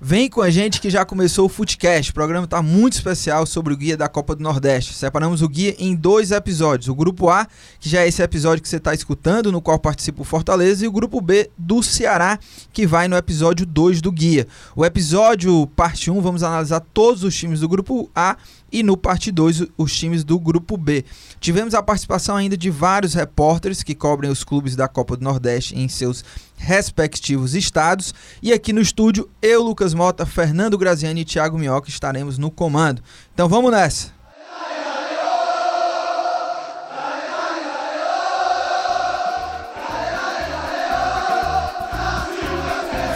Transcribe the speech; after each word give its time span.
Vem 0.00 0.30
com 0.30 0.40
a 0.40 0.48
gente 0.48 0.80
que 0.80 0.88
já 0.88 1.04
começou 1.04 1.46
o 1.46 1.48
Footcast. 1.48 2.12
O 2.12 2.14
programa 2.14 2.44
está 2.44 2.62
muito 2.62 2.92
especial 2.92 3.44
sobre 3.44 3.74
o 3.74 3.76
guia 3.76 3.96
da 3.96 4.08
Copa 4.08 4.36
do 4.36 4.44
Nordeste. 4.44 4.94
Separamos 4.94 5.42
o 5.42 5.48
guia 5.48 5.74
em 5.76 5.96
dois 5.96 6.30
episódios. 6.30 6.86
O 6.86 6.94
grupo 6.94 7.28
A, 7.28 7.48
que 7.80 7.88
já 7.88 8.02
é 8.02 8.06
esse 8.06 8.22
episódio 8.22 8.62
que 8.62 8.68
você 8.68 8.76
está 8.76 8.94
escutando, 8.94 9.50
no 9.50 9.60
qual 9.60 9.76
participa 9.76 10.22
o 10.22 10.24
Fortaleza, 10.24 10.84
e 10.84 10.88
o 10.88 10.92
grupo 10.92 11.20
B 11.20 11.50
do 11.58 11.82
Ceará, 11.82 12.38
que 12.72 12.86
vai 12.86 13.08
no 13.08 13.16
episódio 13.16 13.66
2 13.66 14.00
do 14.00 14.12
guia. 14.12 14.46
O 14.76 14.84
episódio 14.84 15.66
parte 15.74 16.12
1, 16.12 16.20
vamos 16.20 16.44
analisar 16.44 16.78
todos 16.94 17.24
os 17.24 17.34
times 17.34 17.58
do 17.58 17.68
grupo 17.68 18.08
A 18.14 18.36
e 18.70 18.82
no 18.82 18.96
parte 18.96 19.30
2 19.30 19.66
os 19.76 19.96
times 19.96 20.24
do 20.24 20.38
grupo 20.38 20.76
B. 20.76 21.04
Tivemos 21.40 21.74
a 21.74 21.82
participação 21.82 22.36
ainda 22.36 22.56
de 22.56 22.70
vários 22.70 23.14
repórteres 23.14 23.82
que 23.82 23.94
cobrem 23.94 24.30
os 24.30 24.44
clubes 24.44 24.76
da 24.76 24.88
Copa 24.88 25.16
do 25.16 25.24
Nordeste 25.24 25.76
em 25.76 25.88
seus 25.88 26.24
respectivos 26.56 27.54
estados. 27.54 28.14
E 28.42 28.52
aqui 28.52 28.72
no 28.72 28.80
estúdio, 28.80 29.28
eu, 29.40 29.62
Lucas 29.62 29.94
Mota, 29.94 30.26
Fernando 30.26 30.78
Graziani 30.78 31.22
e 31.22 31.24
Thiago 31.24 31.58
Minhoca 31.58 31.88
estaremos 31.88 32.38
no 32.38 32.50
comando. 32.50 33.02
Então 33.32 33.48
vamos 33.48 33.70
nessa! 33.70 34.18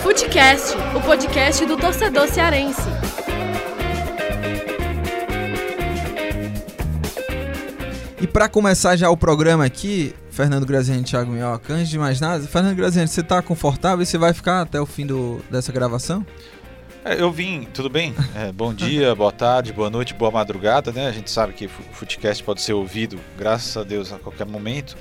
Footcast, 0.02 0.76
o 0.94 1.00
podcast 1.00 1.64
do 1.64 1.76
torcedor 1.76 2.28
cearense. 2.28 2.82
E 8.22 8.26
para 8.28 8.48
começar 8.48 8.94
já 8.94 9.10
o 9.10 9.16
programa 9.16 9.64
aqui, 9.64 10.14
Fernando 10.30 10.64
Graziani 10.64 11.00
e 11.00 11.04
Thiago 11.04 11.32
Minhoca, 11.32 11.74
antes 11.74 11.88
de 11.88 11.98
mais 11.98 12.20
nada, 12.20 12.46
Fernando 12.46 12.76
Graziani, 12.76 13.08
você 13.08 13.20
tá 13.20 13.42
confortável 13.42 14.00
e 14.00 14.06
você 14.06 14.16
vai 14.16 14.32
ficar 14.32 14.60
até 14.60 14.80
o 14.80 14.86
fim 14.86 15.04
do, 15.04 15.40
dessa 15.50 15.72
gravação? 15.72 16.24
É, 17.04 17.20
eu 17.20 17.32
vim, 17.32 17.66
tudo 17.74 17.90
bem? 17.90 18.14
É, 18.36 18.52
bom 18.52 18.72
dia, 18.72 19.12
boa 19.12 19.32
tarde, 19.32 19.72
boa 19.72 19.90
noite, 19.90 20.14
boa 20.14 20.30
madrugada, 20.30 20.92
né? 20.92 21.08
A 21.08 21.10
gente 21.10 21.32
sabe 21.32 21.52
que 21.52 21.66
o 21.66 21.68
Footcast 21.68 22.44
pode 22.44 22.62
ser 22.62 22.74
ouvido, 22.74 23.18
graças 23.36 23.76
a 23.76 23.82
Deus, 23.82 24.12
a 24.12 24.20
qualquer 24.20 24.46
momento. 24.46 24.96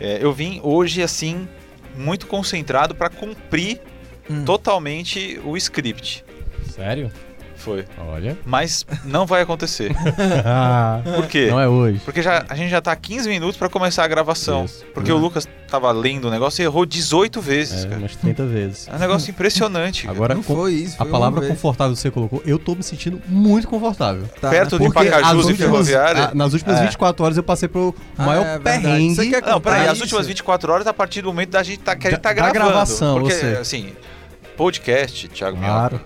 É, 0.00 0.18
eu 0.20 0.32
vim 0.32 0.58
hoje, 0.64 1.04
assim, 1.04 1.48
muito 1.96 2.26
concentrado 2.26 2.96
para 2.96 3.10
cumprir 3.10 3.80
hum. 4.28 4.44
totalmente 4.44 5.40
o 5.44 5.56
script. 5.56 6.24
Sério? 6.68 7.12
Foi. 7.64 7.86
Olha. 7.96 8.36
Mas 8.44 8.84
não 9.06 9.24
vai 9.24 9.40
acontecer. 9.40 9.90
ah, 10.44 11.00
Por 11.16 11.26
quê? 11.26 11.46
Não 11.50 11.58
é 11.58 11.66
hoje. 11.66 11.98
Porque 12.04 12.20
já, 12.20 12.44
a 12.46 12.54
gente 12.54 12.68
já 12.68 12.82
tá 12.82 12.94
15 12.94 13.26
minutos 13.26 13.56
para 13.56 13.70
começar 13.70 14.04
a 14.04 14.06
gravação. 14.06 14.66
Isso. 14.66 14.84
Porque 14.92 15.10
uhum. 15.10 15.18
o 15.18 15.20
Lucas 15.22 15.48
tava 15.66 15.90
lendo 15.90 16.28
o 16.28 16.30
negócio 16.30 16.60
e 16.60 16.64
errou 16.66 16.84
18 16.84 17.40
vezes, 17.40 17.84
é, 17.84 17.88
cara. 17.88 18.00
Umas 18.00 18.16
30 18.16 18.44
vezes. 18.44 18.88
É 18.88 18.94
um 18.94 18.98
negócio 18.98 19.30
impressionante. 19.30 20.06
Agora, 20.06 20.34
não 20.34 20.42
foi 20.42 20.74
isso. 20.74 20.98
Foi 20.98 21.06
a 21.06 21.10
palavra 21.10 21.48
confortável 21.48 21.94
que 21.94 22.00
você 22.00 22.10
colocou, 22.10 22.42
eu 22.44 22.58
tô 22.58 22.74
me 22.74 22.82
sentindo 22.82 23.20
muito 23.26 23.66
confortável. 23.66 24.28
Tá, 24.38 24.50
Perto 24.50 24.78
de 24.78 24.92
Pacajus 24.92 25.48
e 25.48 25.54
Ferroviária. 25.54 26.24
A, 26.26 26.34
nas 26.34 26.52
últimas 26.52 26.78
é. 26.78 26.82
24 26.84 27.24
horas 27.24 27.36
eu 27.38 27.42
passei 27.42 27.66
pro 27.66 27.94
ah, 28.18 28.26
maior 28.26 28.44
é, 28.44 28.58
perrengue. 28.58 29.14
Você 29.14 29.26
quer 29.30 29.42
não, 29.42 29.58
peraí, 29.58 29.88
as 29.88 30.00
últimas 30.00 30.26
24 30.26 30.70
horas 30.70 30.86
a 30.86 30.92
partir 30.92 31.22
do 31.22 31.28
momento 31.28 31.50
da 31.50 31.62
gente 31.62 31.78
tá, 31.78 31.96
que 31.96 32.08
a 32.08 32.10
gente 32.10 32.20
tá 32.20 32.32
gravando. 32.34 32.58
Da 32.58 32.64
gravação, 32.66 33.18
porque, 33.18 33.34
você. 33.34 33.46
assim, 33.58 33.92
podcast, 34.54 35.28
Thiago 35.28 35.56
Claro. 35.56 36.00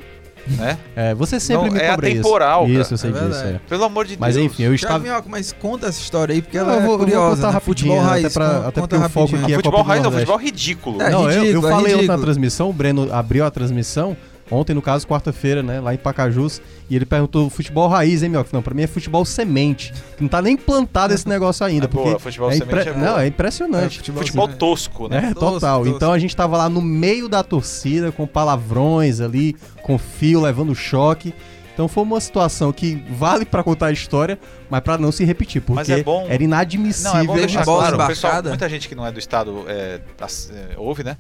Né? 0.57 0.79
É, 0.97 1.15
você 1.15 1.39
sempre 1.39 1.67
não, 1.67 1.75
me 1.75 1.81
é 1.81 1.91
cobra 1.91 2.09
atemporal, 2.09 2.65
isso. 2.65 2.73
Cara. 2.73 2.83
Isso, 2.83 2.95
eu 2.95 2.99
sei 2.99 3.11
é 3.11 3.13
disso. 3.13 3.45
É. 3.45 3.61
Pelo 3.69 3.85
amor 3.85 4.07
de 4.07 4.17
mas, 4.19 4.35
Deus. 4.35 4.47
Mas 4.47 4.53
enfim, 4.53 4.63
eu 4.65 4.75
estava... 4.75 4.99
Minhoca, 4.99 5.29
mas 5.29 5.53
conta 5.53 5.87
essa 5.87 6.01
história 6.01 6.33
aí, 6.33 6.43
porque 6.43 6.57
ela 6.57 6.75
eu 6.75 6.83
vou, 6.83 6.95
é 6.95 6.99
curiosa. 6.99 7.17
Eu 7.17 7.21
vou 7.21 7.37
contar 7.37 7.47
né? 7.49 7.53
rapidinho, 7.53 7.93
futebol 7.93 8.01
até, 8.01 8.09
raiz, 8.09 8.33
pra, 8.33 8.69
até 8.69 8.81
porque 8.81 8.97
o 8.97 9.09
foco 9.09 9.37
aqui 9.37 9.53
é 9.53 9.57
Futebol 9.57 9.83
raiz 9.83 10.05
é 10.05 10.11
futebol 10.11 10.37
ridículo. 10.37 11.03
É, 11.03 11.11
não, 11.11 11.27
ridículo, 11.27 11.49
eu, 11.49 11.63
eu 11.63 11.69
é 11.69 11.71
falei 11.71 11.93
ridículo. 11.93 12.17
na 12.17 12.23
transmissão, 12.23 12.71
o 12.71 12.73
Breno 12.73 13.13
abriu 13.13 13.45
a 13.45 13.51
transmissão 13.51 14.17
Ontem, 14.51 14.75
no 14.75 14.83
caso, 14.83 15.07
quarta-feira, 15.07 15.63
né, 15.63 15.81
lá 15.81 15.93
em 15.93 15.97
Pacajus, 15.97 16.63
e 16.89 16.97
ele 16.97 17.05
perguntou 17.05 17.51
futebol 17.51 17.89
raiz, 17.89 18.23
hein, 18.23 18.31
meu? 18.31 18.45
Não, 18.53 18.63
pra 18.63 18.75
mim 18.75 18.83
é 18.83 18.87
futebol 18.87 19.25
semente. 19.25 19.93
Não 20.19 20.29
tá 20.29 20.41
nem 20.41 20.57
plantado 20.57 21.13
esse 21.13 21.29
negócio 21.29 21.65
ainda. 21.65 21.85
É 21.85 21.89
porque 21.89 22.09
boa, 22.09 22.19
futebol 22.19 22.51
é 22.51 22.57
impre... 22.57 22.83
semente 22.83 22.89
é 22.89 23.07
Não, 23.07 23.19
é 23.19 23.27
impressionante. 23.27 23.97
É, 23.97 23.99
futebol, 23.99 24.23
futebol 24.23 24.49
tosco, 24.49 25.09
né? 25.09 25.31
É, 25.31 25.35
total. 25.35 25.81
Tosco. 25.81 25.97
Então 25.97 26.13
a 26.13 26.19
gente 26.19 26.35
tava 26.35 26.57
lá 26.57 26.69
no 26.69 26.81
meio 26.81 27.29
da 27.29 27.43
torcida, 27.43 28.11
com 28.11 28.27
palavrões 28.27 29.21
ali, 29.21 29.55
com 29.83 29.99
fio, 29.99 30.41
levando 30.41 30.75
choque. 30.75 31.35
Então 31.79 31.87
foi 31.87 32.03
uma 32.03 32.21
situação 32.21 32.73
que 32.73 32.97
vale 33.09 33.45
para 33.45 33.63
contar 33.63 33.87
a 33.87 33.93
história, 33.93 34.37
mas 34.69 34.81
para 34.81 34.99
não 34.99 35.13
se 35.13 35.25
repetir, 35.25 35.63
porque 35.63 35.93
é 35.93 36.03
bom... 36.03 36.27
era 36.29 36.43
inadmissível. 36.43 37.13
Não, 37.13 37.21
é 37.21 37.25
bom 37.25 37.35
deixar 37.37 37.65
claro, 37.65 37.97
pessoal, 38.05 38.43
né? 38.43 38.49
muita 38.49 38.69
gente 38.69 38.89
que 38.89 38.97
não 38.97 39.07
é 39.07 39.13
do 39.13 39.19
estado 39.21 39.65
é, 39.69 40.01
é, 40.01 40.75
ouve, 40.77 41.05
né? 41.05 41.17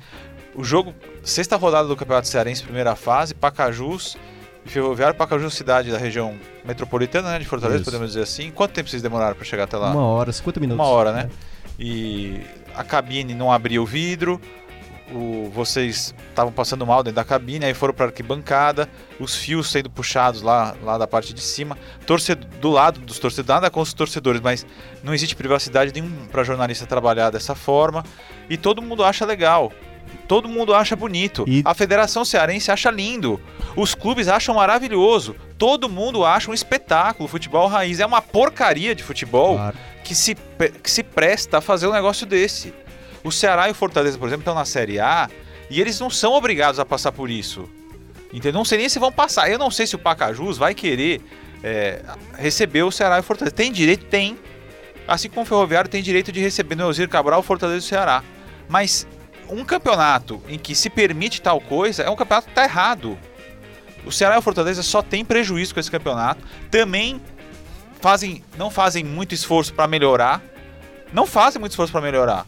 O 0.59 0.65
jogo, 0.65 0.93
sexta 1.23 1.55
rodada 1.55 1.87
do 1.87 1.95
Campeonato 1.95 2.27
Cearense, 2.27 2.65
primeira 2.65 2.97
fase, 2.97 3.33
Pacajus 3.33 4.17
e 4.67 4.69
Ferroviário. 4.69 5.15
Pacajus, 5.15 5.55
cidade 5.55 5.93
da 5.93 5.99
região 5.99 6.35
metropolitana, 6.65 7.31
né, 7.31 7.39
de 7.39 7.45
Fortaleza, 7.45 7.83
Isso. 7.83 7.85
podemos 7.85 8.09
dizer 8.09 8.23
assim. 8.23 8.51
Quanto 8.51 8.73
tempo 8.73 8.91
vocês 8.91 9.01
demoraram 9.01 9.37
para 9.37 9.45
chegar 9.45 9.65
até 9.65 9.77
lá? 9.77 9.93
Uma 9.93 10.03
hora, 10.03 10.33
50 10.33 10.59
minutos. 10.59 10.85
Uma 10.85 10.93
hora, 10.93 11.13
né? 11.13 11.31
É. 11.31 11.59
E 11.79 12.41
a 12.75 12.83
cabine 12.83 13.35
não 13.35 13.53
abria 13.53 13.81
o 13.81 13.87
vidro, 13.87 14.41
o, 15.13 15.49
vocês 15.55 16.13
estavam 16.29 16.53
passando 16.53 16.85
mal 16.85 17.05
dentro 17.05 17.15
da 17.15 17.25
cabine, 17.25 17.65
aí 17.65 17.73
foram 17.73 17.95
para 17.95 18.07
arquibancada, 18.07 18.89
os 19.21 19.37
fios 19.37 19.71
sendo 19.71 19.89
puxados 19.89 20.43
lá, 20.43 20.75
lá 20.83 20.99
da 20.99 21.07
parte 21.07 21.33
de 21.33 21.41
cima, 21.41 21.79
torcedor, 22.05 22.51
do 22.61 22.71
lado 22.71 22.99
dos 22.99 23.21
torcedores, 23.21 23.49
nada 23.49 23.71
com 23.71 23.81
os 23.81 23.93
torcedores, 23.93 24.41
mas 24.41 24.67
não 25.05 25.15
existe 25.15 25.37
privacidade 25.37 25.93
nenhuma 25.95 26.27
para 26.33 26.43
jornalista 26.43 26.85
trabalhar 26.85 27.31
dessa 27.31 27.55
forma, 27.55 28.03
e 28.51 28.57
todo 28.57 28.83
mundo 28.83 29.05
acha 29.05 29.25
legal. 29.25 29.73
Todo 30.29 30.47
mundo 30.47 30.75
acha 30.75 30.95
bonito. 30.95 31.45
E... 31.49 31.63
A 31.65 31.73
Federação 31.73 32.23
Cearense 32.23 32.71
acha 32.71 32.91
lindo. 32.91 33.41
Os 33.75 33.95
clubes 33.95 34.29
acham 34.29 34.55
maravilhoso. 34.55 35.35
Todo 35.57 35.89
mundo 35.89 36.25
acha 36.25 36.51
um 36.51 36.55
espetáculo. 36.55 37.27
Futebol 37.27 37.67
raiz 37.67 37.99
é 37.99 38.05
uma 38.05 38.21
porcaria 38.21 38.95
de 38.95 39.03
futebol 39.03 39.57
claro. 39.57 39.77
que, 40.05 40.15
se, 40.15 40.37
que 40.83 40.91
se 40.91 41.03
presta 41.03 41.59
a 41.59 41.61
fazer 41.63 41.89
um 41.89 41.93
negócio 41.93 42.27
desse. 42.27 42.75
O 43.25 43.33
Ceará 43.33 43.69
e 43.69 43.73
o 43.73 43.75
Fortaleza, 43.75 44.19
por 44.19 44.29
exemplo, 44.29 44.43
estão 44.43 44.55
na 44.55 44.67
Série 44.67 45.01
A 45.01 45.31
e 45.71 45.81
eles 45.81 45.99
não 45.99 46.11
são 46.11 46.35
obrigados 46.35 46.79
a 46.79 46.85
passar 46.85 47.11
por 47.11 47.31
isso. 47.31 47.69
Entendeu? 48.31 48.53
Não 48.53 48.65
sei 48.67 48.79
nem 48.79 48.89
se 48.89 48.99
vão 48.99 49.11
passar. 49.11 49.51
Eu 49.51 49.59
não 49.59 49.71
sei 49.71 49.87
se 49.87 49.97
o 49.97 49.99
Pacajus 49.99 50.59
vai 50.59 50.75
querer 50.75 51.23
é, 51.65 52.03
receber 52.37 52.83
o 52.83 52.91
Ceará 52.91 53.17
e 53.17 53.21
o 53.21 53.23
Fortaleza. 53.23 53.57
Tem 53.57 53.73
direito? 53.73 54.05
Tem. 54.05 54.39
Assim 55.07 55.31
como 55.31 55.41
o 55.41 55.47
Ferroviário 55.47 55.89
tem 55.89 56.03
direito 56.03 56.31
de 56.31 56.39
receber 56.39 56.75
no 56.75 56.85
Elzir 56.85 57.09
Cabral 57.09 57.41
o 57.41 57.43
Fortaleza 57.43 57.79
e 57.79 57.87
o 57.87 57.89
Ceará. 57.89 58.23
Mas 58.69 59.07
um 59.51 59.65
campeonato 59.65 60.43
em 60.49 60.59
que 60.59 60.75
se 60.75 60.91
permite 60.91 61.41
tal 61.41 61.61
coisa 61.61 62.03
é 62.03 62.11
um 62.11 62.17
campeonato 62.17 62.47
que 62.47 62.53
está 62.53 62.65
errado. 62.65 63.19
O 64.05 64.13
Ceará 64.13 64.37
e 64.37 64.39
o 64.39 64.43
Fortaleza 64.43 64.83
só 64.83 65.03
tem 65.03 65.25
prejuízo 65.25 65.75
com 65.75 65.81
esse 65.81 65.91
campeonato. 65.91 66.43
Também 66.71 67.21
fazem, 68.01 68.43
não 68.57 68.71
fazem 68.71 69.05
muito 69.05 69.35
esforço 69.35 69.75
para 69.75 69.87
melhorar. 69.87 70.43
Não 71.13 71.27
fazem 71.27 71.61
muito 71.61 71.73
esforço 71.73 71.93
para 71.93 72.01
melhorar. 72.01 72.47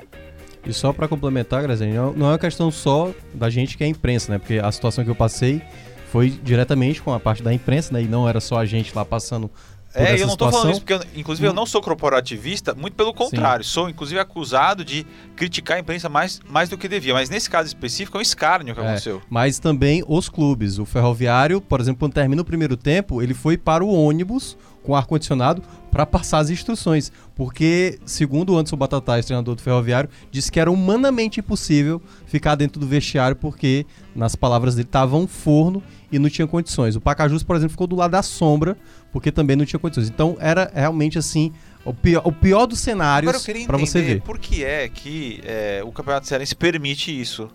E 0.65 0.73
só 0.73 0.93
para 0.93 1.09
complementar, 1.09 1.63
Grazinho, 1.63 2.13
não 2.17 2.27
é 2.27 2.31
uma 2.33 2.39
questão 2.39 2.71
só 2.71 3.13
da 3.33 3.49
gente 3.49 3.77
que 3.77 3.85
é 3.85 3.87
imprensa, 3.87 4.33
né? 4.33 4.39
Porque 4.39 4.59
a 4.59 4.71
situação 4.71 5.03
que 5.05 5.11
eu 5.11 5.15
passei 5.15 5.63
foi 6.11 6.29
diretamente 6.31 7.01
com 7.01 7.13
a 7.13 7.21
parte 7.21 7.43
da 7.43 7.53
imprensa, 7.53 7.95
né? 7.95 8.03
E 8.03 8.07
não 8.07 8.29
era 8.29 8.41
só 8.41 8.59
a 8.59 8.67
gente 8.67 8.95
lá 8.95 9.05
passando 9.05 9.51
é, 9.95 10.15
eu 10.15 10.27
não 10.27 10.35
estou 10.35 10.51
falando 10.51 10.71
isso 10.71 10.81
porque, 10.81 10.93
eu, 10.93 11.01
inclusive, 11.17 11.47
eu 11.47 11.53
não 11.53 11.67
sou 11.67 11.83
corporativista, 11.83 12.75
muito 12.75 12.95
pelo 12.95 13.13
contrário. 13.13 13.65
Sim. 13.65 13.71
Sou, 13.71 13.91
inclusive, 13.91 14.21
acusado 14.21 14.85
de 14.85 15.07
criticar 15.35 15.77
a 15.77 15.81
imprensa 15.81 16.09
mais, 16.09 16.41
mais 16.49 16.69
do 16.69 16.79
que 16.79 16.89
devia. 16.89 17.15
Mas 17.15 17.29
nesse 17.29 17.51
caso 17.51 17.67
específico 17.67 18.17
é 18.17 18.21
um 18.21 18.23
escárnio 18.23 18.75
que 18.75 18.81
é, 18.81 18.85
aconteceu. 18.85 19.21
Mas 19.29 19.59
também 19.59 20.05
os 20.07 20.29
clubes. 20.29 20.79
O 20.79 20.85
Ferroviário, 20.85 21.61
por 21.61 21.81
exemplo, 21.81 21.99
quando 21.99 22.13
termina 22.13 22.41
o 22.41 22.45
primeiro 22.45 22.77
tempo, 22.77 23.21
ele 23.21 23.35
foi 23.35 23.59
para 23.59 23.85
o 23.85 23.93
ônibus 23.93 24.57
com 24.83 24.95
ar-condicionado 24.95 25.63
para 25.91 26.07
passar 26.07 26.39
as 26.39 26.51
instruções. 26.51 27.13
Porque, 27.35 27.99
segundo 28.05 28.53
o 28.53 28.59
Anderson 28.59 28.77
Batatais, 28.77 29.27
treinador 29.27 29.55
do 29.55 29.63
Ferroviário, 29.63 30.09
disse 30.31 30.51
que 30.51 30.61
era 30.61 30.71
humanamente 30.71 31.41
impossível 31.41 32.01
ficar 32.27 32.55
dentro 32.55 32.81
do 32.81 32.87
vestiário 32.87 33.37
porque, 33.37 33.87
nas 34.15 34.37
palavras 34.37 34.75
dele, 34.75 34.87
estava 34.87 35.17
um 35.17 35.27
forno 35.27 35.83
e 36.13 36.19
não 36.19 36.29
tinha 36.29 36.47
condições. 36.47 36.97
O 36.97 37.01
Pacajus, 37.01 37.43
por 37.43 37.57
exemplo, 37.57 37.73
ficou 37.73 37.87
do 37.87 37.97
lado 37.97 38.13
da 38.13 38.23
sombra 38.23 38.77
porque 39.13 39.33
também 39.33 39.57
não 39.57 39.65
tinha 39.65 39.79
condições. 39.79 40.09
Então 40.09 40.37
era 40.41 40.71
realmente 40.75 41.19
assim 41.19 41.53
o 41.85 41.95
pior, 41.95 42.23
o 42.25 42.33
pior 42.33 42.67
dos 42.67 42.81
cenários 42.81 43.47
para 43.67 43.79
você 43.79 44.03
ver. 44.03 44.23
Por 44.23 44.39
que 44.39 44.65
é 44.65 44.89
que 44.89 45.41
é, 45.45 45.83
o 45.85 45.93
Campeonato 45.93 46.27
Cearense 46.27 46.55
permite 46.55 47.19
isso? 47.19 47.49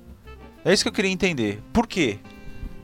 É 0.64 0.74
isso 0.74 0.84
que 0.84 0.90
eu 0.90 0.94
queria 0.94 1.12
entender. 1.12 1.62
Por 1.72 1.88
quê? 1.88 2.20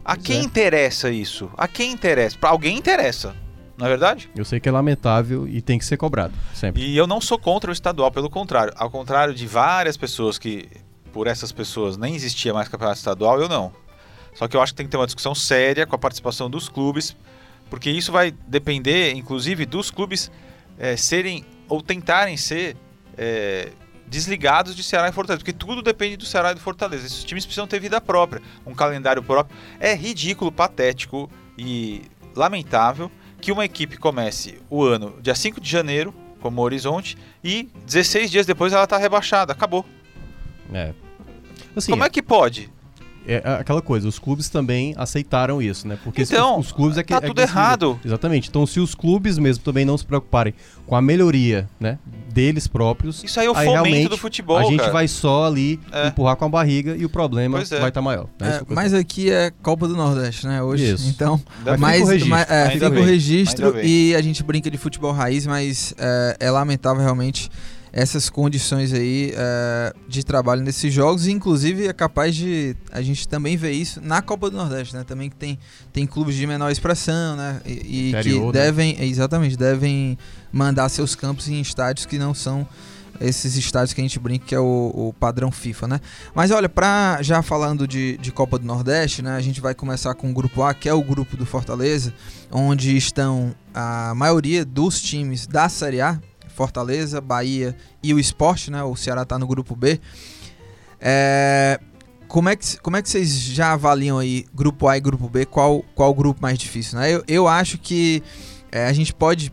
A 0.06 0.16
pois 0.16 0.28
quem 0.28 0.40
é. 0.40 0.44
interessa 0.44 1.10
isso? 1.10 1.50
A 1.58 1.68
quem 1.68 1.92
interessa? 1.92 2.38
Para 2.38 2.50
alguém 2.50 2.78
interessa. 2.78 3.36
Não 3.78 3.88
é 3.88 3.90
verdade? 3.90 4.30
Eu 4.36 4.46
sei 4.46 4.60
que 4.60 4.70
é 4.70 4.72
lamentável 4.72 5.48
e 5.48 5.60
tem 5.62 5.80
que 5.80 5.86
ser 5.86 5.98
cobrado, 5.98 6.34
sempre. 6.54 6.84
E 6.84 6.96
eu 6.96 7.08
não 7.08 7.20
sou 7.20 7.40
contra 7.40 7.72
o 7.72 7.74
estadual, 7.74 8.12
pelo 8.12 8.30
contrário. 8.30 8.72
Ao 8.76 8.92
contrário 8.92 9.34
de 9.34 9.48
várias 9.48 9.98
pessoas 9.98 10.38
que, 10.38 10.70
por 11.12 11.26
essas 11.26 11.52
pessoas, 11.52 11.98
nem 11.98 12.16
existia 12.16 12.54
mais 12.54 12.68
campeonato 12.68 13.00
estadual, 13.00 13.42
eu 13.42 13.50
não. 13.50 13.74
Só 14.36 14.48
que 14.48 14.56
eu 14.56 14.62
acho 14.62 14.74
que 14.74 14.78
tem 14.78 14.86
que 14.86 14.92
ter 14.92 14.98
uma 14.98 15.08
discussão 15.08 15.34
séria 15.34 15.88
com 15.88 15.96
a 15.96 16.00
participação 16.00 16.50
dos 16.50 16.70
clubes 16.70 17.16
porque 17.72 17.90
isso 17.90 18.12
vai 18.12 18.32
depender, 18.48 19.14
inclusive, 19.14 19.66
dos 19.66 19.90
clubes 19.90 20.30
é, 20.78 20.98
serem 20.98 21.46
ou 21.70 21.82
tentarem 21.82 22.36
ser 22.36 22.76
é, 23.18 23.70
desligados 24.06 24.76
de 24.76 24.84
Ceará 24.84 25.08
e 25.08 25.14
Fortaleza, 25.14 25.40
porque 25.40 25.54
tudo 25.54 25.82
depende 25.82 26.18
do 26.18 26.26
Ceará 26.26 26.52
e 26.52 26.54
do 26.54 26.60
Fortaleza. 26.60 27.08
Esses 27.08 27.24
times 27.24 27.46
precisam 27.46 27.66
ter 27.66 27.80
vida 27.80 28.02
própria, 28.02 28.42
um 28.66 28.74
calendário 28.74 29.24
próprio. 29.24 29.58
É 29.80 29.96
ridículo, 29.96 30.52
patético 30.52 31.32
e 31.58 32.02
lamentável 32.36 33.10
que 33.40 33.54
uma 33.54 33.64
equipe 33.64 33.96
comece 33.96 34.60
o 34.70 34.84
ano 34.84 35.18
dia 35.22 35.34
5 35.34 35.62
de 35.62 35.70
janeiro, 35.70 36.14
como 36.42 36.62
Horizonte, 36.62 37.18
e 37.42 37.70
16 37.86 38.30
dias 38.30 38.46
depois 38.46 38.74
ela 38.74 38.84
está 38.84 38.98
rebaixada. 38.98 39.54
Acabou. 39.54 39.86
É. 40.74 40.94
Assim, 41.74 41.92
como 41.92 42.04
é 42.04 42.10
que 42.10 42.22
pode? 42.22 42.70
É 43.28 43.42
aquela 43.60 43.82
coisa, 43.82 44.08
os 44.08 44.18
clubes 44.18 44.50
também 44.50 44.94
aceitaram 44.98 45.62
isso, 45.62 45.88
né? 45.88 45.98
Porque 46.04 46.24
então, 46.24 46.60
os, 46.60 46.68
os 46.68 46.72
clubes 46.72 46.98
é 46.98 47.04
que. 47.04 47.14
Tá 47.14 47.18
é 47.18 47.22
tudo 47.22 47.36
que 47.36 47.42
errado. 47.42 48.00
Exatamente. 48.04 48.50
Então, 48.50 48.66
se 48.66 48.80
os 48.80 48.96
clubes 48.96 49.38
mesmo 49.38 49.64
também 49.64 49.86
não 49.86 49.98
se 49.98 50.06
preocuparem 50.06 50.54
com 50.86 50.96
a 50.96 51.02
melhoria, 51.02 51.70
né? 51.80 51.98
Deles 52.30 52.68
próprios. 52.68 53.24
Isso 53.24 53.40
aí 53.40 53.46
é 53.46 53.50
o 53.50 53.54
fomento 53.54 53.72
realmente, 53.72 54.10
do 54.10 54.18
futebol. 54.18 54.58
A 54.58 54.64
gente 54.64 54.80
cara. 54.80 54.92
vai 54.92 55.08
só 55.08 55.46
ali 55.46 55.80
É. 55.92 56.08
empurrar 56.08 56.36
com 56.36 56.46
a 56.46 56.50
barriga 56.50 56.96
e 56.96 57.04
o 57.06 57.10
problema 57.10 57.60
é. 57.62 57.66
vai 57.66 57.90
estar 57.90 58.02
maior. 58.02 58.28
né? 58.40 58.58
É, 58.58 58.62
eu 58.62 58.66
mas 58.70 58.94
aqui 58.94 59.30
é 59.30 59.52
Copa 59.62 59.88
do 59.88 59.96
Nordeste, 59.96 60.48
né? 60.48 60.64
Hoje. 60.64 60.94
Isso. 60.94 61.08
Então, 61.10 61.40
Ainda 61.60 61.78
mas, 61.78 61.96
fica 61.98 62.06
o 62.06 62.10
registro. 62.10 62.30
mas- 62.30 62.50
é, 62.50 62.70
fica 62.70 62.90
o 62.90 63.04
registro 63.04 63.82
e 63.82 64.16
a 64.16 64.22
gente 64.22 64.44
brinca 64.44 64.72
de 64.72 64.78
futebol 64.78 65.12
raiz, 65.12 65.46
mas 65.46 65.94
é, 65.98 66.38
é 66.40 66.52
lamentável 66.52 67.02
realmente 67.02 67.50
essas 67.94 68.30
condições 68.30 68.94
aí 68.94 69.34
é, 69.36 69.94
de 70.08 70.24
trabalho 70.24 70.62
nesses 70.62 70.94
jogos, 70.94 71.28
e 71.28 71.32
inclusive 71.32 71.88
é 71.88 71.94
capaz 71.94 72.36
de 72.36 72.76
a 72.92 73.02
gente 73.02 73.28
também 73.28 73.58
ver 73.58 73.72
isso 73.72 74.00
na 74.02 74.22
Copa 74.22 74.50
do 74.50 74.58
Nordeste, 74.58 74.96
né? 74.96 75.04
Também 75.04 75.30
que 75.30 75.36
tem, 75.36 75.60
tem 75.92 76.08
clubes 76.08 76.36
de 76.36 76.48
menor 76.48 76.72
expressão, 76.72 77.36
né? 77.36 77.62
E, 77.66 77.72
e 77.72 78.10
Interior, 78.10 78.52
que 78.52 78.58
né? 78.58 78.66
devem, 78.66 79.04
exatamente, 79.04 79.58
devem 79.58 80.18
mandar 80.52 80.88
seus 80.90 81.16
campos 81.16 81.50
em 81.50 81.60
estádios 81.60 82.06
que 82.06 82.18
não 82.18 82.34
são 82.34 82.66
esses 83.20 83.56
estádios 83.56 83.94
que 83.94 84.02
a 84.02 84.04
gente 84.04 84.20
brinca 84.20 84.46
que 84.46 84.56
é 84.56 84.60
o, 84.60 84.92
o 84.96 85.14
padrão 85.20 85.52
FIFA, 85.52 85.88
né? 85.88 86.02
Mas 86.34 86.50
olha, 86.50 86.70
pra, 86.70 87.20
já 87.22 87.42
falando 87.42 87.88
de, 87.88 88.18
de 88.18 88.32
Copa 88.32 88.58
do 88.58 88.66
Nordeste, 88.66 89.22
né? 89.22 89.36
A 89.36 89.42
gente 89.42 89.62
vai 89.62 89.76
começar 89.76 90.16
com 90.16 90.32
o 90.32 90.34
grupo 90.34 90.64
A, 90.64 90.74
que 90.74 90.90
é 90.90 90.94
o 90.94 91.04
grupo 91.04 91.38
do 91.38 91.46
Fortaleza, 91.46 92.14
onde 92.50 92.96
estão 92.96 93.54
a 93.74 94.14
maioria 94.16 94.66
dos 94.66 95.00
times 95.00 95.46
da 95.46 95.70
Série 95.70 96.02
A, 96.02 96.20
Fortaleza, 96.62 97.20
Bahia 97.20 97.76
e 98.04 98.14
o 98.14 98.20
Sport, 98.20 98.68
né? 98.68 98.84
O 98.84 98.96
Ceará 98.96 99.26
tá 99.26 99.40
no 99.40 99.48
grupo 99.48 99.76
B. 99.76 100.00
É, 101.00 101.80
como, 102.28 102.50
é 102.50 102.56
que, 102.56 102.78
como 102.78 102.98
é 102.98 103.02
que 103.02 103.10
vocês 103.10 103.42
já 103.42 103.74
avaliam 103.74 104.20
aí 104.20 104.46
grupo 104.54 104.88
A 104.88 104.96
e 104.96 105.00
grupo 105.00 105.28
B? 105.28 105.44
Qual, 105.44 105.84
qual 105.96 106.14
grupo 106.14 106.40
mais 106.40 106.60
difícil, 106.60 107.00
né? 107.00 107.12
Eu, 107.12 107.24
eu 107.28 107.48
acho 107.48 107.80
que 107.80 108.22
é, 108.72 108.86
a 108.86 108.94
gente 108.94 109.12
pode 109.12 109.52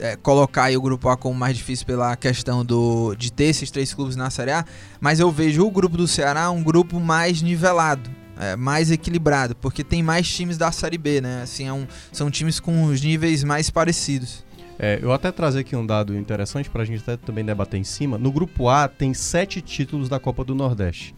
é, 0.00 0.16
colocar 0.16 0.76
o 0.76 0.80
grupo 0.80 1.08
A 1.08 1.16
como 1.16 1.38
mais 1.38 1.56
difícil 1.56 1.86
pela 1.86 2.16
questão 2.16 2.64
do, 2.64 3.14
de 3.14 3.32
ter 3.32 3.44
esses 3.44 3.70
três 3.70 3.94
clubes 3.94 4.16
na 4.16 4.28
Série 4.28 4.50
A, 4.50 4.64
mas 5.00 5.20
eu 5.20 5.30
vejo 5.30 5.64
o 5.64 5.70
grupo 5.70 5.96
do 5.96 6.08
Ceará 6.08 6.50
um 6.50 6.60
grupo 6.60 6.98
mais 6.98 7.40
nivelado, 7.40 8.10
é, 8.36 8.56
mais 8.56 8.90
equilibrado, 8.90 9.54
porque 9.54 9.84
tem 9.84 10.02
mais 10.02 10.28
times 10.28 10.58
da 10.58 10.72
Série 10.72 10.98
B, 10.98 11.20
né? 11.20 11.42
Assim, 11.42 11.68
é 11.68 11.72
um, 11.72 11.86
são 12.10 12.32
times 12.32 12.58
com 12.58 12.86
os 12.86 13.00
níveis 13.00 13.44
mais 13.44 13.70
parecidos. 13.70 14.44
É, 14.78 14.98
eu 15.00 15.12
até 15.12 15.32
trazer 15.32 15.60
aqui 15.60 15.74
um 15.74 15.86
dado 15.86 16.16
interessante 16.16 16.68
para 16.68 16.82
a 16.82 16.84
gente 16.84 17.02
também 17.18 17.44
debater 17.44 17.80
em 17.80 17.84
cima. 17.84 18.18
No 18.18 18.30
grupo 18.30 18.68
A 18.68 18.86
tem 18.88 19.14
sete 19.14 19.60
títulos 19.60 20.08
da 20.08 20.18
Copa 20.18 20.44
do 20.44 20.54
Nordeste. 20.54 21.14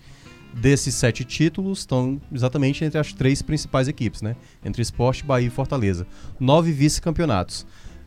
Desses 0.55 0.95
sete 0.95 1.25
títulos 1.25 1.81
estão 1.81 2.21
exatamente 2.33 2.85
entre 2.85 2.99
as 2.99 3.13
três 3.13 3.43
principais 3.43 3.89
equipes, 3.89 4.23
né? 4.23 4.35
Entre 4.65 4.81
Esporte, 4.81 5.25
Bahia 5.25 5.49
e 5.49 5.51
Fortaleza. 5.51 6.07
Nove 6.39 6.73
vice-campeonatos. 6.73 7.67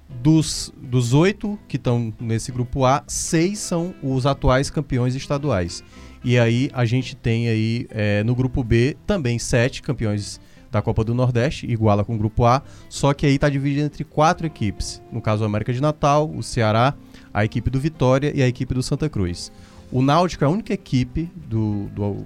Dos, 0.10 0.74
dos 0.76 1.14
oito 1.14 1.58
que 1.68 1.78
estão 1.78 2.14
nesse 2.20 2.52
grupo 2.52 2.84
A, 2.84 3.04
seis 3.08 3.60
são 3.60 3.94
os 4.02 4.26
atuais 4.26 4.70
campeões 4.70 5.16
estaduais. 5.16 5.84
E 6.24 6.38
aí 6.38 6.70
a 6.74 6.84
gente 6.86 7.16
tem 7.16 7.48
aí 7.48 7.88
é, 7.90 8.24
no 8.24 8.36
grupo 8.36 8.64
B 8.64 8.98
também 9.08 9.40
sete 9.40 9.82
campeões 9.82 10.40
da 10.72 10.82
Copa 10.82 11.04
do 11.04 11.14
Nordeste, 11.14 11.70
iguala 11.70 12.04
com 12.04 12.16
o 12.16 12.18
grupo 12.18 12.46
A, 12.46 12.64
só 12.90 13.14
que 13.14 13.26
aí 13.26 13.36
está 13.36 13.50
dividido 13.50 13.86
entre 13.86 14.04
quatro 14.04 14.48
equipes. 14.48 15.02
No 15.12 15.22
caso, 15.22 15.44
o 15.44 15.46
América 15.46 15.74
de 15.74 15.82
Natal, 15.82 16.30
o 16.30 16.42
Ceará, 16.42 16.94
a 17.34 17.44
equipe 17.44 17.70
do 17.70 17.80
Vitória 17.80 18.32
e 18.34 18.42
a 18.42 18.48
equipe 18.48 18.74
do 18.74 18.82
Santa 18.82 19.10
Cruz. 19.10 19.52
O 19.92 20.02
Náutico 20.02 20.44
é 20.46 20.48
a 20.48 20.50
única 20.50 20.74
equipe 20.74 21.30
do, 21.36 21.90
do, 21.90 22.26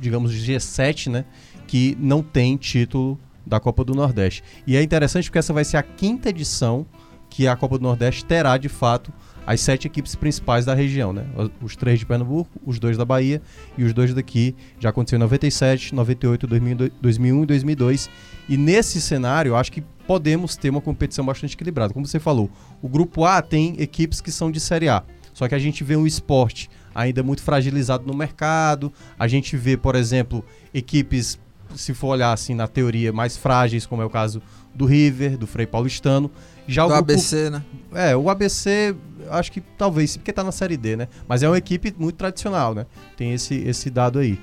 digamos, 0.00 0.32
G7, 0.32 1.10
né, 1.10 1.24
que 1.68 1.96
não 2.00 2.22
tem 2.22 2.56
título 2.56 3.18
da 3.46 3.60
Copa 3.60 3.84
do 3.84 3.94
Nordeste. 3.94 4.42
E 4.66 4.76
é 4.76 4.82
interessante 4.82 5.24
porque 5.26 5.38
essa 5.38 5.52
vai 5.52 5.64
ser 5.64 5.76
a 5.76 5.82
quinta 5.82 6.30
edição 6.30 6.84
que 7.28 7.46
a 7.46 7.54
Copa 7.54 7.78
do 7.78 7.82
Nordeste 7.82 8.24
terá, 8.24 8.56
de 8.56 8.68
fato, 8.68 9.12
as 9.46 9.60
sete 9.60 9.86
equipes 9.86 10.14
principais 10.14 10.64
da 10.64 10.74
região, 10.74 11.12
né? 11.12 11.26
Os 11.62 11.76
três 11.76 11.98
de 11.98 12.06
Pernambuco, 12.06 12.50
os 12.64 12.78
dois 12.78 12.96
da 12.96 13.04
Bahia 13.04 13.40
e 13.76 13.84
os 13.84 13.92
dois 13.92 14.14
daqui. 14.14 14.54
Já 14.78 14.90
aconteceu 14.90 15.16
em 15.16 15.20
97, 15.20 15.94
98, 15.94 16.46
2002, 16.46 16.92
2001 17.00 17.42
e 17.42 17.46
2002. 17.46 18.10
E 18.48 18.56
nesse 18.56 19.00
cenário, 19.00 19.56
acho 19.56 19.72
que 19.72 19.82
podemos 20.06 20.56
ter 20.56 20.70
uma 20.70 20.80
competição 20.80 21.24
bastante 21.24 21.54
equilibrada. 21.54 21.92
Como 21.94 22.06
você 22.06 22.18
falou, 22.18 22.50
o 22.82 22.88
grupo 22.88 23.24
A 23.24 23.40
tem 23.40 23.74
equipes 23.78 24.20
que 24.20 24.30
são 24.30 24.50
de 24.50 24.60
Série 24.60 24.88
A. 24.88 25.02
Só 25.32 25.48
que 25.48 25.54
a 25.54 25.58
gente 25.58 25.82
vê 25.84 25.96
um 25.96 26.06
esporte 26.06 26.68
ainda 26.94 27.22
muito 27.22 27.42
fragilizado 27.42 28.06
no 28.06 28.14
mercado. 28.14 28.92
A 29.18 29.26
gente 29.28 29.56
vê, 29.56 29.76
por 29.76 29.94
exemplo, 29.94 30.44
equipes, 30.74 31.38
se 31.74 31.94
for 31.94 32.08
olhar 32.08 32.32
assim 32.32 32.54
na 32.54 32.66
teoria, 32.66 33.12
mais 33.12 33.36
frágeis, 33.36 33.86
como 33.86 34.02
é 34.02 34.04
o 34.04 34.10
caso 34.10 34.42
do 34.74 34.84
River, 34.84 35.38
do 35.38 35.46
Frei 35.46 35.66
Paulistano. 35.66 36.30
Já 36.66 36.82
do 36.82 36.88
o 36.88 36.96
grupo, 36.96 37.12
ABC, 37.12 37.50
né? 37.50 37.64
É, 37.92 38.16
o 38.16 38.28
ABC, 38.28 38.94
acho 39.30 39.52
que 39.52 39.60
talvez, 39.60 40.16
porque 40.16 40.32
tá 40.32 40.44
na 40.44 40.52
Série 40.52 40.76
D, 40.76 40.96
né? 40.96 41.08
Mas 41.28 41.42
é 41.42 41.48
uma 41.48 41.58
equipe 41.58 41.94
muito 41.98 42.16
tradicional, 42.16 42.74
né? 42.74 42.86
Tem 43.16 43.32
esse, 43.32 43.54
esse 43.56 43.90
dado 43.90 44.18
aí. 44.18 44.38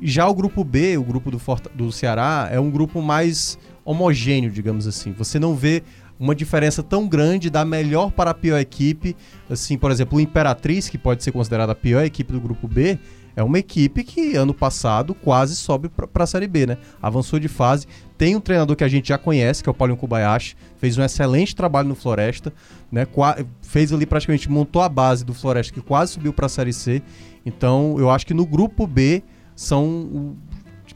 Já 0.00 0.26
o 0.26 0.34
grupo 0.34 0.64
B, 0.64 0.96
o 0.96 1.04
grupo 1.04 1.30
do, 1.30 1.38
Forta, 1.38 1.70
do 1.74 1.92
Ceará, 1.92 2.48
é 2.50 2.58
um 2.58 2.70
grupo 2.70 3.00
mais 3.00 3.58
homogêneo, 3.84 4.50
digamos 4.50 4.86
assim. 4.86 5.12
Você 5.12 5.38
não 5.38 5.54
vê 5.54 5.82
uma 6.18 6.34
diferença 6.34 6.82
tão 6.82 7.08
grande 7.08 7.50
da 7.50 7.64
melhor 7.64 8.10
para 8.10 8.30
a 8.30 8.34
pior 8.34 8.58
equipe. 8.58 9.16
Assim, 9.50 9.76
por 9.76 9.90
exemplo, 9.90 10.18
o 10.18 10.20
Imperatriz, 10.20 10.88
que 10.88 10.96
pode 10.96 11.22
ser 11.22 11.32
considerada 11.32 11.72
a 11.72 11.74
pior 11.74 12.04
equipe 12.04 12.32
do 12.32 12.40
grupo 12.40 12.68
B, 12.68 12.98
é 13.34 13.42
uma 13.42 13.58
equipe 13.58 14.04
que 14.04 14.36
ano 14.36 14.52
passado 14.52 15.14
quase 15.14 15.56
sobe 15.56 15.88
para 15.88 16.24
a 16.24 16.26
Série 16.26 16.46
B, 16.46 16.66
né? 16.66 16.78
Avançou 17.00 17.38
de 17.38 17.48
fase. 17.48 17.86
Tem 18.18 18.36
um 18.36 18.40
treinador 18.40 18.76
que 18.76 18.84
a 18.84 18.88
gente 18.88 19.08
já 19.08 19.18
conhece, 19.18 19.62
que 19.62 19.68
é 19.68 19.72
o 19.72 19.74
Paulinho 19.74 19.96
Kobayashi, 19.96 20.56
fez 20.76 20.96
um 20.98 21.02
excelente 21.02 21.56
trabalho 21.56 21.88
no 21.88 21.94
Floresta, 21.94 22.52
né? 22.90 23.04
Qua 23.04 23.36
fez 23.62 23.92
ali 23.92 24.06
praticamente, 24.06 24.50
montou 24.50 24.82
a 24.82 24.88
base 24.88 25.24
do 25.24 25.34
Floresta, 25.34 25.72
que 25.72 25.80
quase 25.80 26.12
subiu 26.12 26.32
para 26.32 26.46
a 26.46 26.48
Série 26.48 26.72
C. 26.72 27.02
Então, 27.44 27.96
eu 27.98 28.10
acho 28.10 28.26
que 28.26 28.34
no 28.34 28.46
grupo 28.46 28.86
B 28.86 29.22
são 29.56 30.36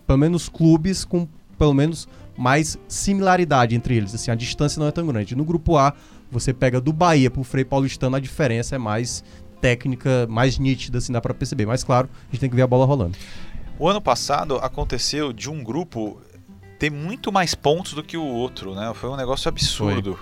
pelo 0.06 0.19
menos 0.19 0.49
clubes 0.49 1.05
com 1.05 1.27
pelo 1.59 1.75
menos 1.75 2.06
mais 2.37 2.79
similaridade 2.87 3.75
entre 3.75 3.97
eles. 3.97 4.15
Assim, 4.15 4.31
a 4.31 4.34
distância 4.34 4.79
não 4.79 4.87
é 4.87 4.93
tão 4.93 5.06
grande. 5.06 5.34
No 5.34 5.44
grupo 5.44 5.77
A, 5.77 5.94
você 6.31 6.53
pega 6.53 6.81
do 6.81 6.93
Bahia 6.93 7.31
pro 7.31 7.43
Frei 7.43 7.65
Paulistano, 7.65 8.17
a 8.17 8.20
diferença 8.20 8.75
é 8.75 8.79
mais 8.79 9.25
técnica, 9.60 10.27
mais 10.29 10.58
nítida, 10.58 10.98
assim, 10.98 11.13
dá 11.13 11.20
para 11.20 11.34
perceber. 11.34 11.67
Mas 11.67 11.82
claro, 11.84 12.08
a 12.29 12.32
gente 12.32 12.41
tem 12.41 12.51
que 12.51 12.56
ver 12.56 12.63
a 12.63 12.67
bola 12.67 12.84
rolando. 12.84 13.17
O 13.79 13.89
ano 13.89 14.01
passado 14.01 14.56
aconteceu 14.56 15.32
de 15.32 15.51
um 15.51 15.63
grupo 15.63 16.20
ter 16.79 16.91
muito 16.91 17.32
mais 17.32 17.55
pontos 17.55 17.93
do 17.94 18.03
que 18.03 18.17
o 18.17 18.25
outro, 18.25 18.75
né? 18.75 18.93
Foi 18.94 19.10
um 19.10 19.17
negócio 19.17 19.48
absurdo. 19.48 20.19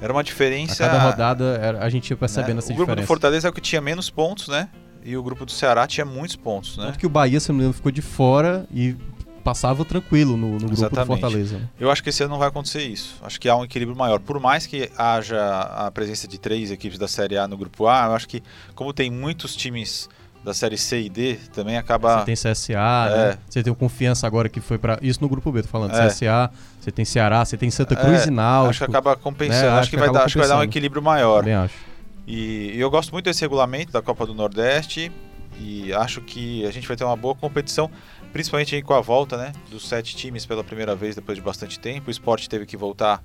Era 0.00 0.12
uma 0.12 0.22
diferença. 0.22 0.84
A 0.84 0.90
cada 0.90 1.02
rodada 1.02 1.78
a 1.80 1.88
gente 1.88 2.10
ia 2.10 2.16
percebendo 2.16 2.54
né? 2.54 2.58
essa 2.58 2.72
O 2.72 2.76
grupo 2.76 2.90
diferença. 2.90 3.04
do 3.04 3.08
Fortaleza 3.08 3.48
é 3.48 3.50
o 3.50 3.52
que 3.52 3.60
tinha 3.60 3.80
menos 3.80 4.08
pontos, 4.10 4.48
né? 4.48 4.68
E 5.04 5.16
o 5.16 5.22
grupo 5.22 5.44
do 5.44 5.52
Ceará 5.52 5.86
tinha 5.86 6.04
muitos 6.04 6.36
pontos, 6.36 6.76
né? 6.76 6.86
Tanto 6.86 6.98
que 6.98 7.06
o 7.06 7.10
Bahia, 7.10 7.40
se 7.40 7.48
não 7.48 7.56
me 7.56 7.62
engano, 7.62 7.74
ficou 7.74 7.90
de 7.90 8.02
fora 8.02 8.66
e 8.72 8.96
passava 9.38 9.84
tranquilo 9.84 10.36
no, 10.36 10.52
no 10.52 10.58
grupo 10.58 10.72
Exatamente. 10.74 11.06
Fortaleza. 11.20 11.58
né? 11.58 11.68
Eu 11.80 11.90
acho 11.90 12.02
que 12.02 12.10
esse 12.10 12.22
ano 12.22 12.32
não 12.32 12.38
vai 12.38 12.48
acontecer 12.48 12.82
isso. 12.82 13.16
Acho 13.22 13.40
que 13.40 13.48
há 13.48 13.56
um 13.56 13.64
equilíbrio 13.64 13.96
maior. 13.96 14.18
Por 14.20 14.38
mais 14.40 14.66
que 14.66 14.90
haja 14.96 15.40
a 15.60 15.90
presença 15.90 16.26
de 16.28 16.38
três 16.38 16.70
equipes 16.70 16.98
da 16.98 17.08
Série 17.08 17.36
A 17.38 17.48
no 17.48 17.56
grupo 17.56 17.86
A, 17.88 18.06
eu 18.06 18.12
acho 18.14 18.28
que, 18.28 18.42
como 18.74 18.92
tem 18.92 19.10
muitos 19.10 19.54
times 19.56 20.08
da 20.44 20.54
Série 20.54 20.78
C 20.78 21.02
e 21.02 21.08
D, 21.08 21.34
também 21.52 21.76
acaba. 21.76 22.20
Você 22.20 22.24
tem 22.26 22.34
CSA, 22.34 22.72
É. 22.74 23.16
né? 23.30 23.38
Você 23.48 23.62
tem 23.62 23.72
o 23.72 23.76
Confiança 23.76 24.26
agora 24.26 24.48
que 24.48 24.60
foi 24.60 24.78
pra. 24.78 24.98
Isso 25.02 25.20
no 25.20 25.28
grupo 25.28 25.50
B, 25.50 25.62
tô 25.62 25.68
falando. 25.68 25.94
É. 25.94 26.06
CSA, 26.08 26.50
você 26.80 26.90
tem 26.90 27.04
Ceará, 27.04 27.44
você 27.44 27.56
tem 27.56 27.70
Santa 27.70 27.96
Cruz 27.96 28.22
É, 28.24 28.28
e 28.28 28.30
Náutico. 28.30 28.70
Acho 28.70 28.78
que 28.84 28.84
acaba 28.90 29.16
compensando. 29.16 29.62
né? 29.62 29.68
Acho, 29.70 29.78
Acho 29.80 29.90
que, 29.90 29.96
que 29.96 30.00
vai 30.02 30.12
dar, 30.12 30.24
acho 30.24 30.32
que 30.34 30.38
vai 30.38 30.48
dar 30.48 30.58
um 30.58 30.62
equilíbrio 30.62 31.02
maior. 31.02 31.38
Também 31.40 31.54
acho. 31.54 31.74
E, 32.26 32.72
e 32.76 32.80
eu 32.80 32.90
gosto 32.90 33.10
muito 33.12 33.24
desse 33.24 33.40
regulamento 33.40 33.90
da 33.92 34.00
Copa 34.02 34.24
do 34.26 34.34
Nordeste 34.34 35.10
e 35.60 35.92
acho 35.92 36.20
que 36.20 36.64
a 36.66 36.70
gente 36.70 36.86
vai 36.86 36.96
ter 36.96 37.02
uma 37.02 37.16
boa 37.16 37.34
competição, 37.34 37.90
principalmente 38.32 38.74
aí 38.74 38.82
com 38.82 38.94
a 38.94 39.00
volta 39.00 39.36
né, 39.36 39.52
dos 39.70 39.88
sete 39.88 40.14
times 40.16 40.44
pela 40.46 40.62
primeira 40.64 40.94
vez 40.94 41.14
depois 41.14 41.36
de 41.36 41.42
bastante 41.42 41.78
tempo. 41.78 42.08
O 42.08 42.10
esporte 42.10 42.48
teve 42.48 42.66
que 42.66 42.76
voltar 42.76 43.22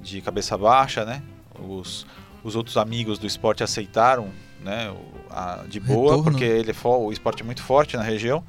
de 0.00 0.20
cabeça 0.20 0.56
baixa, 0.56 1.04
né? 1.04 1.22
Os, 1.58 2.06
os 2.44 2.54
outros 2.56 2.76
amigos 2.76 3.18
do 3.18 3.26
esporte 3.26 3.62
aceitaram 3.64 4.28
né, 4.62 4.94
a- 5.30 5.64
de 5.68 5.80
boa, 5.80 6.10
Retorno. 6.16 6.24
porque 6.24 6.44
ele 6.44 6.70
é 6.70 6.88
o 6.88 7.12
esporte 7.12 7.42
é 7.42 7.44
muito 7.44 7.62
forte 7.62 7.96
na 7.96 8.02
região, 8.02 8.44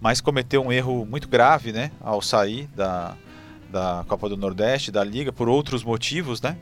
mas 0.00 0.20
cometeu 0.20 0.62
um 0.64 0.72
erro 0.72 1.04
muito 1.06 1.28
grave 1.28 1.72
né, 1.72 1.90
ao 2.00 2.20
sair 2.22 2.66
da, 2.74 3.14
da 3.70 4.04
Copa 4.08 4.28
do 4.28 4.36
Nordeste, 4.36 4.90
da 4.90 5.02
Liga, 5.04 5.32
por 5.32 5.48
outros 5.48 5.82
motivos, 5.84 6.40
né? 6.40 6.56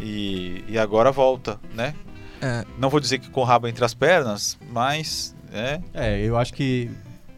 E, 0.00 0.64
e 0.68 0.78
agora 0.78 1.10
volta, 1.10 1.58
né? 1.74 1.94
É. 2.40 2.64
Não 2.78 2.88
vou 2.90 3.00
dizer 3.00 3.18
que 3.18 3.30
com 3.30 3.40
o 3.40 3.44
rabo 3.44 3.66
entre 3.66 3.84
as 3.84 3.94
pernas, 3.94 4.58
mas 4.70 5.34
é, 5.52 5.80
É, 5.94 6.20
eu 6.20 6.36
acho 6.36 6.52
que 6.52 6.90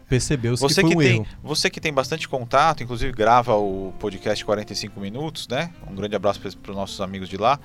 percebeu-se 0.09 0.61
que 0.65 0.73
Você 0.73 0.81
foi 0.81 0.89
que, 0.89 0.95
um 0.95 0.99
tem, 0.99 1.15
erro. 1.17 1.27
você 1.43 1.69
que 1.69 1.79
tem 1.79 1.93
bastante 1.93 2.27
contato, 2.27 2.83
inclusive 2.83 3.11
grava 3.13 3.55
o 3.55 3.93
podcast 3.99 4.43
45 4.43 4.99
minutos, 4.99 5.47
né? 5.47 5.71
Um 5.89 5.95
grande 5.95 6.15
abraço 6.15 6.39
para 6.39 6.71
os 6.71 6.75
nossos 6.75 6.99
amigos 6.99 7.29
de 7.29 7.37
lá. 7.37 7.59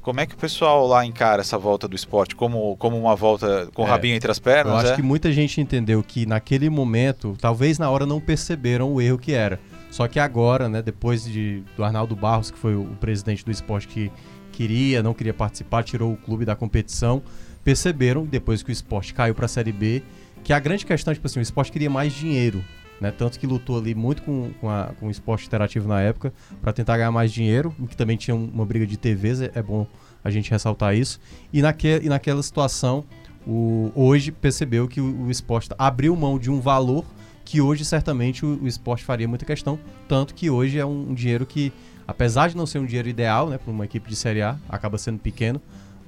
Como 0.00 0.20
é 0.20 0.26
que 0.26 0.34
o 0.34 0.36
pessoal 0.38 0.86
lá 0.86 1.04
encara 1.06 1.40
essa 1.40 1.56
volta 1.56 1.88
do 1.88 1.96
esporte? 1.96 2.36
Como, 2.36 2.76
como 2.76 2.98
uma 2.98 3.16
volta 3.16 3.68
com 3.72 3.82
o 3.82 3.86
É, 3.86 3.88
rabinho 3.88 4.14
entre 4.14 4.30
as 4.30 4.38
pernas? 4.38 4.72
Eu 4.74 4.78
acho 4.80 4.92
é? 4.92 4.96
que 4.96 5.02
muita 5.02 5.32
gente 5.32 5.60
entendeu 5.60 6.02
que 6.02 6.26
naquele 6.26 6.68
momento, 6.68 7.34
talvez 7.40 7.78
na 7.78 7.88
hora 7.90 8.04
não 8.04 8.20
perceberam 8.20 8.92
o 8.92 9.00
erro 9.00 9.16
que 9.18 9.32
era. 9.32 9.58
Só 9.90 10.06
que 10.06 10.18
agora, 10.18 10.68
né, 10.68 10.82
depois 10.82 11.24
de, 11.24 11.62
do 11.76 11.82
Arnaldo 11.84 12.14
Barros, 12.14 12.50
que 12.50 12.58
foi 12.58 12.74
o, 12.74 12.82
o 12.82 12.96
presidente 12.96 13.44
do 13.44 13.50
esporte 13.50 13.88
que 13.88 14.12
queria, 14.52 15.02
não 15.02 15.14
queria 15.14 15.32
participar, 15.32 15.82
tirou 15.82 16.12
o 16.12 16.16
clube 16.16 16.44
da 16.44 16.54
competição, 16.54 17.22
perceberam, 17.62 18.26
depois 18.26 18.62
que 18.62 18.70
o 18.70 18.72
esporte 18.72 19.14
caiu 19.14 19.34
para 19.34 19.46
a 19.46 19.48
Série 19.48 19.72
B, 19.72 20.02
que 20.44 20.52
a 20.52 20.58
grande 20.60 20.84
questão, 20.86 21.12
tipo 21.12 21.26
assim, 21.26 21.40
o 21.40 21.42
esporte 21.42 21.72
queria 21.72 21.90
mais 21.90 22.12
dinheiro. 22.12 22.62
Né? 23.00 23.10
Tanto 23.10 23.40
que 23.40 23.46
lutou 23.46 23.76
ali 23.78 23.92
muito 23.94 24.22
com, 24.22 24.50
com, 24.60 24.70
a- 24.70 24.92
com 25.00 25.08
o 25.08 25.10
esporte 25.10 25.46
interativo 25.46 25.88
na 25.88 26.00
época 26.00 26.32
para 26.62 26.72
tentar 26.72 26.96
ganhar 26.96 27.10
mais 27.10 27.32
dinheiro, 27.32 27.74
que 27.88 27.96
também 27.96 28.16
tinha 28.16 28.34
um- 28.36 28.48
uma 28.54 28.64
briga 28.64 28.86
de 28.86 28.96
TVs, 28.96 29.40
é, 29.40 29.50
é 29.54 29.62
bom 29.62 29.84
a 30.22 30.30
gente 30.30 30.48
ressaltar 30.50 30.94
isso. 30.94 31.18
E, 31.52 31.60
naque, 31.60 32.00
e 32.02 32.08
naquela 32.08 32.40
situação, 32.42 33.04
o, 33.46 33.90
hoje 33.96 34.30
percebeu 34.30 34.86
que 34.86 35.00
o, 35.00 35.24
o 35.24 35.30
esporte 35.30 35.70
abriu 35.76 36.14
mão 36.14 36.38
de 36.38 36.50
um 36.50 36.60
valor 36.60 37.04
que 37.44 37.60
hoje 37.60 37.84
certamente 37.84 38.46
o, 38.46 38.62
o 38.62 38.68
esporte 38.68 39.04
faria 39.04 39.26
muita 39.28 39.44
questão, 39.44 39.78
tanto 40.08 40.32
que 40.34 40.48
hoje 40.48 40.78
é 40.78 40.86
um, 40.86 41.10
um 41.10 41.14
dinheiro 41.14 41.44
que, 41.44 41.72
apesar 42.06 42.48
de 42.48 42.56
não 42.56 42.64
ser 42.64 42.78
um 42.78 42.86
dinheiro 42.86 43.08
ideal 43.08 43.50
né, 43.50 43.58
para 43.58 43.70
uma 43.72 43.84
equipe 43.84 44.08
de 44.08 44.16
Série 44.16 44.40
A, 44.40 44.56
acaba 44.68 44.96
sendo 44.98 45.18
pequeno, 45.18 45.60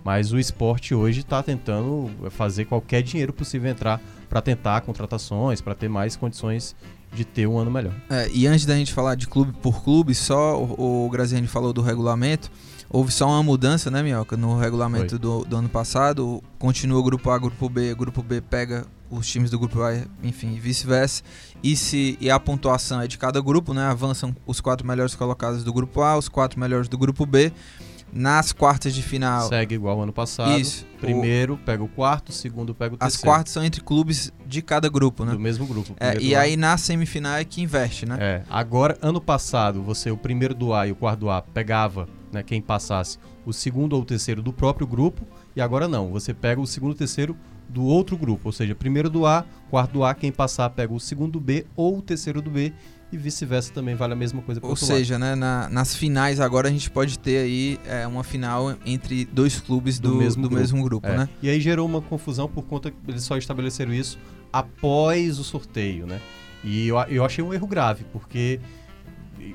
mas 0.07 0.33
o 0.33 0.39
esporte 0.39 0.95
hoje 0.95 1.19
está 1.19 1.43
tentando 1.43 2.09
fazer 2.31 2.65
qualquer 2.65 3.03
dinheiro 3.03 3.33
possível 3.33 3.69
entrar 3.69 4.01
para 4.29 4.41
tentar 4.41 4.81
contratações, 4.83 5.61
para 5.61 5.75
ter 5.75 5.89
mais 5.89 6.15
condições 6.15 6.77
de 7.13 7.25
ter 7.25 7.49
um 7.49 7.59
ano 7.59 7.73
melhor. 7.73 7.93
É, 8.09 8.31
e 8.33 8.47
antes 8.47 8.65
da 8.65 8.77
gente 8.77 8.93
falar 8.93 9.17
de 9.17 9.27
clube 9.27 9.53
por 9.61 9.83
clube, 9.83 10.15
só 10.15 10.63
o, 10.63 11.07
o 11.07 11.11
Graziani 11.11 11.49
falou 11.49 11.73
do 11.73 11.83
regulamento. 11.83 12.53
Houve 12.89 13.11
só 13.11 13.27
uma 13.27 13.43
mudança, 13.43 13.91
né, 13.91 14.01
Minhoca, 14.01 14.37
no 14.37 14.57
regulamento 14.57 15.19
do, 15.19 15.45
do 15.45 15.57
ano 15.57 15.69
passado. 15.69 16.41
Continua 16.57 17.03
grupo 17.03 17.29
A, 17.33 17.37
grupo 17.37 17.69
B, 17.69 17.93
grupo 17.93 18.23
B 18.23 18.41
pega 18.41 18.87
os 19.11 19.27
times 19.27 19.51
do 19.51 19.59
grupo 19.59 19.83
A, 19.83 19.93
enfim, 20.23 20.55
vice-versa. 20.55 21.25
E 21.65 21.77
se 21.77 22.17
e 22.21 22.31
a 22.31 22.39
pontuação 22.39 23.01
é 23.01 23.09
de 23.09 23.19
cada 23.19 23.41
grupo, 23.41 23.75
né? 23.75 23.85
Avançam 23.87 24.35
os 24.47 24.61
quatro 24.61 24.87
melhores 24.87 25.17
colocados 25.17 25.65
do 25.65 25.73
grupo 25.73 26.01
A, 26.01 26.17
os 26.17 26.29
quatro 26.29 26.61
melhores 26.61 26.89
do 26.89 26.97
grupo 26.97 27.27
B. 27.27 27.53
Nas 28.17 28.51
quartas 28.51 28.95
de 28.95 29.03
final, 29.03 29.49
Segue 29.49 29.75
igual 29.75 30.01
ano 30.01 30.13
passado. 30.13 30.59
Isso. 30.59 30.87
Primeiro 30.99 31.59
pega 31.59 31.85
o 31.85 31.89
quarto, 31.89 32.33
segundo 32.33 32.75
pega 32.75 32.95
o 32.95 32.99
as 32.99 33.13
terceiro. 33.13 33.31
quartas 33.31 33.53
são 33.53 33.63
entre 33.63 33.83
clubes 33.83 34.33
de 34.47 34.63
cada 34.63 34.89
grupo, 34.89 35.25
né? 35.25 35.33
do 35.33 35.39
mesmo 35.39 35.67
grupo. 35.67 35.93
o 35.93 35.97
É, 36.01 36.17
e 36.19 36.35
aí 36.35 36.57
na 36.57 36.79
semifinal 36.79 37.37
é 37.37 37.45
que 37.45 37.61
investe, 37.61 38.07
né? 38.07 38.17
É, 38.19 38.43
agora, 38.49 38.97
ano 39.03 39.21
passado, 39.21 39.83
você, 39.83 40.11
o 40.11 40.17
primeiro 40.17 40.55
do 40.55 40.73
A 40.73 40.87
e 40.87 40.93
o 40.93 40.97
quarto 40.97 41.21
do 41.21 41.31
A, 41.31 41.43
pegava, 41.43 42.09
né, 42.33 42.43
quem 42.43 42.63
passasse, 42.63 43.19
o 43.45 43.53
segundo 43.53 43.93
ou 43.93 44.03
o 44.03 44.05
terceiro 44.05 44.43
do 44.43 44.53
próprio 44.53 44.87
grupo, 44.87 45.27
e 45.55 45.61
agora 45.61 45.87
não, 45.87 46.11
você 46.11 46.33
pega 46.33 46.61
o 46.61 46.67
segundo 46.67 46.93
e 46.93 46.95
o 46.95 46.99
terceiro 46.99 47.37
do 47.69 47.85
outro 47.85 48.17
grupo, 48.17 48.49
ou 48.49 48.53
seja, 48.53 48.75
primeiro 48.75 49.11
do 49.11 49.27
A, 49.27 49.45
quarto 49.69 49.93
do 49.93 50.05
A, 50.05 50.15
quem 50.15 50.33
passar 50.33 50.71
pega 50.71 50.93
o 50.93 51.01
segundo 51.01 51.33
do 51.33 51.41
B 51.41 51.67
ou 51.75 51.99
o 51.99 52.03
terceiro 52.03 52.41
do 52.41 52.51
B, 52.51 52.73
e 53.17 53.23
vice-versa 53.23 53.73
também 53.73 53.95
vale 53.95 54.13
a 54.13 54.17
mesma 54.17 54.41
coisa 54.43 54.61
Ou 54.63 54.77
seja, 54.77 55.19
né, 55.19 55.35
na- 55.35 55.69
nas 55.69 55.95
finais 55.95 56.39
agora 56.41 56.69
a 56.69 56.71
gente 56.71 56.91
pode 56.91 57.19
ter 57.19 57.39
aí 57.39 57.81
é, 57.87 58.07
uma 58.07 58.23
final 58.23 58.75
entre 58.85 59.25
dois 59.25 59.61
clubes 59.61 59.99
do, 59.99 60.09
Do 60.09 60.15
do 60.15 60.19
mesmo 60.19 60.51
mesmo, 60.51 60.83
grupo. 60.83 61.07
grupo, 61.07 61.07
É, 61.09 61.17
né? 61.25 61.29
E 61.43 61.49
aí 61.49 61.61
gerou 61.61 61.87
uma 61.87 62.01
confusão 62.01 62.49
por 62.49 62.63
conta 62.65 62.91
que 62.91 62.97
eles 63.09 63.23
só 63.25 63.37
estabeleceram 63.37 63.93
isso 63.93 64.19
após 64.53 65.39
o 65.39 65.45
sorteio, 65.45 66.07
né? 66.07 66.21
E 66.65 66.89
eu, 66.89 66.97
eu 67.09 67.25
achei 67.25 67.43
um 67.45 67.53
erro 67.55 67.67
grave, 67.67 68.05
porque, 68.13 68.59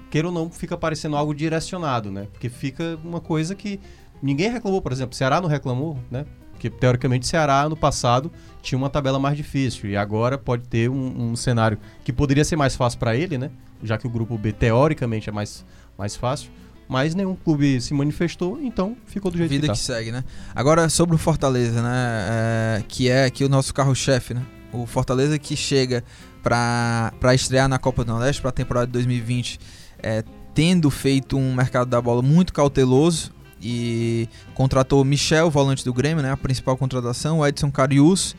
queira 0.10 0.28
ou 0.28 0.34
não, 0.34 0.50
fica 0.50 0.78
parecendo 0.78 1.16
algo 1.16 1.34
direcionado, 1.34 2.12
né? 2.12 2.28
Porque 2.32 2.50
fica 2.50 2.98
uma 3.04 3.20
coisa 3.20 3.54
que 3.56 3.80
ninguém 4.22 4.50
reclamou, 4.52 4.82
por 4.82 4.92
exemplo, 4.92 5.16
Ceará 5.16 5.42
não 5.42 5.50
reclamou, 5.50 5.98
né? 6.10 6.26
Porque, 6.62 6.70
teoricamente, 6.70 7.26
Ceará, 7.26 7.68
no 7.68 7.76
passado, 7.76 8.32
tinha 8.62 8.78
uma 8.78 8.88
tabela 8.88 9.18
mais 9.18 9.36
difícil. 9.36 9.90
E 9.90 9.98
agora 9.98 10.38
pode 10.38 10.68
ter 10.68 10.92
um, 10.92 11.32
um 11.32 11.36
cenário 11.36 11.76
que 12.04 12.14
poderia 12.14 12.46
ser 12.46 12.56
mais 12.56 12.76
fácil 12.76 13.00
para 13.00 13.16
ele, 13.16 13.36
né? 13.36 13.50
Já 13.82 13.98
que 13.98 14.06
o 14.06 14.10
grupo 14.12 14.38
B, 14.38 14.52
teoricamente, 14.54 15.28
é 15.28 15.32
mais, 15.32 15.66
mais 15.98 16.16
fácil. 16.16 16.52
Mas 16.88 17.16
nenhum 17.16 17.36
clube 17.36 17.82
se 17.82 17.96
manifestou, 17.96 18.62
então 18.62 18.96
ficou 19.08 19.32
do 19.32 19.40
jeito 19.40 19.50
Vida 19.50 19.68
que 19.68 19.74
que, 19.74 19.80
tá. 19.80 19.94
segue, 19.94 20.12
né? 20.12 20.24
Agora 20.54 20.88
sobre 20.88 21.16
o 21.16 21.18
Fortaleza, 21.18 21.82
né? 21.82 22.28
é, 22.30 22.84
que 22.88 23.10
é 23.10 23.26
aqui 23.26 23.44
o 23.44 23.50
nosso 23.50 23.74
carro-chefe, 23.74 24.36
né? 24.36 24.44
O 24.72 24.86
Fortaleza 24.86 25.40
que 25.40 25.56
chega 25.56 26.04
pra 26.44 27.34
estrear 27.34 27.68
na 27.68 27.80
Copa 27.80 28.04
do 28.04 28.12
Nordeste 28.12 28.40
para 28.40 28.50
a 28.50 28.54
temporada 28.54 28.86
de 28.86 28.94
2020, 28.94 29.60
é, 29.98 30.24
tendo 30.54 30.92
feito 30.92 31.38
um 31.38 31.56
mercado 31.56 31.90
da 31.90 32.00
bola 32.00 32.22
muito 32.22 32.54
cauteloso 32.54 33.32
e 33.62 34.28
contratou 34.54 35.04
Michel, 35.04 35.50
volante 35.50 35.86
do 35.86 35.94
Grêmio, 35.94 36.24
né? 36.24 36.32
A 36.32 36.38
principal 36.38 36.76
contratação, 36.78 37.40
o 37.40 37.48
Edson 37.48 37.72
Carius, 37.72 38.36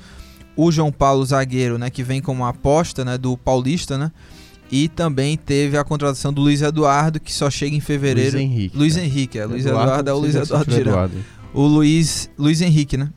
o 0.56 0.70
João 0.70 0.92
Paulo 0.92 1.24
zagueiro, 1.24 1.78
né? 1.78 1.90
Que 1.90 2.02
vem 2.02 2.20
como 2.20 2.44
aposta, 2.44 3.04
né? 3.04 3.16
Do 3.16 3.36
Paulista, 3.36 3.96
né? 3.96 4.10
E 4.70 4.88
também 4.88 5.36
teve 5.36 5.76
a 5.76 5.84
contratação 5.84 6.32
do 6.32 6.40
Luiz 6.40 6.62
Eduardo, 6.62 7.20
que 7.20 7.32
só 7.32 7.50
chega 7.50 7.76
em 7.76 7.80
fevereiro. 7.80 8.36
Luiz 8.36 8.42
Henrique. 8.42 8.76
Luiz 8.76 8.96
né? 8.96 9.04
Henrique, 9.04 9.38
é. 9.38 9.44
Luiz 9.44 9.66
Eduardo 9.66 10.08
é 10.08 10.12
o 10.12 10.18
Luiz 10.18 10.34
Eduardo 10.34 10.72
Girão. 10.72 10.92
Eduardo. 10.92 11.16
O 11.52 11.66
Luiz, 11.66 12.30
Luiz 12.38 12.60
Henrique, 12.62 12.96
né? 12.96 13.10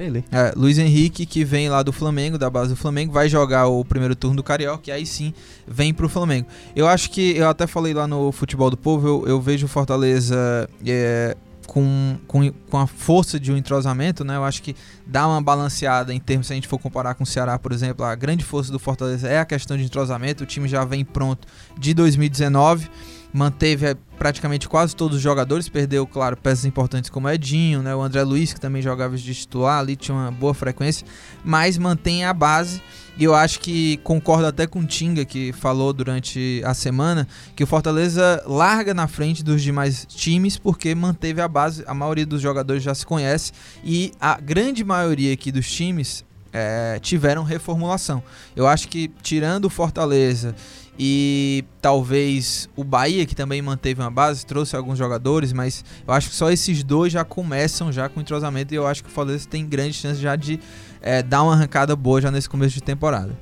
É 0.00 0.06
ele. 0.06 0.24
É, 0.32 0.52
Luiz 0.56 0.78
Henrique, 0.78 1.26
que 1.26 1.44
vem 1.44 1.68
lá 1.68 1.82
do 1.82 1.92
Flamengo, 1.92 2.38
da 2.38 2.48
base 2.48 2.70
do 2.70 2.76
Flamengo, 2.76 3.12
vai 3.12 3.28
jogar 3.28 3.66
o 3.66 3.84
primeiro 3.84 4.16
turno 4.16 4.36
do 4.36 4.42
Carioca 4.42 4.88
e 4.88 4.92
aí 4.92 5.04
sim 5.04 5.34
vem 5.68 5.92
pro 5.92 6.08
Flamengo. 6.08 6.48
Eu 6.74 6.88
acho 6.88 7.10
que, 7.10 7.36
eu 7.36 7.46
até 7.46 7.66
falei 7.66 7.92
lá 7.92 8.06
no 8.06 8.32
Futebol 8.32 8.70
do 8.70 8.78
Povo, 8.78 9.06
eu, 9.06 9.28
eu 9.28 9.40
vejo 9.42 9.66
o 9.66 9.68
Fortaleza 9.68 10.66
é, 10.86 11.36
com, 11.66 12.16
com, 12.26 12.50
com 12.50 12.78
a 12.78 12.86
força 12.86 13.38
de 13.38 13.52
um 13.52 13.58
entrosamento, 13.58 14.24
né? 14.24 14.36
Eu 14.36 14.44
acho 14.44 14.62
que 14.62 14.74
dá 15.06 15.28
uma 15.28 15.42
balanceada 15.42 16.14
em 16.14 16.18
termos, 16.18 16.46
se 16.46 16.54
a 16.54 16.56
gente 16.56 16.66
for 16.66 16.78
comparar 16.78 17.14
com 17.14 17.24
o 17.24 17.26
Ceará, 17.26 17.58
por 17.58 17.70
exemplo, 17.70 18.02
a 18.02 18.14
grande 18.14 18.42
força 18.42 18.72
do 18.72 18.78
Fortaleza 18.78 19.28
é 19.28 19.38
a 19.38 19.44
questão 19.44 19.76
de 19.76 19.84
entrosamento, 19.84 20.44
o 20.44 20.46
time 20.46 20.66
já 20.66 20.82
vem 20.82 21.04
pronto 21.04 21.46
de 21.78 21.92
2019 21.92 22.88
manteve 23.32 23.86
é, 23.86 23.96
praticamente 24.18 24.68
quase 24.68 24.94
todos 24.94 25.16
os 25.16 25.22
jogadores, 25.22 25.68
perdeu, 25.68 26.06
claro, 26.06 26.36
peças 26.36 26.64
importantes 26.64 27.08
como 27.08 27.28
Edinho, 27.28 27.82
né, 27.82 27.94
o 27.94 28.02
André 28.02 28.22
Luiz, 28.22 28.52
que 28.52 28.60
também 28.60 28.82
jogava 28.82 29.16
de 29.16 29.34
titular 29.34 29.80
ali, 29.80 29.96
tinha 29.96 30.14
uma 30.14 30.30
boa 30.30 30.52
frequência, 30.52 31.06
mas 31.44 31.78
mantém 31.78 32.24
a 32.24 32.32
base. 32.32 32.82
E 33.18 33.24
eu 33.24 33.34
acho 33.34 33.60
que 33.60 33.98
concordo 33.98 34.46
até 34.46 34.66
com 34.66 34.80
o 34.80 34.86
Tinga, 34.86 35.26
que 35.26 35.52
falou 35.52 35.92
durante 35.92 36.62
a 36.64 36.72
semana, 36.72 37.28
que 37.54 37.62
o 37.62 37.66
Fortaleza 37.66 38.42
larga 38.46 38.94
na 38.94 39.06
frente 39.06 39.44
dos 39.44 39.62
demais 39.62 40.06
times 40.06 40.56
porque 40.56 40.94
manteve 40.94 41.40
a 41.40 41.48
base, 41.48 41.84
a 41.86 41.92
maioria 41.92 42.24
dos 42.24 42.40
jogadores 42.40 42.82
já 42.82 42.94
se 42.94 43.04
conhece 43.04 43.52
e 43.84 44.12
a 44.18 44.40
grande 44.40 44.82
maioria 44.82 45.34
aqui 45.34 45.52
dos 45.52 45.70
times 45.70 46.24
é, 46.52 46.98
tiveram 47.00 47.42
reformulação. 47.42 48.22
Eu 48.54 48.66
acho 48.66 48.88
que 48.88 49.08
tirando 49.22 49.66
o 49.66 49.70
Fortaleza 49.70 50.54
e 50.98 51.64
talvez 51.80 52.68
o 52.76 52.84
Bahia, 52.84 53.24
que 53.24 53.34
também 53.34 53.62
manteve 53.62 54.00
uma 54.00 54.10
base, 54.10 54.44
trouxe 54.44 54.76
alguns 54.76 54.98
jogadores, 54.98 55.52
mas 55.52 55.84
eu 56.06 56.12
acho 56.12 56.28
que 56.28 56.34
só 56.34 56.50
esses 56.50 56.82
dois 56.82 57.12
já 57.12 57.24
começam 57.24 57.90
já 57.90 58.08
com 58.08 58.20
entrosamento 58.20 58.74
e 58.74 58.76
eu 58.76 58.86
acho 58.86 59.02
que 59.02 59.08
o 59.08 59.12
Fortaleza 59.12 59.48
tem 59.48 59.66
grande 59.66 59.94
chance 59.94 60.20
já 60.20 60.36
de 60.36 60.60
é, 61.00 61.22
dar 61.22 61.42
uma 61.42 61.54
arrancada 61.54 61.96
boa 61.96 62.20
já 62.20 62.30
nesse 62.30 62.48
começo 62.48 62.74
de 62.74 62.82
temporada. 62.82 63.36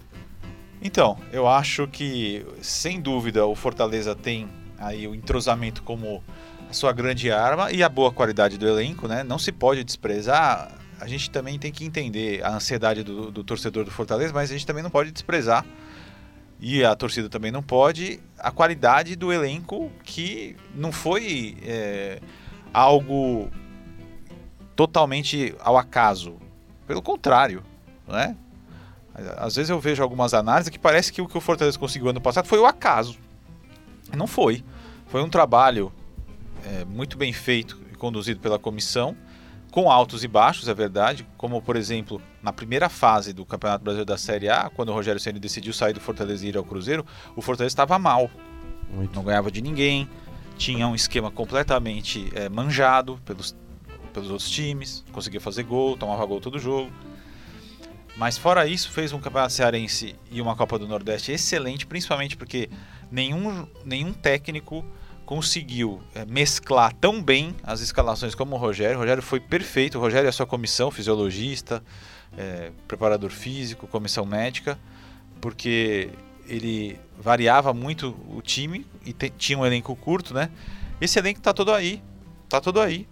Então, 0.81 1.19
eu 1.33 1.49
acho 1.49 1.88
que, 1.88 2.47
sem 2.62 3.00
dúvida, 3.00 3.45
o 3.45 3.55
Fortaleza 3.55 4.15
tem 4.15 4.49
aí 4.79 5.09
o 5.09 5.15
entrosamento 5.15 5.83
como 5.83 6.23
a 6.71 6.73
sua 6.73 6.93
grande 6.93 7.31
arma 7.33 7.73
e 7.73 7.83
a 7.83 7.88
boa 7.88 8.12
qualidade 8.12 8.57
do 8.57 8.69
elenco, 8.69 9.09
né? 9.09 9.25
Não 9.25 9.38
se 9.38 9.50
pode 9.50 9.83
desprezar. 9.83 10.71
A 11.00 11.07
gente 11.07 11.31
também 11.31 11.59
tem 11.59 11.71
que 11.71 11.85
entender 11.85 12.45
a 12.45 12.55
ansiedade 12.55 13.02
do, 13.02 13.31
do 13.31 13.45
torcedor 13.45 13.85
do 13.85 13.90
Fortaleza, 13.90 14.33
mas 14.33 14.50
a 14.50 14.52
gente 14.52 14.67
também 14.67 14.83
não 14.83 14.90
pode 14.90 15.11
desprezar 15.11 15.64
e 16.61 16.85
a 16.85 16.95
torcida 16.97 17.28
também 17.28 17.52
não 17.52 17.62
pode 17.62 18.21
a 18.38 18.50
qualidade 18.50 19.14
do 19.14 19.33
elenco 19.33 19.93
que 20.02 20.57
não 20.75 20.90
foi 20.90 21.57
é, 21.62 22.21
algo 22.73 23.49
totalmente 24.75 25.55
ao 25.61 25.76
acaso. 25.76 26.37
Pelo 26.87 27.02
contrário, 27.02 27.62
né? 28.07 28.37
Às 29.37 29.57
vezes 29.57 29.71
eu 29.71 29.81
vejo 29.81 30.02
algumas 30.02 30.33
análises 30.33 30.71
que 30.71 30.78
parece 30.78 31.12
que 31.12 31.21
o 31.21 31.26
que 31.26 31.37
o 31.37 31.40
Fortaleza 31.40 31.76
conseguiu 31.78 32.09
ano 32.09 32.21
passado 32.21 32.47
foi 32.47 32.59
o 32.59 32.67
acaso. 32.67 33.19
Não 34.17 34.28
foi. 34.28 34.64
Foi 35.09 35.23
um 35.23 35.28
trabalho 35.28 35.93
é, 36.64 36.85
muito 36.85 37.19
bem 37.19 37.33
feito 37.33 37.81
e 37.93 37.97
conduzido 37.97 38.38
pela 38.40 38.59
comissão, 38.59 39.17
com 39.71 39.91
altos 39.91 40.25
e 40.25 40.29
baixos, 40.29 40.69
é 40.69 40.75
verdade. 40.75 41.27
Como, 41.37 41.61
por 41.61 41.77
exemplo, 41.77 42.21
na 42.43 42.53
primeira 42.53 42.89
fase 42.89 43.33
do 43.33 43.45
Campeonato 43.45 43.85
Brasileiro 43.85 44.07
da 44.07 44.19
Série 44.19 44.49
A, 44.49 44.71
quando 44.71 44.91
o 44.91 44.93
Rogério 44.93 45.21
Ceni 45.21 45.39
decidiu 45.39 45.73
sair 45.73 45.93
do 45.93 46.01
Fortaleza 46.01 46.45
e 46.45 46.49
ir 46.49 46.57
ao 46.57 46.65
Cruzeiro, 46.65 47.05
o 47.37 47.43
Fortaleza 47.43 47.73
estava 47.73 47.99
mal. 47.99 48.31
Muito. 48.91 49.15
Não 49.15 49.23
ganhava 49.23 49.51
de 49.51 49.61
ninguém, 49.61 50.09
tinha 50.57 50.87
um 50.89 50.95
esquema 50.95 51.31
completamente 51.31 52.31
é, 52.35 52.49
manjado 52.49 53.21
pelos, 53.25 53.55
pelos 54.13 54.31
outros 54.31 54.51
times, 54.51 55.05
conseguia 55.13 55.41
fazer 55.41 55.63
gol, 55.63 55.97
tomava 55.97 56.25
gol 56.25 56.41
todo 56.41 56.59
jogo. 56.59 56.91
Mas 58.17 58.37
fora 58.37 58.67
isso, 58.67 58.91
fez 58.91 59.13
um 59.13 59.21
campeonato 59.21 59.53
cearense 59.53 60.17
e 60.31 60.41
uma 60.41 60.57
Copa 60.57 60.77
do 60.79 60.89
Nordeste 60.89 61.31
excelente, 61.31 61.87
principalmente 61.87 62.37
porque 62.37 62.69
nenhum, 63.13 63.67
nenhum 63.85 64.13
técnico 64.13 64.85
conseguiu 65.28 66.00
é, 66.14 66.25
mesclar 66.25 66.90
tão 66.94 67.23
bem 67.23 67.54
as 67.62 67.82
escalações 67.82 68.35
como 68.35 68.56
o 68.56 68.58
Rogério. 68.58 68.97
O 68.97 69.00
Rogério 69.00 69.23
foi 69.23 69.38
perfeito, 69.38 69.99
o 69.99 70.00
Rogério 70.00 70.26
e 70.26 70.30
a 70.30 70.32
sua 70.32 70.47
comissão, 70.47 70.90
fisiologista, 70.90 71.82
é, 72.35 72.70
preparador 72.88 73.28
físico, 73.28 73.87
comissão 73.87 74.25
médica, 74.25 74.78
porque 75.38 76.08
ele 76.47 76.99
variava 77.20 77.75
muito 77.75 78.16
o 78.35 78.40
time 78.40 78.87
e 79.04 79.12
te, 79.12 79.28
tinha 79.28 79.58
um 79.58 79.66
elenco 79.66 79.94
curto, 79.94 80.32
né? 80.32 80.49
Esse 80.99 81.18
elenco 81.18 81.42
tá 81.42 81.52
todo 81.52 81.75
aí, 81.75 82.02
tá 82.49 82.58
todo 82.58 82.80
aí. 82.80 83.06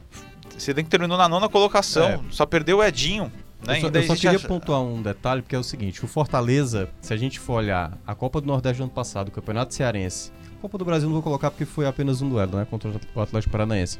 Esse 0.56 0.70
elenco 0.70 0.88
terminou 0.88 1.18
na 1.18 1.28
nona 1.28 1.50
colocação, 1.50 2.08
é. 2.08 2.20
só 2.30 2.46
perdeu 2.46 2.78
o 2.78 2.82
Edinho, 2.82 3.30
né? 3.62 3.76
Eu 3.76 3.80
só, 3.82 3.88
eu 3.88 4.02
só 4.04 4.16
queria 4.16 4.40
pontuar 4.40 4.80
um 4.80 5.02
detalhe, 5.02 5.42
porque 5.42 5.54
é 5.54 5.58
o 5.58 5.62
seguinte: 5.62 6.02
o 6.02 6.08
Fortaleza, 6.08 6.88
se 7.02 7.12
a 7.12 7.16
gente 7.18 7.38
for 7.38 7.56
olhar 7.56 7.98
a 8.06 8.14
Copa 8.14 8.40
do 8.40 8.46
Nordeste 8.46 8.78
do 8.78 8.84
ano 8.84 8.92
passado, 8.92 9.28
o 9.28 9.30
Campeonato 9.30 9.74
Cearense, 9.74 10.32
Copa 10.60 10.78
do 10.78 10.84
Brasil 10.84 11.08
não 11.08 11.14
vou 11.14 11.22
colocar 11.22 11.50
porque 11.50 11.64
foi 11.64 11.86
apenas 11.86 12.22
um 12.22 12.28
duelo 12.28 12.56
né, 12.56 12.66
contra 12.68 12.90
o 13.14 13.20
Atlético 13.20 13.52
Paranaense. 13.52 13.98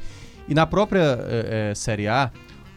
E 0.49 0.55
na 0.55 0.67
própria 0.67 1.19
é, 1.29 1.71
é, 1.71 1.75
Série 1.75 2.09
A, 2.09 2.31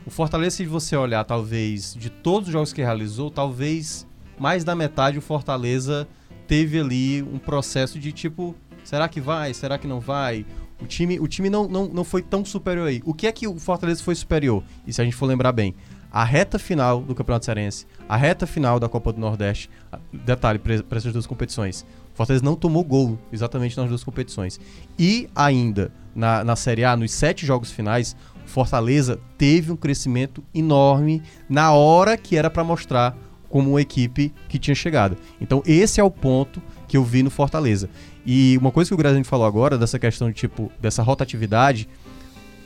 o 0.06 0.10
Fortaleza, 0.10 0.58
se 0.58 0.66
você 0.66 0.96
olhar, 0.96 1.24
talvez, 1.24 1.94
de 1.94 2.10
todos 2.10 2.48
os 2.48 2.54
jogos 2.54 2.74
que 2.74 2.82
realizou, 2.82 3.30
talvez 3.30 4.08
mais 4.40 4.64
da 4.64 4.76
metade 4.76 5.18
o 5.18 5.22
Fortaleza 5.22 6.08
teve 6.48 6.80
ali 6.80 7.22
um 7.22 7.38
processo 7.38 8.00
de 8.00 8.12
tipo, 8.12 8.56
será 8.84 9.08
que 9.08 9.22
vai? 9.22 9.54
Será 9.54 9.78
que 9.78 9.88
não 9.88 10.00
vai? 10.00 10.46
O 10.82 10.86
time, 10.86 11.20
o 11.20 11.28
time 11.28 11.50
não, 11.50 11.68
não, 11.68 11.88
não 11.88 12.04
foi 12.04 12.22
tão 12.22 12.44
superior 12.44 12.88
aí. 12.88 13.02
O 13.06 13.14
que 13.14 13.28
é 13.28 13.32
que 13.32 13.48
o 13.48 13.60
Fortaleza 13.60 14.02
foi 14.02 14.16
superior? 14.16 14.64
E 14.88 14.94
se 14.94 15.02
a 15.02 15.04
gente 15.04 15.16
for 15.16 15.26
lembrar 15.26 15.52
bem, 15.52 15.76
a 16.12 16.24
reta 16.24 16.58
final 16.58 17.02
do 17.02 17.14
Campeonato 17.14 17.46
Cearense, 17.46 17.86
a 18.08 18.16
reta 18.16 18.48
final 18.48 18.80
da 18.80 18.90
Copa 18.90 19.14
do 19.14 19.20
Nordeste, 19.20 19.70
detalhe 20.12 20.58
para 20.58 20.98
essas 20.98 21.14
duas 21.14 21.28
competições, 21.28 21.86
Fortaleza 22.20 22.44
não 22.44 22.58
tomou 22.58 22.84
gol 22.84 23.18
exatamente 23.32 23.78
nas 23.78 23.88
duas 23.88 24.04
competições. 24.04 24.60
E 25.00 25.30
ainda 25.34 25.90
na, 26.14 26.44
na 26.44 26.54
Série 26.58 26.84
A, 26.84 26.98
nos 26.98 27.14
sete 27.14 27.46
jogos 27.46 27.72
finais, 27.72 28.14
Fortaleza 28.46 29.18
teve 29.38 29.72
um 29.72 29.78
crescimento 29.78 30.44
enorme 30.54 31.24
na 31.48 31.72
hora 31.72 32.18
que 32.18 32.36
era 32.36 32.50
para 32.50 32.62
mostrar 32.62 33.16
como 33.48 33.70
uma 33.70 33.82
equipe 33.82 34.34
que 34.50 34.60
tinha 34.60 34.76
chegado. 34.76 35.16
Então 35.40 35.64
esse 35.66 36.02
é 36.02 36.04
o 36.04 36.12
ponto 36.12 36.62
que 36.90 36.98
eu 36.98 37.06
vi 37.06 37.24
no 37.24 37.30
Fortaleza. 37.30 37.90
E 38.26 38.58
uma 38.58 38.70
coisa 38.70 38.90
que 38.90 38.94
o 38.94 38.98
Graziani 38.98 39.24
falou 39.24 39.48
agora, 39.48 39.78
dessa 39.78 39.98
questão 39.98 40.28
de 40.28 40.34
tipo, 40.34 40.70
dessa 40.78 41.02
rotatividade, 41.02 41.88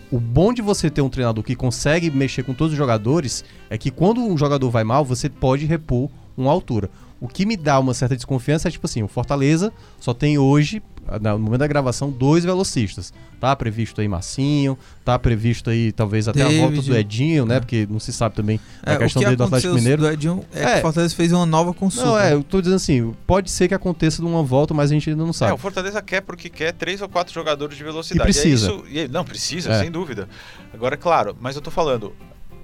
o 0.10 0.20
bom 0.20 0.52
de 0.52 0.64
você 0.64 0.90
ter 0.90 1.04
um 1.04 1.10
treinador 1.10 1.44
que 1.44 1.56
consegue 1.56 2.10
mexer 2.10 2.42
com 2.42 2.56
todos 2.56 2.74
os 2.74 2.78
jogadores 2.78 3.46
é 3.70 3.78
que 3.78 3.92
quando 3.92 4.20
um 4.20 4.36
jogador 4.36 4.72
vai 4.72 4.84
mal, 4.84 5.06
você 5.06 5.30
pode 5.30 5.68
repor 5.68 6.10
uma 6.36 6.52
altura. 6.52 6.90
O 7.24 7.28
que 7.30 7.46
me 7.46 7.56
dá 7.56 7.80
uma 7.80 7.94
certa 7.94 8.18
desconfiança 8.18 8.68
é 8.68 8.72
tipo 8.72 8.86
assim, 8.86 9.02
o 9.02 9.08
Fortaleza 9.08 9.72
só 9.98 10.14
tem 10.14 10.38
hoje 10.38 10.84
no 11.22 11.40
momento 11.40 11.62
da 11.62 11.68
gravação, 11.68 12.12
dois 12.12 12.44
velocistas. 12.44 13.14
Tá 13.40 13.56
previsto 13.56 14.02
aí 14.02 14.10
Massinho, 14.10 14.78
tá 15.06 15.18
previsto 15.18 15.70
aí 15.70 15.94
talvez 15.94 16.28
até 16.28 16.40
David. 16.40 16.60
a 16.60 16.62
volta 16.68 16.82
do 16.82 16.98
Edinho, 16.98 17.46
né? 17.46 17.56
É. 17.56 17.60
Porque 17.62 17.88
não 17.90 17.98
se 17.98 18.12
sabe 18.12 18.36
também 18.36 18.60
é, 18.86 18.92
a 18.92 18.98
questão 18.98 19.22
dele 19.22 19.38
do 19.38 19.44
Atlético 19.46 19.74
Mineiro. 19.74 20.02
Do 20.02 20.10
Edinho 20.10 20.44
é, 20.54 20.64
é 20.64 20.74
que 20.74 20.80
o 20.80 20.82
Fortaleza 20.82 21.16
fez 21.16 21.32
uma 21.32 21.46
nova 21.46 21.74
consulta. 21.74 22.10
Não, 22.10 22.20
é, 22.20 22.34
eu 22.34 22.44
tô 22.44 22.60
dizendo 22.60 22.76
assim, 22.76 23.16
pode 23.26 23.50
ser 23.50 23.70
que 23.70 23.74
aconteça 23.74 24.22
de 24.22 24.28
uma 24.28 24.44
volta, 24.44 24.74
mas 24.74 24.92
a 24.92 24.94
gente 24.94 25.10
ainda 25.10 25.24
não 25.24 25.32
sabe. 25.32 25.52
É, 25.52 25.56
o 25.56 25.58
Fortaleza 25.58 26.02
quer 26.02 26.20
porque 26.20 26.50
quer 26.50 26.74
três 26.74 27.02
ou 27.02 27.08
quatro 27.08 27.34
jogadores 27.34 27.78
de 27.78 27.84
velocidade. 27.86 28.30
E 28.30 28.34
precisa. 28.34 28.70
É 28.70 28.76
isso, 28.76 28.86
e, 28.90 29.08
não, 29.08 29.24
precisa, 29.24 29.72
é. 29.72 29.80
sem 29.80 29.90
dúvida. 29.90 30.28
Agora, 30.74 30.96
é 30.96 30.98
claro, 30.98 31.38
mas 31.40 31.56
eu 31.56 31.62
tô 31.62 31.72
falando, 31.72 32.14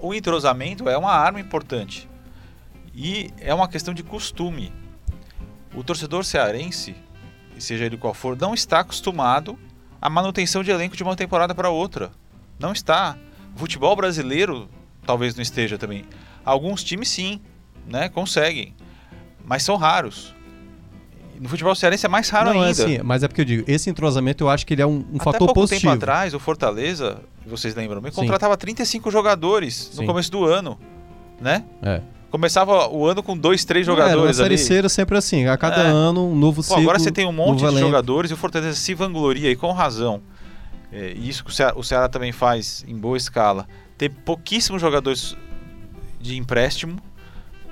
o 0.02 0.14
entrosamento 0.14 0.90
é 0.90 0.98
uma 0.98 1.14
arma 1.14 1.40
importante. 1.40 2.10
E 3.02 3.32
é 3.40 3.54
uma 3.54 3.70
questão 3.70 3.94
de 3.94 4.04
costume. 4.04 4.74
O 5.74 5.82
torcedor 5.82 6.26
cearense 6.26 6.94
seja 7.58 7.86
ele 7.86 7.96
qual 7.96 8.14
for, 8.14 8.38
não 8.38 8.54
está 8.54 8.82
acostumado 8.82 9.58
à 10.02 10.10
manutenção 10.10 10.62
de 10.62 10.70
elenco 10.70 10.98
de 10.98 11.04
uma 11.04 11.16
temporada 11.16 11.56
para 11.56 11.70
outra. 11.70 12.12
Não 12.60 12.74
está. 12.74 13.18
O 13.56 13.60
futebol 13.60 13.96
brasileiro 13.96 14.70
talvez 15.06 15.34
não 15.34 15.42
esteja 15.42 15.78
também. 15.78 16.04
Alguns 16.44 16.84
times 16.84 17.08
sim, 17.08 17.40
né, 17.88 18.10
conseguem, 18.10 18.76
mas 19.46 19.64
são 19.64 19.78
raros. 19.78 20.36
No 21.40 21.48
futebol 21.48 21.74
cearense 21.76 22.06
é 22.06 22.10
mais 22.10 22.28
raro 22.28 22.54
não, 22.54 22.64
é 22.64 22.68
ainda. 22.68 22.82
É 22.82 22.86
assim, 22.86 23.00
mas 23.02 23.24
é 23.24 23.30
porque 23.30 23.42
eu 23.42 23.46
digo, 23.46 23.64
esse 23.66 23.90
entrosamento 23.90 24.44
eu 24.44 24.50
acho 24.50 24.68
que 24.68 24.74
ele 24.74 24.82
é 24.82 24.86
um, 24.86 25.06
um 25.10 25.16
Até 25.16 25.24
fator 25.24 25.40
pouco 25.40 25.54
positivo. 25.54 25.94
tempo 25.94 26.04
atrás, 26.04 26.34
o 26.34 26.40
Fortaleza, 26.40 27.22
vocês 27.46 27.74
lembram, 27.76 28.02
me 28.02 28.12
contratava 28.12 28.58
35 28.58 29.10
jogadores 29.10 29.92
sim. 29.94 30.02
no 30.02 30.06
começo 30.06 30.30
do 30.30 30.44
ano, 30.44 30.78
né? 31.40 31.64
É. 31.82 32.02
Começava 32.30 32.88
o 32.90 33.08
ano 33.08 33.24
com 33.24 33.36
dois, 33.36 33.66
três 33.66 33.86
jogadores 33.86 34.40
é, 34.40 34.42
a 34.42 34.46
Série 34.46 34.58
C 34.58 34.76
era 34.76 34.90
sempre 34.90 35.18
assim, 35.18 35.48
a 35.48 35.58
cada 35.58 35.82
é. 35.82 35.88
ano 35.88 36.28
um 36.28 36.36
novo 36.36 36.62
ciclo. 36.62 36.78
Pô, 36.78 36.82
agora 36.84 37.00
você 37.00 37.12
tem 37.12 37.26
um 37.26 37.32
monte 37.32 37.60
de 37.60 37.66
elenco. 37.66 37.80
jogadores 37.80 38.30
e 38.30 38.34
o 38.36 38.38
Fortaleza 38.38 38.78
se 38.78 38.94
vangloria 38.94 39.50
e 39.50 39.56
com 39.56 39.72
razão. 39.72 40.22
É, 40.92 41.12
isso 41.14 41.44
que 41.44 41.50
o 41.50 41.54
Ceará, 41.54 41.74
o 41.76 41.84
Ceará 41.84 42.08
também 42.08 42.32
faz 42.32 42.86
em 42.88 42.96
boa 42.96 43.18
escala. 43.18 43.68
Tem 43.98 44.10
pouquíssimos 44.10 44.80
jogadores 44.80 45.36
de 46.20 46.38
empréstimo, 46.38 47.00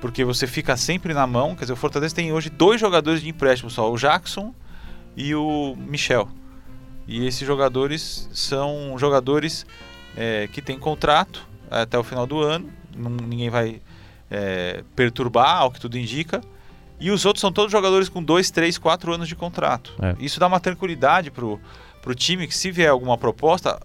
porque 0.00 0.24
você 0.24 0.46
fica 0.46 0.76
sempre 0.76 1.14
na 1.14 1.26
mão. 1.26 1.54
Quer 1.54 1.62
dizer, 1.62 1.72
o 1.72 1.76
Fortaleza 1.76 2.14
tem 2.14 2.32
hoje 2.32 2.50
dois 2.50 2.80
jogadores 2.80 3.22
de 3.22 3.28
empréstimo 3.28 3.70
só, 3.70 3.90
o 3.90 3.96
Jackson 3.96 4.52
e 5.16 5.34
o 5.34 5.76
Michel. 5.76 6.28
E 7.06 7.26
esses 7.26 7.46
jogadores 7.46 8.28
são 8.32 8.96
jogadores 8.98 9.64
é, 10.16 10.48
que 10.48 10.60
têm 10.60 10.78
contrato 10.78 11.46
até 11.70 11.98
o 11.98 12.02
final 12.02 12.26
do 12.26 12.40
ano. 12.40 12.68
Não, 12.96 13.10
ninguém 13.10 13.50
vai 13.50 13.80
é, 14.30 14.82
perturbar, 14.94 15.58
ao 15.58 15.70
que 15.70 15.80
tudo 15.80 15.98
indica. 15.98 16.40
E 17.00 17.10
os 17.10 17.24
outros 17.24 17.40
são 17.40 17.52
todos 17.52 17.70
jogadores 17.70 18.08
com 18.08 18.22
2, 18.22 18.50
3, 18.50 18.76
4 18.76 19.14
anos 19.14 19.28
de 19.28 19.36
contrato. 19.36 19.94
É. 20.02 20.16
Isso 20.18 20.40
dá 20.40 20.46
uma 20.46 20.58
tranquilidade 20.58 21.30
pro, 21.30 21.60
pro 22.02 22.14
time 22.14 22.46
que 22.46 22.56
se 22.56 22.70
vier 22.72 22.90
alguma 22.90 23.16
proposta, 23.16 23.78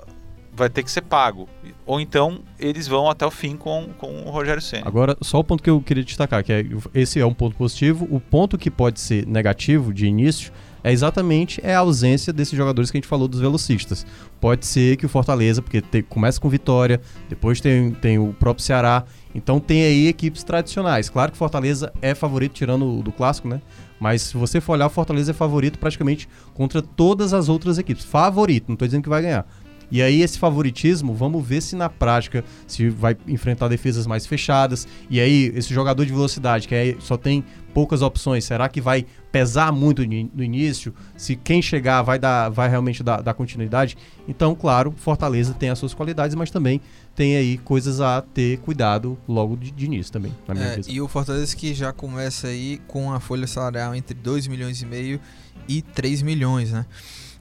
vai 0.51 0.69
ter 0.69 0.83
que 0.83 0.91
ser 0.91 1.01
pago. 1.01 1.47
Ou 1.85 1.99
então 1.99 2.39
eles 2.59 2.87
vão 2.87 3.09
até 3.09 3.25
o 3.25 3.31
fim 3.31 3.55
com, 3.55 3.89
com 3.97 4.23
o 4.23 4.29
Rogério 4.29 4.61
Senna. 4.61 4.87
Agora, 4.87 5.17
só 5.21 5.39
o 5.39 5.43
ponto 5.43 5.61
que 5.61 5.69
eu 5.69 5.81
queria 5.81 6.03
destacar, 6.03 6.43
que 6.43 6.53
é, 6.53 6.65
esse 6.93 7.19
é 7.19 7.25
um 7.25 7.33
ponto 7.33 7.55
positivo. 7.55 8.07
O 8.09 8.19
ponto 8.19 8.57
que 8.57 8.71
pode 8.71 8.99
ser 8.99 9.27
negativo 9.27 9.93
de 9.93 10.05
início 10.05 10.51
é 10.83 10.91
exatamente 10.91 11.61
é 11.63 11.73
a 11.73 11.79
ausência 11.79 12.33
desses 12.33 12.57
jogadores 12.57 12.91
que 12.91 12.97
a 12.97 12.99
gente 12.99 13.07
falou 13.07 13.27
dos 13.27 13.39
velocistas. 13.39 14.05
Pode 14.39 14.65
ser 14.65 14.97
que 14.97 15.05
o 15.05 15.09
Fortaleza, 15.09 15.61
porque 15.61 15.81
te, 15.81 16.03
começa 16.03 16.39
com 16.39 16.49
Vitória, 16.49 16.99
depois 17.29 17.61
tem, 17.61 17.91
tem 17.91 18.19
o 18.19 18.33
próprio 18.33 18.63
Ceará, 18.65 19.05
então 19.33 19.59
tem 19.59 19.83
aí 19.83 20.07
equipes 20.07 20.43
tradicionais. 20.43 21.09
Claro 21.09 21.31
que 21.31 21.37
Fortaleza 21.37 21.91
é 22.01 22.13
favorito, 22.13 22.53
tirando 22.53 23.01
do 23.01 23.11
clássico, 23.11 23.47
né? 23.47 23.61
Mas 23.99 24.21
se 24.23 24.37
você 24.37 24.59
for 24.59 24.73
olhar, 24.73 24.89
Fortaleza 24.89 25.31
é 25.31 25.33
favorito 25.33 25.79
praticamente 25.79 26.27
contra 26.53 26.81
todas 26.81 27.33
as 27.33 27.49
outras 27.49 27.77
equipes. 27.77 28.03
Favorito, 28.03 28.65
não 28.67 28.73
estou 28.73 28.87
dizendo 28.87 29.03
que 29.03 29.09
vai 29.09 29.21
ganhar. 29.21 29.45
E 29.93 30.01
aí 30.01 30.23
esse 30.23 30.39
favoritismo, 30.39 31.13
vamos 31.13 31.45
ver 31.45 31.61
se 31.61 31.75
na 31.75 31.87
prática 31.87 32.43
se 32.65 32.89
vai 32.89 33.15
enfrentar 33.27 33.67
defesas 33.67 34.07
mais 34.07 34.25
fechadas. 34.25 34.87
E 35.07 35.19
aí 35.19 35.53
esse 35.55 35.71
jogador 35.71 36.03
de 36.03 36.11
velocidade 36.11 36.67
que 36.67 36.73
aí 36.73 36.97
só 36.99 37.15
tem 37.15 37.45
poucas 37.75 38.01
opções, 38.01 38.43
será 38.43 38.67
que 38.67 38.81
vai 38.81 39.05
pesar 39.31 39.71
muito 39.71 40.01
no 40.01 40.43
início? 40.43 40.95
Se 41.15 41.35
quem 41.35 41.61
chegar 41.61 42.01
vai 42.01 42.17
dar, 42.17 42.49
vai 42.49 42.67
realmente 42.69 43.03
dar, 43.03 43.21
dar 43.21 43.35
continuidade? 43.35 43.95
Então, 44.27 44.55
claro, 44.55 44.95
Fortaleza 44.97 45.53
tem 45.53 45.69
as 45.69 45.77
suas 45.77 45.93
qualidades, 45.93 46.35
mas 46.35 46.49
também 46.49 46.81
tem 47.15 47.35
aí 47.35 47.59
coisas 47.59 48.01
a 48.01 48.19
ter 48.19 48.57
cuidado 48.61 49.15
logo 49.27 49.55
de, 49.55 49.69
de 49.69 49.85
início 49.85 50.11
também, 50.11 50.33
na 50.47 50.55
minha 50.55 50.67
é, 50.69 50.81
E 50.87 51.01
o 51.01 51.07
Fortaleza 51.07 51.55
que 51.55 51.71
já 51.71 51.93
começa 51.93 52.47
aí 52.47 52.81
com 52.87 53.13
a 53.13 53.19
folha 53.19 53.45
salarial 53.45 53.93
entre 53.93 54.15
2 54.15 54.47
milhões 54.47 54.81
e 54.81 54.87
meio 54.87 55.19
e 55.67 55.83
3 55.83 56.23
milhões, 56.23 56.71
né? 56.71 56.83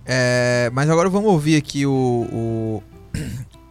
É, 0.04 0.70
mas 0.72 0.90
agora 0.90 1.08
vamos 1.08 1.30
ouvir 1.30 1.56
aqui 1.56 1.86
o, 1.86 1.92
o, 2.32 2.82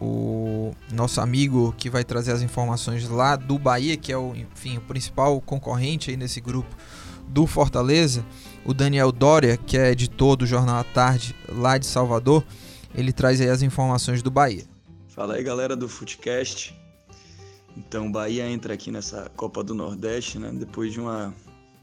o, 0.04 0.74
nosso 0.92 1.20
amigo 1.20 1.74
que 1.76 1.90
vai 1.90 2.04
trazer 2.04 2.32
as 2.32 2.42
informações 2.42 3.08
lá 3.08 3.36
do 3.36 3.58
Bahia, 3.58 3.96
que 3.96 4.12
é 4.12 4.16
o, 4.16 4.34
enfim, 4.34 4.78
o 4.78 4.80
principal 4.80 5.40
concorrente 5.40 6.10
aí 6.10 6.16
nesse 6.16 6.40
grupo 6.40 6.74
do 7.28 7.46
Fortaleza, 7.46 8.24
o 8.64 8.74
Daniel 8.74 9.10
Dória, 9.10 9.56
que 9.56 9.76
é 9.76 9.90
editor 9.90 10.36
do 10.36 10.46
Jornal 10.46 10.76
à 10.76 10.84
Tarde 10.84 11.34
lá 11.48 11.78
de 11.78 11.86
Salvador. 11.86 12.44
Ele 12.94 13.12
traz 13.12 13.40
aí 13.40 13.48
as 13.48 13.62
informações 13.62 14.22
do 14.22 14.30
Bahia. 14.30 14.64
Fala 15.08 15.34
aí 15.34 15.42
galera 15.42 15.74
do 15.74 15.88
Footcast. 15.88 16.78
Então, 17.76 18.12
Bahia 18.12 18.46
entra 18.46 18.74
aqui 18.74 18.90
nessa 18.90 19.30
Copa 19.34 19.64
do 19.64 19.74
Nordeste, 19.74 20.38
né? 20.38 20.50
Depois 20.52 20.92
de 20.92 21.00
uma 21.00 21.34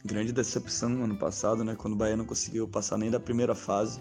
grande 0.05 0.31
decepção 0.31 0.89
no 0.89 1.03
ano 1.03 1.15
passado, 1.15 1.63
né? 1.63 1.75
Quando 1.75 1.93
o 1.93 1.95
Bahia 1.95 2.15
não 2.15 2.25
conseguiu 2.25 2.67
passar 2.67 2.97
nem 2.97 3.09
da 3.09 3.19
primeira 3.19 3.55
fase. 3.55 3.99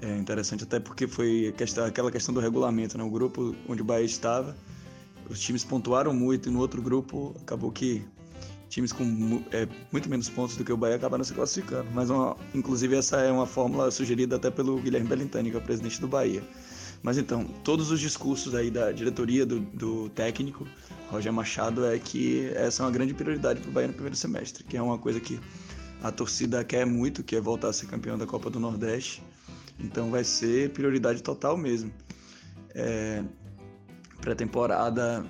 É 0.00 0.16
interessante 0.16 0.64
até 0.64 0.78
porque 0.78 1.08
foi 1.08 1.54
aquela 1.86 2.10
questão 2.10 2.32
do 2.32 2.40
regulamento, 2.40 2.96
né? 2.96 3.02
O 3.02 3.10
grupo 3.10 3.54
onde 3.68 3.82
o 3.82 3.84
Bahia 3.84 4.04
estava, 4.04 4.56
os 5.28 5.40
times 5.40 5.64
pontuaram 5.64 6.14
muito 6.14 6.48
e 6.48 6.52
no 6.52 6.60
outro 6.60 6.80
grupo 6.80 7.34
acabou 7.42 7.72
que 7.72 8.04
times 8.68 8.92
com 8.92 9.42
é, 9.50 9.66
muito 9.90 10.08
menos 10.08 10.28
pontos 10.28 10.56
do 10.56 10.64
que 10.64 10.72
o 10.72 10.76
Bahia 10.76 10.96
acabaram 10.96 11.24
se 11.24 11.32
classificando. 11.32 11.88
Mas, 11.92 12.10
uma, 12.10 12.36
inclusive, 12.54 12.96
essa 12.96 13.16
é 13.20 13.32
uma 13.32 13.46
fórmula 13.46 13.90
sugerida 13.90 14.36
até 14.36 14.50
pelo 14.50 14.78
Guilherme 14.78 15.08
Bellintani, 15.08 15.50
que 15.50 15.56
é 15.56 15.58
o 15.58 15.62
presidente 15.62 16.00
do 16.00 16.06
Bahia. 16.06 16.42
Mas 17.02 17.16
então, 17.16 17.44
todos 17.64 17.90
os 17.90 18.00
discursos 18.00 18.54
aí 18.54 18.70
da 18.70 18.92
diretoria, 18.92 19.46
do, 19.46 19.60
do 19.60 20.08
técnico, 20.10 20.66
Roger 21.10 21.32
Machado, 21.32 21.86
é 21.86 21.98
que 21.98 22.50
essa 22.54 22.82
é 22.82 22.86
uma 22.86 22.92
grande 22.92 23.14
prioridade 23.14 23.60
para 23.60 23.70
o 23.70 23.72
Bahia 23.72 23.88
no 23.88 23.94
primeiro 23.94 24.16
semestre, 24.16 24.64
que 24.64 24.76
é 24.76 24.82
uma 24.82 24.98
coisa 24.98 25.20
que 25.20 25.40
a 26.02 26.10
torcida 26.12 26.62
quer 26.64 26.84
muito, 26.84 27.22
que 27.22 27.36
é 27.36 27.40
voltar 27.40 27.68
a 27.68 27.72
ser 27.72 27.86
campeão 27.86 28.18
da 28.18 28.26
Copa 28.26 28.50
do 28.50 28.60
Nordeste. 28.60 29.22
Então 29.78 30.10
vai 30.10 30.24
ser 30.24 30.70
prioridade 30.70 31.22
total 31.22 31.56
mesmo. 31.56 31.92
É, 32.74 33.22
Pré-temporada 34.20 35.24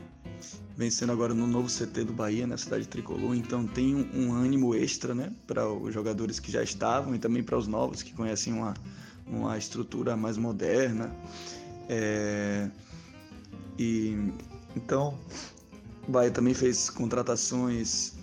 vencendo 0.78 1.10
agora 1.10 1.34
no 1.34 1.44
novo 1.44 1.68
CT 1.68 2.04
do 2.04 2.12
Bahia, 2.12 2.46
na 2.46 2.56
cidade 2.56 2.86
tricolor, 2.86 3.34
então 3.34 3.66
tem 3.66 3.96
um, 3.96 4.28
um 4.28 4.32
ânimo 4.32 4.76
extra 4.76 5.12
né, 5.12 5.32
para 5.44 5.68
os 5.68 5.92
jogadores 5.92 6.38
que 6.38 6.52
já 6.52 6.62
estavam 6.62 7.16
e 7.16 7.18
também 7.18 7.42
para 7.42 7.58
os 7.58 7.66
novos 7.66 8.00
que 8.00 8.14
conhecem 8.14 8.52
uma, 8.52 8.74
uma 9.26 9.58
estrutura 9.58 10.16
mais 10.16 10.36
moderna. 10.36 11.12
É, 11.88 12.70
e 13.76 14.16
então 14.76 15.18
o 16.06 16.12
Bahia 16.12 16.30
também 16.30 16.54
fez 16.54 16.88
contratações 16.88 18.14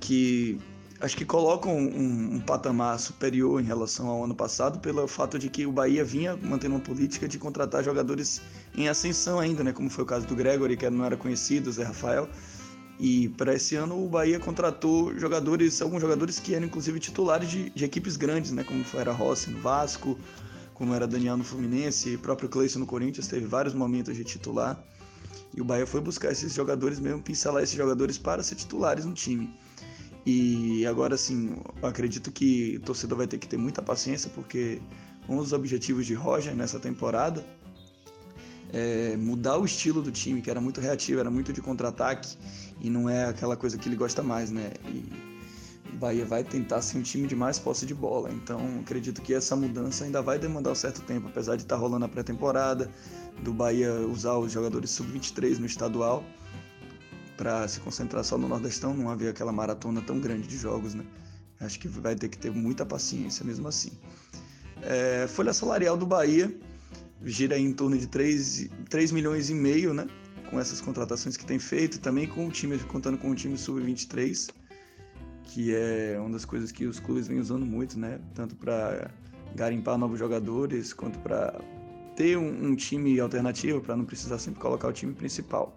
que 0.00 0.58
acho 1.04 1.18
que 1.18 1.24
colocam 1.24 1.76
um, 1.76 2.36
um, 2.36 2.40
patamar 2.40 2.98
superior 2.98 3.60
em 3.60 3.64
relação 3.64 4.08
ao 4.08 4.24
ano 4.24 4.34
passado 4.34 4.78
pelo 4.78 5.06
fato 5.06 5.38
de 5.38 5.50
que 5.50 5.66
o 5.66 5.72
Bahia 5.72 6.02
vinha 6.02 6.34
mantendo 6.34 6.74
uma 6.76 6.80
política 6.80 7.28
de 7.28 7.38
contratar 7.38 7.84
jogadores 7.84 8.40
em 8.74 8.88
ascensão 8.88 9.38
ainda, 9.38 9.62
né? 9.62 9.70
Como 9.70 9.90
foi 9.90 10.02
o 10.04 10.06
caso 10.06 10.26
do 10.26 10.34
Gregory, 10.34 10.78
que 10.78 10.88
não 10.88 11.04
era 11.04 11.14
conhecido, 11.14 11.70
Zé 11.70 11.84
Rafael. 11.84 12.26
E 12.98 13.28
para 13.30 13.54
esse 13.54 13.76
ano 13.76 14.02
o 14.02 14.08
Bahia 14.08 14.40
contratou 14.40 15.14
jogadores, 15.18 15.82
alguns 15.82 16.00
jogadores 16.00 16.40
que 16.40 16.54
eram 16.54 16.66
inclusive 16.66 16.98
titulares 16.98 17.50
de, 17.50 17.68
de 17.68 17.84
equipes 17.84 18.16
grandes, 18.16 18.52
né? 18.52 18.64
Como 18.64 18.82
era 18.94 19.12
Rossi 19.12 19.50
no 19.50 19.60
Vasco, 19.60 20.18
como 20.72 20.94
era 20.94 21.06
Daniel 21.06 21.36
no 21.36 21.44
Fluminense, 21.44 22.16
próprio 22.16 22.48
Cleison 22.48 22.78
no 22.78 22.86
Corinthians, 22.86 23.26
teve 23.26 23.44
vários 23.44 23.74
momentos 23.74 24.16
de 24.16 24.24
titular. 24.24 24.82
E 25.54 25.60
o 25.60 25.64
Bahia 25.66 25.86
foi 25.86 26.00
buscar 26.00 26.32
esses 26.32 26.54
jogadores 26.54 26.98
mesmo, 26.98 27.20
pincelar 27.20 27.62
esses 27.62 27.76
jogadores 27.76 28.16
para 28.16 28.42
ser 28.42 28.54
titulares 28.54 29.04
no 29.04 29.12
time. 29.12 29.54
E 30.26 30.86
agora 30.86 31.16
sim, 31.16 31.56
acredito 31.82 32.32
que 32.32 32.76
o 32.76 32.80
torcedor 32.80 33.18
vai 33.18 33.26
ter 33.26 33.38
que 33.38 33.46
ter 33.46 33.58
muita 33.58 33.82
paciência, 33.82 34.30
porque 34.34 34.80
um 35.28 35.36
dos 35.36 35.52
objetivos 35.52 36.06
de 36.06 36.14
Roger 36.14 36.54
nessa 36.54 36.80
temporada 36.80 37.44
é 38.72 39.16
mudar 39.16 39.58
o 39.58 39.64
estilo 39.64 40.00
do 40.00 40.10
time, 40.10 40.40
que 40.40 40.50
era 40.50 40.60
muito 40.60 40.80
reativo, 40.80 41.20
era 41.20 41.30
muito 41.30 41.52
de 41.52 41.60
contra-ataque, 41.60 42.36
e 42.80 42.88
não 42.88 43.08
é 43.08 43.26
aquela 43.26 43.56
coisa 43.56 43.76
que 43.76 43.88
ele 43.88 43.96
gosta 43.96 44.22
mais, 44.22 44.50
né? 44.50 44.72
E 44.86 45.34
o 45.92 45.96
Bahia 45.96 46.24
vai 46.24 46.42
tentar 46.42 46.82
ser 46.82 46.98
um 46.98 47.02
time 47.02 47.28
de 47.28 47.36
mais 47.36 47.58
posse 47.58 47.86
de 47.86 47.94
bola. 47.94 48.32
Então, 48.32 48.60
acredito 48.80 49.22
que 49.22 49.32
essa 49.32 49.54
mudança 49.54 50.04
ainda 50.04 50.20
vai 50.22 50.38
demandar 50.38 50.72
um 50.72 50.74
certo 50.74 51.02
tempo, 51.02 51.28
apesar 51.28 51.54
de 51.56 51.62
estar 51.62 51.76
rolando 51.76 52.06
a 52.06 52.08
pré-temporada, 52.08 52.90
do 53.42 53.52
Bahia 53.52 53.92
usar 53.92 54.38
os 54.38 54.50
jogadores 54.50 54.90
sub-23 54.90 55.58
no 55.58 55.66
estadual 55.66 56.24
para 57.36 57.66
se 57.68 57.80
concentrar 57.80 58.24
só 58.24 58.38
no 58.38 58.48
Nordestão, 58.48 58.94
não 58.94 59.10
haver 59.10 59.30
aquela 59.30 59.52
maratona 59.52 60.00
tão 60.00 60.20
grande 60.20 60.46
de 60.46 60.56
jogos, 60.56 60.94
né? 60.94 61.04
Acho 61.60 61.78
que 61.78 61.88
vai 61.88 62.14
ter 62.14 62.28
que 62.28 62.38
ter 62.38 62.50
muita 62.50 62.84
paciência 62.84 63.44
mesmo 63.44 63.68
assim. 63.68 63.92
É, 64.82 65.26
folha 65.26 65.52
salarial 65.52 65.96
do 65.96 66.04
Bahia 66.04 66.54
gira 67.22 67.58
em 67.58 67.72
torno 67.72 67.96
de 67.96 68.06
3, 68.06 68.68
3 68.88 69.12
milhões 69.12 69.50
e 69.50 69.54
meio, 69.54 69.94
né? 69.94 70.06
Com 70.50 70.60
essas 70.60 70.80
contratações 70.80 71.36
que 71.36 71.44
tem 71.44 71.58
feito, 71.58 71.98
também 72.00 72.26
com 72.26 72.46
o 72.46 72.50
time, 72.50 72.78
contando 72.80 73.16
com 73.16 73.30
o 73.30 73.34
time 73.34 73.56
sub-23, 73.56 74.50
que 75.44 75.74
é 75.74 76.16
uma 76.20 76.30
das 76.30 76.44
coisas 76.44 76.70
que 76.70 76.86
os 76.86 77.00
clubes 77.00 77.26
vêm 77.26 77.38
usando 77.38 77.64
muito, 77.64 77.98
né? 77.98 78.20
Tanto 78.34 78.54
para 78.56 79.10
garimpar 79.54 79.96
novos 79.96 80.18
jogadores, 80.18 80.92
quanto 80.92 81.18
para 81.20 81.58
ter 82.14 82.36
um, 82.36 82.70
um 82.70 82.76
time 82.76 83.18
alternativo, 83.20 83.80
para 83.80 83.96
não 83.96 84.04
precisar 84.04 84.38
sempre 84.38 84.60
colocar 84.60 84.88
o 84.88 84.92
time 84.92 85.14
principal. 85.14 85.76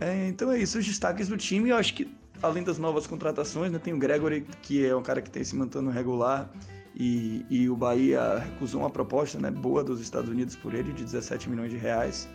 É, 0.00 0.28
então 0.28 0.50
é 0.50 0.58
isso, 0.58 0.78
os 0.78 0.86
destaques 0.86 1.28
do 1.28 1.36
time. 1.36 1.70
Eu 1.70 1.76
acho 1.76 1.94
que, 1.94 2.08
além 2.42 2.62
das 2.62 2.78
novas 2.78 3.06
contratações, 3.06 3.70
né, 3.70 3.78
tem 3.78 3.92
o 3.94 3.98
Gregory, 3.98 4.46
que 4.62 4.84
é 4.84 4.94
um 4.94 5.02
cara 5.02 5.22
que 5.22 5.30
tem 5.30 5.44
se 5.44 5.54
mantendo 5.56 5.90
regular. 5.90 6.50
E, 6.96 7.44
e 7.50 7.68
o 7.68 7.76
Bahia 7.76 8.38
recusou 8.38 8.82
uma 8.82 8.90
proposta 8.90 9.38
né, 9.38 9.50
boa 9.50 9.82
dos 9.82 10.00
Estados 10.00 10.30
Unidos 10.30 10.54
por 10.54 10.74
ele, 10.74 10.92
de 10.92 11.02
17 11.02 11.50
milhões 11.50 11.70
de 11.70 11.76
reais. 11.76 12.28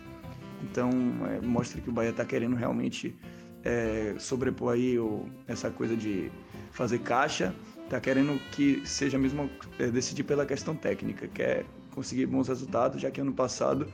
Então, 0.62 0.90
é, 1.26 1.40
mostra 1.40 1.80
que 1.80 1.88
o 1.88 1.92
Bahia 1.92 2.10
está 2.10 2.24
querendo 2.24 2.54
realmente 2.54 3.16
é, 3.64 4.14
sobrepor 4.18 4.74
aí 4.74 4.98
o, 4.98 5.26
essa 5.48 5.70
coisa 5.70 5.96
de 5.96 6.30
fazer 6.72 6.98
caixa. 6.98 7.54
Está 7.84 7.98
querendo 8.00 8.38
que 8.52 8.86
seja 8.86 9.18
mesmo 9.18 9.50
é, 9.78 9.86
decidir 9.88 10.24
pela 10.24 10.46
questão 10.46 10.76
técnica, 10.76 11.26
quer 11.28 11.64
conseguir 11.90 12.26
bons 12.26 12.46
resultados, 12.48 13.00
já 13.00 13.10
que 13.10 13.20
ano 13.20 13.32
passado, 13.32 13.86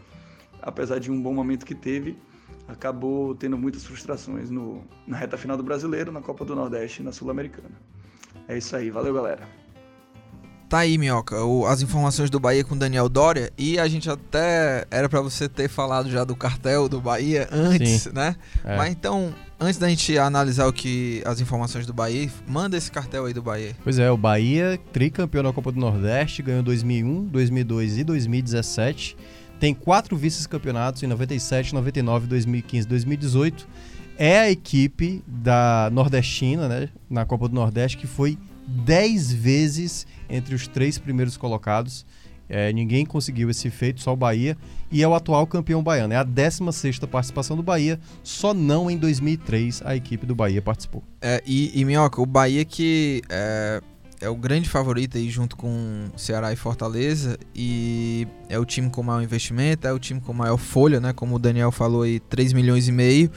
apesar 0.61 0.99
de 0.99 1.11
um 1.11 1.21
bom 1.21 1.33
momento 1.33 1.65
que 1.65 1.75
teve, 1.75 2.19
acabou 2.69 3.35
tendo 3.35 3.57
muitas 3.57 3.85
frustrações 3.85 4.51
no, 4.51 4.85
na 5.07 5.17
reta 5.17 5.37
final 5.37 5.57
do 5.57 5.63
Brasileiro, 5.63 6.11
na 6.11 6.21
Copa 6.21 6.45
do 6.45 6.55
Nordeste 6.55 7.03
e 7.03 7.05
na 7.05 7.13
Sul-Americana. 7.13 7.75
É 8.49 8.57
isso 8.59 8.75
aí, 8.77 8.91
valeu 8.91 9.15
galera. 9.15 9.49
Tá 10.69 10.79
aí, 10.79 10.99
Minhoca, 10.99 11.45
o, 11.45 11.65
as 11.65 11.81
informações 11.81 12.29
do 12.29 12.41
Bahia 12.41 12.65
com 12.65 12.77
Daniel 12.77 13.09
Dória. 13.09 13.53
E 13.57 13.79
a 13.79 13.87
gente 13.87 14.11
até 14.11 14.85
era 14.91 15.09
para 15.09 15.21
você 15.21 15.49
ter 15.49 15.69
falado 15.69 16.11
já 16.11 16.25
do 16.25 16.35
cartel 16.35 16.89
do 16.89 17.01
Bahia 17.01 17.49
antes, 17.53 18.03
Sim. 18.03 18.11
né? 18.13 18.35
É. 18.65 18.77
Mas 18.77 18.91
então, 18.91 19.33
antes 19.61 19.79
da 19.79 19.89
gente 19.89 20.19
analisar 20.19 20.67
o 20.67 20.73
que 20.73 21.23
as 21.25 21.41
informações 21.41 21.87
do 21.87 21.93
Bahia, 21.93 22.29
manda 22.49 22.77
esse 22.77 22.91
cartel 22.91 23.27
aí 23.27 23.33
do 23.33 23.43
Bahia. 23.43 23.77
Pois 23.85 24.01
é, 24.01 24.11
o 24.11 24.17
Bahia, 24.17 24.77
tricampeão 24.93 25.45
da 25.45 25.53
Copa 25.53 25.71
do 25.71 25.79
Nordeste, 25.79 26.43
ganhou 26.43 26.65
2001, 26.65 27.27
2002 27.27 27.99
e 27.99 28.05
2017 28.05 29.17
tem 29.59 29.75
quatro 29.75 30.17
vice-campeonatos 30.17 31.03
em 31.03 31.07
97, 31.07 31.75
99, 31.75 32.27
2015 32.27 32.87
2018. 32.87 33.69
É 34.19 34.39
a 34.39 34.51
equipe 34.51 35.23
da 35.27 35.91
Nordestina, 35.93 36.69
né, 36.69 36.89
na 37.09 37.25
Copa 37.25 37.49
do 37.49 37.55
Nordeste, 37.55 37.99
que 37.99 38.07
foi 38.07 38.39
10 38.67 39.33
vezes 39.33 40.07
entre 40.29 40.55
os 40.55 40.67
três 40.67 40.99
primeiros 40.99 41.37
colocados. 41.37 42.07
É, 42.49 42.73
ninguém 42.73 43.05
conseguiu 43.05 43.51
esse 43.51 43.69
feito, 43.71 44.01
só 44.01 44.13
o 44.13 44.17
Bahia. 44.17 44.57
E 44.91 45.03
é 45.03 45.09
o 45.09 45.15
atual 45.15 45.47
campeão 45.47 45.83
baiano. 45.83 46.15
É 46.15 46.17
a 46.17 46.23
16 46.23 47.01
participação 47.01 47.57
do 47.57 47.63
Bahia, 47.63 47.99
só 48.23 48.55
não 48.55 48.91
em 48.91 48.97
2003 48.97 49.83
a 49.85 49.97
equipe 49.97 50.25
do 50.25 50.35
Bahia 50.35 50.63
participou. 50.63 51.03
É, 51.21 51.43
e, 51.45 51.79
e 51.79 51.85
Minhoca, 51.85 52.21
o 52.21 52.27
Bahia 52.27 52.65
que 52.65 53.21
é, 53.29 53.83
é 54.21 54.29
o 54.29 54.35
grande 54.35 54.69
favorito 54.69 55.19
aí 55.19 55.29
junto 55.29 55.57
com 55.57 56.09
Ceará 56.17 56.53
e 56.53 56.57
Fortaleza 56.57 57.39
e 57.55 58.27
é 58.49 58.59
o 58.59 58.65
time 58.65 58.91
com 58.91 59.03
maior 59.03 59.23
investimento, 59.23 59.87
é 59.87 59.93
o 59.93 59.99
time 59.99 60.21
com 60.21 60.33
maior 60.33 60.57
folha, 60.57 61.01
né? 61.01 61.13
Como 61.13 61.37
o 61.37 61.39
Daniel 61.39 61.71
falou 61.71 62.03
aí, 62.03 62.19
3 62.21 62.53
milhões 62.53 62.89
e 62.89 62.93
meio. 62.93 63.31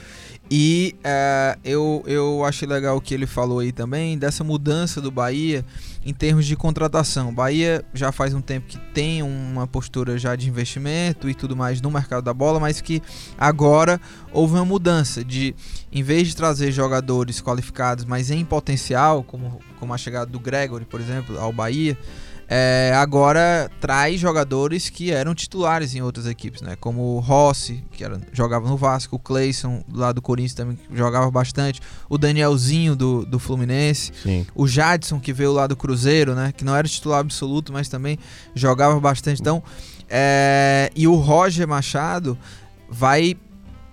E 0.50 0.96
é, 1.04 1.56
eu, 1.62 2.02
eu 2.06 2.44
achei 2.44 2.66
legal 2.66 2.96
o 2.96 3.00
que 3.00 3.14
ele 3.14 3.26
falou 3.26 3.60
aí 3.60 3.70
também 3.70 4.18
dessa 4.18 4.42
mudança 4.42 5.00
do 5.00 5.08
Bahia 5.08 5.64
em 6.04 6.12
termos 6.12 6.44
de 6.44 6.56
contratação. 6.56 7.32
Bahia 7.32 7.84
já 7.94 8.10
faz 8.10 8.34
um 8.34 8.40
tempo 8.40 8.66
que 8.66 8.76
tem 8.92 9.22
uma 9.22 9.64
postura 9.66 10.18
já 10.18 10.34
de 10.34 10.48
investimento 10.48 11.30
e 11.30 11.34
tudo 11.34 11.54
mais 11.54 11.80
no 11.80 11.88
mercado 11.88 12.24
da 12.24 12.34
bola, 12.34 12.58
mas 12.58 12.80
que 12.80 13.00
agora 13.38 14.00
houve 14.32 14.54
uma 14.54 14.64
mudança 14.64 15.24
de, 15.24 15.54
em 15.92 16.02
vez 16.02 16.26
de 16.26 16.34
trazer 16.34 16.72
jogadores 16.72 17.40
qualificados, 17.40 18.04
mas 18.04 18.28
em 18.28 18.44
potencial, 18.44 19.22
como, 19.22 19.60
como 19.78 19.94
a 19.94 19.98
chegada 19.98 20.26
do 20.26 20.40
Gregory, 20.40 20.84
por 20.84 21.00
exemplo, 21.00 21.38
ao 21.38 21.52
Bahia 21.52 21.96
é, 22.52 22.92
agora 22.96 23.70
traz 23.80 24.18
jogadores 24.18 24.90
que 24.90 25.12
eram 25.12 25.36
titulares 25.36 25.94
em 25.94 26.02
outras 26.02 26.26
equipes, 26.26 26.60
né? 26.60 26.74
Como 26.80 27.14
o 27.14 27.20
Rossi, 27.20 27.84
que 27.92 28.02
era, 28.02 28.20
jogava 28.32 28.68
no 28.68 28.76
Vasco, 28.76 29.14
o 29.14 29.18
Cleison, 29.20 29.84
lá 29.88 30.10
do 30.10 30.20
Corinthians 30.20 30.54
também 30.54 30.76
jogava 30.92 31.30
bastante, 31.30 31.80
o 32.08 32.18
Danielzinho 32.18 32.96
do, 32.96 33.24
do 33.24 33.38
Fluminense, 33.38 34.10
Sim. 34.20 34.44
o 34.52 34.66
Jadson, 34.66 35.20
que 35.20 35.32
veio 35.32 35.52
lá 35.52 35.68
do 35.68 35.76
Cruzeiro, 35.76 36.34
né? 36.34 36.52
Que 36.56 36.64
não 36.64 36.74
era 36.74 36.88
titular 36.88 37.20
absoluto, 37.20 37.72
mas 37.72 37.88
também 37.88 38.18
jogava 38.52 38.98
bastante. 38.98 39.40
Então, 39.40 39.62
é, 40.08 40.90
e 40.96 41.06
o 41.06 41.14
Roger 41.14 41.68
Machado 41.68 42.36
vai 42.88 43.36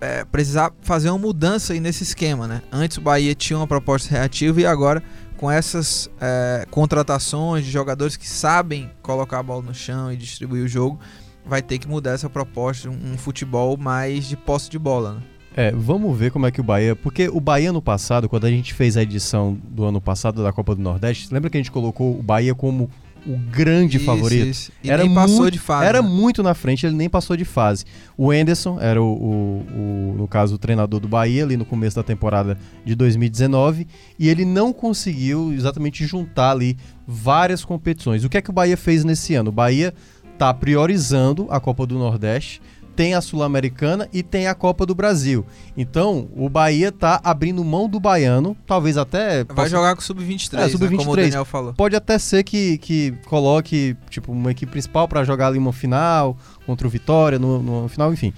é, 0.00 0.24
precisar 0.24 0.72
fazer 0.82 1.10
uma 1.10 1.18
mudança 1.18 1.74
aí 1.74 1.80
nesse 1.80 2.02
esquema, 2.02 2.48
né? 2.48 2.62
Antes 2.72 2.96
o 2.96 3.00
Bahia 3.00 3.36
tinha 3.36 3.56
uma 3.56 3.68
proposta 3.68 4.10
reativa 4.10 4.60
e 4.60 4.66
agora 4.66 5.00
com 5.38 5.50
essas 5.50 6.10
é, 6.20 6.66
contratações 6.70 7.64
de 7.64 7.70
jogadores 7.70 8.16
que 8.16 8.28
sabem 8.28 8.90
colocar 9.00 9.38
a 9.38 9.42
bola 9.42 9.62
no 9.62 9.72
chão 9.72 10.12
e 10.12 10.16
distribuir 10.16 10.64
o 10.64 10.68
jogo, 10.68 10.98
vai 11.46 11.62
ter 11.62 11.78
que 11.78 11.88
mudar 11.88 12.10
essa 12.10 12.28
proposta, 12.28 12.90
um, 12.90 13.14
um 13.14 13.16
futebol 13.16 13.76
mais 13.76 14.26
de 14.26 14.36
posse 14.36 14.68
de 14.68 14.78
bola. 14.78 15.14
Né? 15.14 15.22
É, 15.56 15.72
vamos 15.72 16.16
ver 16.18 16.30
como 16.30 16.46
é 16.46 16.50
que 16.50 16.60
o 16.60 16.64
Bahia. 16.64 16.94
Porque 16.94 17.28
o 17.28 17.40
Bahia 17.40 17.72
no 17.72 17.80
passado, 17.80 18.28
quando 18.28 18.46
a 18.46 18.50
gente 18.50 18.74
fez 18.74 18.96
a 18.96 19.02
edição 19.02 19.58
do 19.64 19.84
ano 19.84 20.00
passado 20.00 20.42
da 20.42 20.52
Copa 20.52 20.74
do 20.74 20.82
Nordeste, 20.82 21.32
lembra 21.32 21.48
que 21.48 21.56
a 21.56 21.60
gente 21.60 21.70
colocou 21.70 22.18
o 22.18 22.22
Bahia 22.22 22.54
como 22.54 22.90
o 23.26 23.36
grande 23.36 23.96
isso, 23.96 24.06
favorito. 24.06 24.48
Isso. 24.48 24.72
E 24.82 24.90
era 24.90 25.04
nem 25.04 25.14
passou 25.14 25.40
muito, 25.40 25.52
de 25.52 25.58
fase. 25.58 25.86
Era 25.86 26.02
né? 26.02 26.08
muito 26.08 26.42
na 26.42 26.54
frente, 26.54 26.86
ele 26.86 26.96
nem 26.96 27.08
passou 27.08 27.36
de 27.36 27.44
fase. 27.44 27.84
O 28.16 28.32
Enderson 28.32 28.78
era 28.80 29.02
o, 29.02 29.06
o, 29.06 29.66
o, 30.12 30.14
no 30.16 30.28
caso, 30.28 30.54
o 30.54 30.58
treinador 30.58 31.00
do 31.00 31.08
Bahia 31.08 31.44
ali 31.44 31.56
no 31.56 31.64
começo 31.64 31.96
da 31.96 32.02
temporada 32.02 32.58
de 32.84 32.94
2019 32.94 33.86
e 34.18 34.28
ele 34.28 34.44
não 34.44 34.72
conseguiu 34.72 35.52
exatamente 35.52 36.04
juntar 36.06 36.52
ali 36.52 36.76
várias 37.06 37.64
competições. 37.64 38.24
O 38.24 38.28
que 38.28 38.38
é 38.38 38.42
que 38.42 38.50
o 38.50 38.52
Bahia 38.52 38.76
fez 38.76 39.04
nesse 39.04 39.34
ano? 39.34 39.50
O 39.50 39.52
Bahia 39.52 39.94
tá 40.38 40.54
priorizando 40.54 41.46
a 41.50 41.58
Copa 41.58 41.84
do 41.84 41.98
Nordeste, 41.98 42.62
tem 42.98 43.14
a 43.14 43.20
Sul-Americana 43.20 44.08
e 44.12 44.24
tem 44.24 44.48
a 44.48 44.54
Copa 44.56 44.84
do 44.84 44.92
Brasil. 44.92 45.46
Então, 45.76 46.28
o 46.36 46.48
Bahia 46.48 46.90
tá 46.90 47.20
abrindo 47.22 47.62
mão 47.62 47.88
do 47.88 48.00
baiano, 48.00 48.56
talvez 48.66 48.96
até. 48.96 49.44
Vai 49.44 49.54
possa- 49.54 49.68
jogar 49.68 49.94
com 49.94 50.00
o 50.00 50.04
Sub-23, 50.04 50.54
É, 50.54 50.56
né, 50.64 50.68
Sub-23. 50.68 50.96
como 50.96 51.12
o 51.12 51.16
Daniel 51.16 51.44
falou. 51.44 51.74
Pode 51.74 51.94
até 51.94 52.18
ser 52.18 52.42
que, 52.42 52.76
que 52.78 53.14
coloque 53.26 53.96
tipo 54.10 54.32
uma 54.32 54.50
equipe 54.50 54.72
principal 54.72 55.06
para 55.06 55.22
jogar 55.22 55.46
ali 55.46 55.58
uma 55.58 55.72
final 55.72 56.36
contra 56.66 56.88
o 56.88 56.90
Vitória 56.90 57.38
no, 57.38 57.62
no 57.62 57.88
final, 57.88 58.12
enfim. 58.12 58.32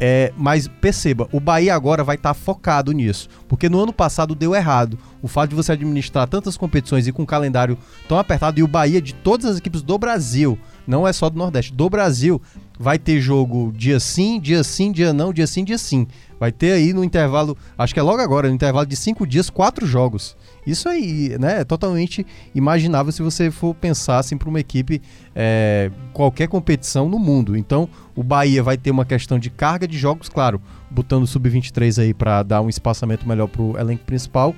É, 0.00 0.32
mas 0.38 0.68
perceba, 0.68 1.28
o 1.32 1.40
Bahia 1.40 1.74
agora 1.74 2.02
vai 2.04 2.14
estar 2.14 2.32
focado 2.32 2.92
nisso, 2.92 3.28
porque 3.48 3.68
no 3.68 3.78
ano 3.82 3.92
passado 3.92 4.34
deu 4.34 4.54
errado. 4.54 4.96
O 5.20 5.28
fato 5.28 5.50
de 5.50 5.56
você 5.56 5.72
administrar 5.72 6.26
tantas 6.28 6.56
competições 6.56 7.06
e 7.08 7.12
com 7.12 7.22
um 7.22 7.26
calendário 7.26 7.76
tão 8.08 8.16
apertado 8.18 8.58
e 8.58 8.62
o 8.62 8.68
Bahia 8.68 9.02
de 9.02 9.12
todas 9.12 9.44
as 9.46 9.58
equipes 9.58 9.82
do 9.82 9.98
Brasil, 9.98 10.56
não 10.86 11.06
é 11.06 11.12
só 11.12 11.28
do 11.28 11.36
Nordeste, 11.36 11.74
do 11.74 11.90
Brasil, 11.90 12.40
vai 12.78 12.98
ter 12.98 13.20
jogo 13.20 13.72
dia 13.74 13.98
sim, 13.98 14.38
dia 14.40 14.62
sim, 14.62 14.92
dia 14.92 15.12
não, 15.12 15.32
dia 15.32 15.46
sim, 15.46 15.64
dia 15.64 15.76
sim. 15.76 16.06
Vai 16.38 16.52
ter 16.52 16.72
aí 16.72 16.92
no 16.92 17.02
intervalo, 17.02 17.56
acho 17.76 17.92
que 17.92 17.98
é 17.98 18.02
logo 18.02 18.20
agora, 18.20 18.48
no 18.48 18.54
intervalo 18.54 18.86
de 18.86 18.94
cinco 18.94 19.26
dias, 19.26 19.50
quatro 19.50 19.84
jogos. 19.84 20.36
Isso 20.64 20.88
aí, 20.88 21.36
né, 21.40 21.62
é 21.62 21.64
totalmente 21.64 22.24
imaginável 22.54 23.10
se 23.10 23.22
você 23.22 23.50
for 23.50 23.74
pensar 23.74 24.18
assim 24.18 24.36
para 24.36 24.48
uma 24.48 24.60
equipe 24.60 25.02
é, 25.34 25.90
qualquer 26.12 26.46
competição 26.46 27.08
no 27.08 27.18
mundo. 27.18 27.56
Então, 27.56 27.88
o 28.14 28.22
Bahia 28.22 28.62
vai 28.62 28.76
ter 28.76 28.92
uma 28.92 29.04
questão 29.04 29.38
de 29.38 29.50
carga 29.50 29.88
de 29.88 29.98
jogos, 29.98 30.28
claro, 30.28 30.60
botando 30.88 31.24
o 31.24 31.26
sub-23 31.26 32.02
aí 32.02 32.14
para 32.14 32.44
dar 32.44 32.60
um 32.60 32.68
espaçamento 32.68 33.26
melhor 33.26 33.48
pro 33.48 33.76
elenco 33.76 34.04
principal. 34.04 34.54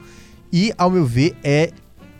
E, 0.52 0.72
ao 0.76 0.90
meu 0.90 1.06
ver, 1.06 1.34
é 1.42 1.70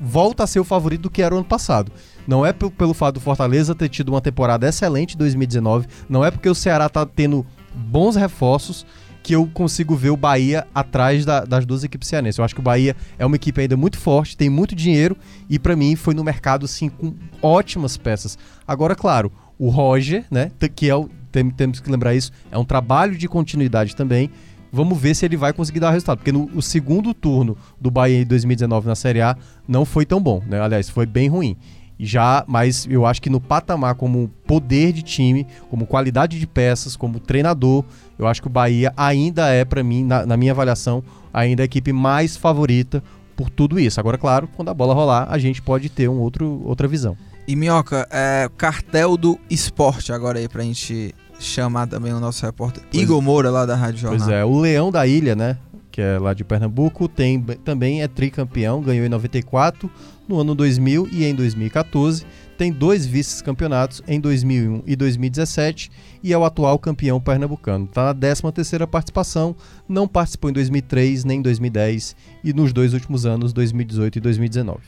volta 0.01 0.45
a 0.45 0.47
ser 0.47 0.61
o 0.61 0.65
favorito 0.65 1.03
do 1.03 1.11
que 1.11 1.23
era 1.23 1.35
o 1.35 1.39
ano 1.39 1.47
passado. 1.47 1.93
Não 2.27 2.45
é 2.47 2.53
pe- 2.53 2.71
pelo 2.71 2.95
fato 2.95 3.15
do 3.15 3.21
Fortaleza 3.21 3.75
ter 3.75 3.89
tido 3.89 4.11
uma 4.11 4.21
temporada 4.21 4.67
excelente 4.69 5.15
em 5.15 5.19
2019, 5.19 5.87
não 6.09 6.25
é 6.25 6.31
porque 6.31 6.49
o 6.49 6.55
Ceará 6.55 6.89
tá 6.89 7.05
tendo 7.05 7.45
bons 7.75 8.17
reforços 8.17 8.87
que 9.23 9.35
eu 9.35 9.47
consigo 9.53 9.95
ver 9.95 10.09
o 10.11 10.17
Bahia 10.17 10.67
atrás 10.75 11.25
da- 11.27 11.45
das 11.45 11.67
duas 11.67 11.85
equipes 11.85 12.09
cearenses. 12.09 12.39
Eu 12.39 12.45
acho 12.45 12.55
que 12.55 12.61
o 12.61 12.65
Bahia 12.65 12.97
é 13.19 13.27
uma 13.27 13.37
equipe 13.37 13.61
ainda 13.61 13.77
muito 13.77 13.99
forte, 13.99 14.37
tem 14.37 14.49
muito 14.49 14.75
dinheiro 14.75 15.15
e 15.49 15.59
pra 15.59 15.77
mim 15.77 15.95
foi 15.95 16.15
no 16.15 16.25
mercado 16.25 16.65
assim 16.65 16.89
com 16.89 17.15
ótimas 17.43 17.97
peças. 17.99 18.39
Agora, 18.67 18.95
claro, 18.97 19.31
o 19.59 19.69
Roger, 19.69 20.25
né, 20.31 20.51
que 20.75 20.89
é 20.89 20.95
o 20.95 21.09
tem- 21.31 21.49
temos 21.51 21.79
que 21.79 21.89
lembrar 21.91 22.15
isso, 22.15 22.33
é 22.51 22.59
um 22.59 22.65
trabalho 22.65 23.17
de 23.17 23.29
continuidade 23.29 23.95
também. 23.95 24.31
Vamos 24.73 24.99
ver 24.99 25.15
se 25.15 25.25
ele 25.25 25.37
vai 25.37 25.53
conseguir 25.53 25.81
dar 25.81 25.91
resultado, 25.91 26.19
porque 26.19 26.33
no 26.33 26.51
o 26.55 26.63
segundo 26.63 27.13
turno 27.13 27.57
do 27.81 27.91
Bahia 27.91 28.21
em 28.21 28.27
2019 28.27 28.87
na 28.87 28.95
Série 28.95 29.21
A 29.21 29.37
não 29.67 29.85
foi 29.85 30.07
tão 30.07 30.21
bom, 30.21 30.43
né? 30.47 30.61
Aliás, 30.61 30.89
foi 30.89 31.07
bem 31.07 31.29
ruim. 31.29 31.57
Já, 32.03 32.45
mas 32.49 32.87
eu 32.89 33.05
acho 33.05 33.21
que 33.21 33.29
no 33.29 33.41
patamar 33.41 33.95
como 33.95 34.31
poder 34.47 34.91
de 34.91 35.03
time, 35.03 35.47
como 35.69 35.87
qualidade 35.87 36.39
de 36.39 36.47
peças, 36.47 36.97
como 36.97 37.21
treinador, 37.21 37.85
eu 38.19 38.27
acho 38.27 38.41
que 38.41 38.47
o 38.47 38.51
Bahia 38.51 38.91
ainda 38.97 39.49
é 39.51 39.67
pra 39.67 39.83
mim, 39.83 40.03
na, 40.03 40.25
na 40.25 40.35
minha 40.35 40.53
avaliação, 40.53 41.05
ainda 41.33 41.63
a 41.63 41.67
equipe 41.67 41.93
mais 41.93 42.39
favorita 42.39 43.03
por 43.37 43.51
tudo 43.51 43.79
isso. 43.79 44.01
Agora, 44.01 44.17
claro, 44.17 44.49
quando 44.57 44.71
a 44.71 44.75
bola 44.75 44.95
rolar, 44.95 45.27
a 45.31 45.39
gente 45.39 45.61
pode 45.61 45.91
ter 45.91 46.09
um 46.09 46.19
outro, 46.21 46.63
outra 46.65 46.89
visão. 46.89 47.19
E 47.47 47.55
Minhoca, 47.55 48.07
é 48.11 48.49
cartel 48.57 49.17
do 49.17 49.39
esporte 49.51 50.13
agora 50.13 50.39
aí 50.39 50.49
pra 50.49 50.63
gente 50.63 51.15
chamar 51.41 51.87
também 51.87 52.13
o 52.13 52.21
nosso 52.21 52.45
repórter 52.45 52.83
Pois- 52.91 53.03
Igor 53.03 53.21
Moura 53.21 53.51
lá 53.51 53.67
da 53.67 53.75
Rádio 53.75 54.01
Jornal. 54.01 54.21
Pois 54.21 54.31
é, 54.31 54.45
o 54.45 54.59
Leão 54.59 54.91
da 54.93 55.07
Ilha, 55.07 55.35
né? 55.35 55.57
Que 55.91 56.01
é 56.01 56.19
lá 56.19 56.33
de 56.33 56.45
Pernambuco, 56.45 57.09
tem, 57.09 57.41
também 57.43 58.01
é 58.03 58.07
tricampeão, 58.07 58.81
ganhou 58.81 59.05
em 59.05 59.09
94, 59.09 59.91
no 60.29 60.39
ano 60.39 60.55
2000 60.55 61.09
e 61.11 61.25
em 61.25 61.35
2014. 61.35 62.25
Tem 62.57 62.71
dois 62.71 63.07
vice-campeonatos 63.07 64.03
em 64.07 64.21
2001 64.21 64.83
e 64.87 64.95
2017 64.95 65.91
e 66.23 66.33
é 66.33 66.39
o 66.39 66.45
atual 66.45 66.79
campeão 66.79 67.19
pernambucano. 67.19 67.87
Está 67.87 68.05
na 68.05 68.15
13ª 68.15 68.87
participação, 68.87 69.57
não 69.89 70.07
participou 70.07 70.51
em 70.51 70.53
2003 70.53 71.25
nem 71.25 71.39
em 71.39 71.43
2010 71.43 72.15
e 72.45 72.53
nos 72.53 72.73
dois 72.73 72.93
últimos 72.93 73.25
anos, 73.25 73.53
2018 73.53 74.19
e 74.19 74.21
2019. 74.21 74.81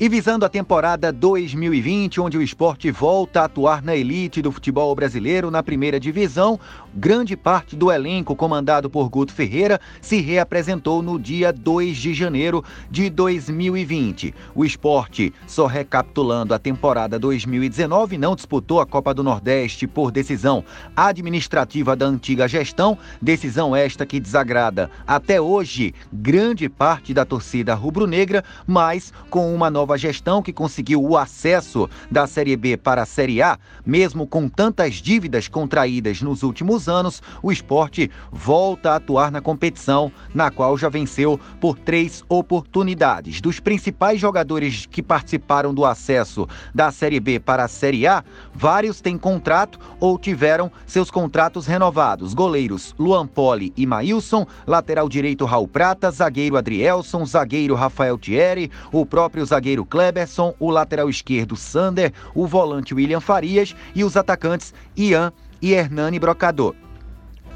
E 0.00 0.08
visando 0.08 0.46
a 0.46 0.48
temporada 0.48 1.12
2020, 1.12 2.20
onde 2.20 2.38
o 2.38 2.42
esporte 2.42 2.88
volta 2.88 3.40
a 3.40 3.44
atuar 3.46 3.82
na 3.82 3.96
elite 3.96 4.40
do 4.40 4.52
futebol 4.52 4.94
brasileiro 4.94 5.50
na 5.50 5.60
primeira 5.60 5.98
divisão, 5.98 6.60
grande 6.98 7.36
parte 7.36 7.76
do 7.76 7.92
elenco 7.92 8.34
comandado 8.34 8.90
por 8.90 9.08
Guto 9.08 9.32
Ferreira 9.32 9.80
se 10.00 10.20
reapresentou 10.20 11.00
no 11.00 11.16
dia 11.16 11.52
2 11.52 11.96
de 11.96 12.12
janeiro 12.12 12.64
de 12.90 13.08
2020. 13.08 14.34
O 14.52 14.64
esporte, 14.64 15.32
só 15.46 15.66
recapitulando 15.66 16.52
a 16.52 16.58
temporada 16.58 17.16
2019, 17.16 18.18
não 18.18 18.34
disputou 18.34 18.80
a 18.80 18.86
Copa 18.86 19.14
do 19.14 19.22
Nordeste 19.22 19.86
por 19.86 20.10
decisão 20.10 20.64
administrativa 20.96 21.94
da 21.94 22.04
antiga 22.04 22.48
gestão, 22.48 22.98
decisão 23.22 23.76
esta 23.76 24.04
que 24.04 24.18
desagrada 24.18 24.90
até 25.06 25.40
hoje 25.40 25.94
grande 26.12 26.68
parte 26.68 27.14
da 27.14 27.24
torcida 27.24 27.74
rubro-negra, 27.74 28.42
mas 28.66 29.12
com 29.30 29.54
uma 29.54 29.70
nova 29.70 29.96
gestão 29.96 30.42
que 30.42 30.52
conseguiu 30.52 31.00
o 31.00 31.16
acesso 31.16 31.88
da 32.10 32.26
Série 32.26 32.56
B 32.56 32.76
para 32.76 33.02
a 33.02 33.06
Série 33.06 33.40
A, 33.40 33.56
mesmo 33.86 34.26
com 34.26 34.48
tantas 34.48 34.94
dívidas 34.96 35.46
contraídas 35.46 36.20
nos 36.20 36.42
últimos 36.42 36.87
anos, 36.88 37.22
o 37.42 37.52
esporte 37.52 38.10
volta 38.30 38.92
a 38.92 38.96
atuar 38.96 39.30
na 39.30 39.40
competição, 39.40 40.10
na 40.34 40.50
qual 40.50 40.76
já 40.76 40.88
venceu 40.88 41.38
por 41.60 41.78
três 41.78 42.24
oportunidades. 42.28 43.40
Dos 43.40 43.60
principais 43.60 44.20
jogadores 44.20 44.86
que 44.86 45.02
participaram 45.02 45.72
do 45.72 45.84
acesso 45.84 46.48
da 46.74 46.90
Série 46.90 47.20
B 47.20 47.38
para 47.38 47.64
a 47.64 47.68
Série 47.68 48.06
A, 48.06 48.24
vários 48.54 49.00
têm 49.00 49.16
contrato 49.16 49.78
ou 50.00 50.18
tiveram 50.18 50.70
seus 50.86 51.10
contratos 51.10 51.66
renovados. 51.66 52.34
Goleiros 52.34 52.94
Luan 52.98 53.26
Poli 53.26 53.72
e 53.76 53.86
Maílson, 53.86 54.46
lateral 54.66 55.08
direito 55.08 55.44
Raul 55.44 55.68
Prata, 55.68 56.10
zagueiro 56.10 56.56
Adrielson, 56.56 57.24
zagueiro 57.24 57.74
Rafael 57.74 58.18
Thierry, 58.18 58.70
o 58.92 59.04
próprio 59.04 59.44
zagueiro 59.44 59.84
Kleberson, 59.84 60.54
o 60.58 60.70
lateral 60.70 61.08
esquerdo 61.08 61.56
Sander, 61.56 62.12
o 62.34 62.46
volante 62.46 62.94
William 62.94 63.20
Farias 63.20 63.74
e 63.94 64.04
os 64.04 64.16
atacantes 64.16 64.74
Ian 64.96 65.32
e 65.60 65.74
Hernani 65.74 66.18
Brocador. 66.18 66.74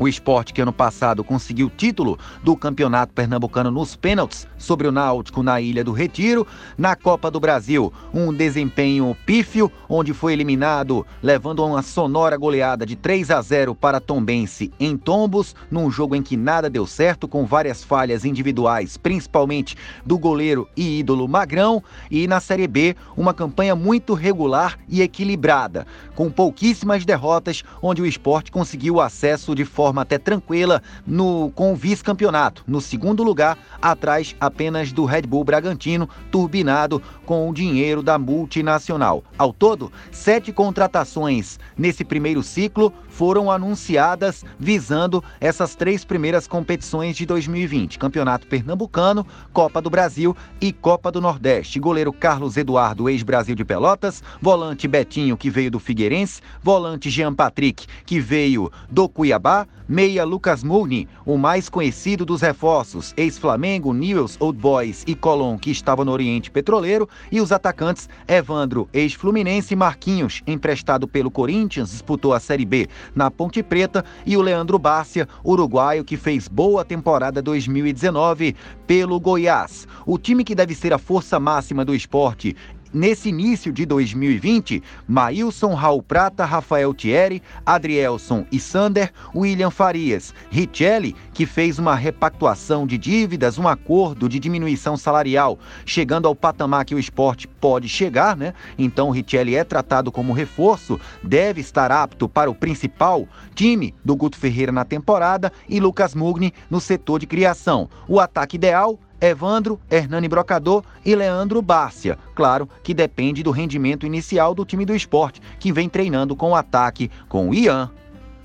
O 0.03 0.09
esporte 0.09 0.53
que 0.53 0.61
ano 0.61 0.73
passado 0.73 1.23
conseguiu 1.23 1.69
o 1.69 1.71
título 1.71 2.19
do 2.43 2.57
Campeonato 2.57 3.13
Pernambucano 3.13 3.71
nos 3.71 3.95
pênaltis 3.95 4.49
sobre 4.59 4.89
o 4.89 4.91
Náutico 4.91 5.45
na 5.45 5.61
Ilha 5.61 5.85
do 5.85 5.93
Retiro. 5.93 6.45
Na 6.77 6.97
Copa 6.97 7.31
do 7.31 7.39
Brasil, 7.39 7.93
um 8.13 8.35
desempenho 8.35 9.17
pífio, 9.25 9.71
onde 9.89 10.13
foi 10.13 10.33
eliminado, 10.33 11.07
levando 11.23 11.65
uma 11.65 11.83
sonora 11.83 12.37
goleada 12.37 12.85
de 12.85 12.97
3 12.97 13.31
a 13.31 13.41
0 13.41 13.77
para 13.77 14.01
Tombense 14.01 14.73
em 14.81 14.97
Tombos, 14.97 15.55
num 15.71 15.89
jogo 15.89 16.17
em 16.17 16.23
que 16.23 16.37
nada 16.37 16.69
deu 16.69 16.85
certo, 16.85 17.29
com 17.29 17.47
várias 17.47 17.85
falhas 17.85 18.25
individuais, 18.25 18.97
principalmente 18.97 19.77
do 20.05 20.19
goleiro 20.19 20.69
e 20.77 20.99
ídolo 20.99 21.29
Magrão. 21.29 21.81
E 22.11 22.27
na 22.27 22.41
Série 22.41 22.67
B, 22.67 22.97
uma 23.17 23.33
campanha 23.33 23.77
muito 23.77 24.15
regular 24.15 24.77
e 24.89 25.01
equilibrada, 25.01 25.87
com 26.17 26.29
pouquíssimas 26.29 27.05
derrotas, 27.05 27.63
onde 27.81 28.03
o 28.03 28.07
esporte 28.07 28.51
conseguiu 28.51 29.01
acesso 29.01 29.55
de 29.55 29.65
forma 29.65 29.92
até 30.01 30.19
tranquila 30.19 30.83
no, 31.07 31.51
com 31.55 31.73
o 31.73 31.77
vice-campeonato, 31.77 32.65
no 32.67 32.81
segundo 32.81 33.23
lugar, 33.23 33.59
atrás 33.81 34.35
apenas 34.41 34.93
do 34.93 35.05
Red 35.05 35.23
Bull 35.23 35.45
Bragantino, 35.45 36.09
turbinado 36.31 37.03
com 37.27 37.49
o 37.49 37.55
dinheiro 37.55 38.03
da 38.03 38.19
multinacional. 38.19 39.25
Ao 39.37 39.53
todo, 39.53 39.93
sete 40.11 40.53
contratações 40.53 41.59
nesse 41.77 42.05
primeiro 42.05 42.43
ciclo 42.43 42.93
foram 43.09 43.51
anunciadas 43.51 44.45
visando 44.59 45.23
essas 45.41 45.75
três 45.75 46.05
primeiras 46.05 46.47
competições 46.47 47.17
de 47.17 47.27
2020: 47.27 47.99
Campeonato 47.99 48.47
Pernambucano, 48.47 49.27
Copa 49.53 49.81
do 49.81 49.91
Brasil 49.91 50.37
e 50.61 50.73
Copa 50.73 51.11
do 51.11 51.21
Nordeste. 51.21 51.79
Goleiro 51.79 52.13
Carlos 52.13 52.57
Eduardo, 52.57 53.09
ex-Brasil 53.09 53.55
de 53.55 53.65
Pelotas, 53.65 54.23
volante 54.41 54.89
Betinho, 54.89 55.37
que 55.37 55.51
veio 55.51 55.71
do 55.71 55.79
Figueirense, 55.79 56.41
volante 56.63 57.11
Jean 57.11 57.35
Patrick, 57.35 57.87
que 58.07 58.21
veio 58.21 58.71
do 58.91 59.09
Cuiabá, 59.09 59.67
meia 59.89 60.25
Lucas 60.25 60.63
Mouni, 60.63 61.09
o 61.25 61.37
mais 61.37 61.69
conhecido 61.69 62.25
dos 62.25 62.41
reforços, 62.41 63.13
ex-Flamengo, 63.17 63.93
Newells, 63.93 64.37
Old 64.41 64.59
Boys 64.59 65.05
e 65.07 65.15
Colón, 65.15 65.59
que 65.59 65.71
estava 65.71 66.05
no 66.05 66.13
Oriente 66.13 66.51
Petroleiro, 66.51 67.09
e 67.31 67.41
os 67.41 67.53
atacantes 67.53 68.09
Evandro, 68.27 68.89
ex-Fluminense, 68.93 69.75
Marquinhos, 69.77 70.43
emprestado 70.47 71.07
pelo 71.07 71.31
Corinthians, 71.31 71.91
disputou 71.91 72.33
a 72.33 72.41
Série 72.41 72.65
B 72.65 72.89
na 73.15 73.31
Ponte 73.31 73.63
Preta, 73.63 74.05
e 74.25 74.37
o 74.37 74.43
Leandro 74.43 74.79
Bárcia, 74.79 75.29
uruguaio, 75.45 76.05
que 76.05 76.17
fez 76.17 76.49
boa 76.49 76.85
temporada 76.85 77.43
2019 77.43 78.57
pelo 78.87 79.19
Goiás. 79.19 79.87
O 80.07 80.19
time 80.19 80.45
que 80.45 80.55
deve 80.55 80.75
ser 80.75 80.93
a 80.93 80.99
força 80.99 81.39
máxima 81.39 81.85
do 81.85 81.95
esporte 81.95 82.57
nesse 82.93 83.29
início 83.29 83.73
de 83.73 83.87
2020, 83.87 84.83
Maílson, 85.07 85.75
Raul 85.75 86.03
Prata, 86.03 86.45
Rafael 86.45 86.93
Thierry, 86.93 87.43
Adrielson 87.65 88.47
e 88.51 88.59
Sander, 88.59 89.13
William 89.35 89.71
Farias, 89.71 90.35
Richelli, 90.51 91.17
que 91.33 91.47
fez 91.47 91.79
uma 91.79 91.95
repactuação 91.95 92.87
de 92.87 92.99
dívidas, 92.99 93.59
um 93.59 93.67
acordo 93.67 94.29
de 94.29 94.39
diminuição 94.39 94.97
salarial, 94.97 95.59
chegando 95.85 96.29
ao 96.29 96.35
patamar 96.35 96.85
que 96.85 96.95
o 96.95 96.99
esporte 96.99 97.49
pode 97.49 97.89
chegar, 97.89 98.37
né? 98.37 98.55
Então 98.79 99.11
Richelli 99.11 99.57
é 99.57 99.65
tratado 99.65 100.13
como 100.13 100.33
reforço, 100.33 101.01
deve 101.23 101.61
estar 101.61 101.91
apto 101.91 102.29
para 102.29 102.51
o 102.51 102.55
principal 102.55 103.27
time 103.55 103.95
do 104.05 104.17
Guto 104.17 104.37
Ferreira 104.37 104.73
na 104.73 104.85
temporada 104.85 105.53
e 105.69 105.81
Lucas 105.81 106.15
Mugni 106.15 106.53
no 106.71 106.81
setor 106.81 107.19
de 107.19 107.27
criação. 107.27 107.89
O 108.09 108.21
ataque 108.21 108.57
ideal 108.57 108.99
Evandro, 109.23 109.81
Hernani 109.89 110.27
Brocador 110.27 110.83
e 111.05 111.15
Leandro 111.15 111.63
Bárcia. 111.63 112.19
Claro 112.35 112.69
que 112.83 112.93
depende 112.93 113.45
do 113.45 113.53
rendimento 113.53 114.05
inicial 114.05 114.53
do 114.53 114.65
time 114.65 114.85
do 114.85 114.95
esporte, 114.95 115.41
que 115.61 115.73
vem 115.73 115.89
treinando 115.89 116.35
com 116.35 116.51
o 116.51 116.57
ataque 116.57 117.09
com 117.29 117.55
Ian, 117.55 117.89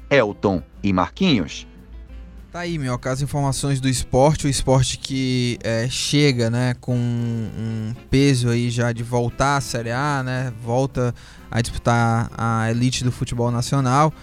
Elton 0.08 0.62
e 0.84 0.94
Marquinhos. 0.94 1.68
Tá 2.52 2.60
aí, 2.60 2.78
meu, 2.78 3.00
as 3.04 3.22
informações 3.22 3.82
do 3.82 3.90
esporte, 3.90 4.46
o 4.46 4.50
esporte 4.50 4.98
que 4.98 5.60
é, 5.64 5.88
chega, 5.90 6.50
né, 6.50 6.76
com 6.80 6.96
um 6.96 7.94
peso 8.10 8.50
aí 8.50 8.70
já 8.70 8.92
de 8.92 9.04
voltar 9.04 9.58
à 9.58 9.62
Série 9.62 9.92
A, 9.92 10.24
né, 10.24 10.54
volta 10.64 11.14
a 11.52 11.60
disputar 11.60 12.32
a 12.38 12.70
elite 12.72 13.04
do 13.04 13.12
futebol 13.12 13.52
nacional 13.52 14.14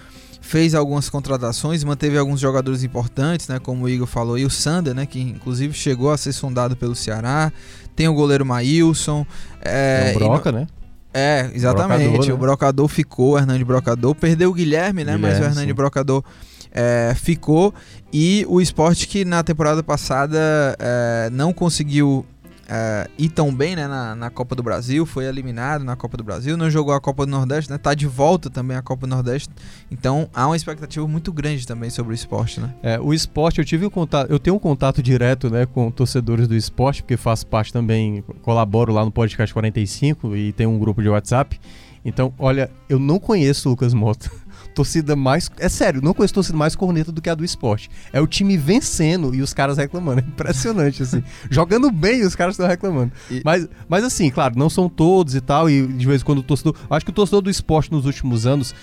fez 0.44 0.74
algumas 0.74 1.09
contratações, 1.09 1.83
manteve 1.83 2.18
alguns 2.18 2.38
jogadores 2.38 2.85
importantes, 2.85 3.48
né, 3.48 3.59
como 3.59 3.87
o 3.87 3.88
Igor 3.88 4.07
falou, 4.07 4.38
e 4.38 4.44
o 4.44 4.50
Sander, 4.50 4.94
né, 4.94 5.07
que 5.07 5.18
inclusive 5.18 5.72
chegou 5.72 6.12
a 6.12 6.18
ser 6.18 6.35
sondado 6.35 6.76
pelo 6.76 6.94
Ceará. 6.94 7.50
Tem 7.96 8.09
o 8.09 8.14
goleiro 8.14 8.44
Maílson. 8.44 9.26
É, 9.62 10.12
o 10.14 10.18
Broca, 10.18 10.52
no... 10.52 10.59
né? 10.59 10.66
É, 11.14 11.50
exatamente. 11.54 12.02
Brocador, 12.02 12.26
né? 12.26 12.35
O 12.35 12.37
Brocador 12.37 12.88
ficou, 12.88 13.33
o 13.33 13.38
Hernani 13.38 13.64
Brocador. 13.64 14.14
Perdeu 14.14 14.50
o 14.50 14.52
Guilherme, 14.52 15.02
né? 15.02 15.14
Guilherme, 15.14 15.22
mas 15.22 15.40
o 15.40 15.50
Hernani 15.50 15.68
sim. 15.68 15.74
Brocador 15.74 16.24
é, 16.70 17.14
ficou. 17.16 17.72
E 18.12 18.44
o 18.48 18.61
esporte 18.61 19.09
que 19.09 19.24
na 19.24 19.42
temporada 19.42 19.83
passada 19.83 20.38
é, 20.78 21.30
não 21.33 21.52
conseguiu 21.52 22.26
uh, 22.64 23.11
ir 23.18 23.29
tão 23.29 23.55
bem 23.55 23.77
né, 23.77 23.87
na, 23.87 24.14
na, 24.14 24.31
Copa 24.31 24.55
do 24.55 24.62
Brasil, 24.62 25.07
foi 25.07 25.24
eliminado 25.27 25.85
na 25.85 25.96
Copa 25.96 26.16
do 26.16 26.24
Brasil, 26.24 26.57
não 26.57 26.70
jogou 26.70 26.94
a 26.94 27.00
Copa 27.00 27.24
do 27.24 27.31
Nordeste, 27.31 27.70
né? 27.70 27.79
Tá 27.79 27.94
de 27.94 28.07
volta 28.07 28.50
também 28.50 28.77
a 28.77 28.83
Copa 28.83 29.07
do 29.07 29.11
Nordeste. 29.11 29.48
Então 29.90 30.29
há 30.35 30.46
uma 30.46 30.57
expectativa 30.57 31.07
muito 31.07 31.33
grande 31.33 31.66
também 31.66 31.90
sobre 31.90 32.12
o 32.12 32.14
esporte, 32.14 32.61
né? 32.61 32.74
É, 32.83 32.98
o 32.98 33.12
esporte, 33.12 33.59
eu 33.59 33.64
tive 33.64 33.87
um 33.87 33.90
contato, 33.90 34.31
eu 34.31 34.38
tenho 34.38 34.57
um 34.57 34.59
contato 34.59 35.03
direto 35.03 35.50
né, 35.50 35.66
com 35.66 35.90
torcedores 35.90 36.48
do 36.48 36.55
esporte, 36.55 37.03
porque 37.03 37.16
faço 37.16 37.46
parte 37.46 37.72
também, 37.72 38.22
colaboro 38.42 38.92
lá 38.92 39.05
no 39.05 39.11
Podcast 39.11 39.53
45 39.53 40.37
e 40.37 40.53
tem 40.53 40.66
um 40.66 40.79
grupo 40.79 41.03
de 41.03 41.09
WhatsApp. 41.09 41.59
Então, 42.05 42.35
olha, 42.38 42.70
eu 42.88 42.98
não 42.98 43.18
conheço 43.18 43.68
o 43.68 43.70
Lucas 43.70 43.94
Mota 43.94 44.31
torcida 44.74 45.14
mais. 45.14 45.50
É 45.58 45.68
sério, 45.68 46.02
não 46.02 46.12
conheço 46.12 46.34
torcida 46.34 46.56
mais 46.56 46.74
corneta 46.74 47.12
do 47.12 47.22
que 47.22 47.30
a 47.30 47.34
do 47.34 47.44
esporte. 47.44 47.90
É 48.12 48.20
o 48.20 48.26
time 48.26 48.56
vencendo 48.56 49.34
e 49.34 49.40
os 49.40 49.54
caras 49.54 49.78
reclamando. 49.78 50.14
É 50.24 50.26
impressionante, 50.26 51.02
assim. 51.02 51.22
Jogando 51.50 51.90
bem 51.90 52.20
e 52.20 52.24
os 52.24 52.34
caras 52.34 52.54
estão 52.54 52.66
reclamando. 52.66 53.12
E... 53.30 53.42
Mas, 53.44 53.68
mas, 53.88 54.04
assim, 54.04 54.30
claro, 54.30 54.56
não 54.56 54.70
são 54.70 54.88
todos 54.88 55.34
e 55.34 55.40
tal. 55.40 55.68
E 55.68 55.87
de 55.87 56.06
vez 56.06 56.22
em 56.22 56.24
quando 56.24 56.38
o 56.38 56.42
torcedor. 56.42 56.74
Acho 56.88 57.04
que 57.04 57.10
o 57.10 57.14
torcedor 57.14 57.42
do 57.42 57.50
esporte 57.50 57.90
nos 57.90 58.06
últimos 58.06 58.46
anos 58.46 58.74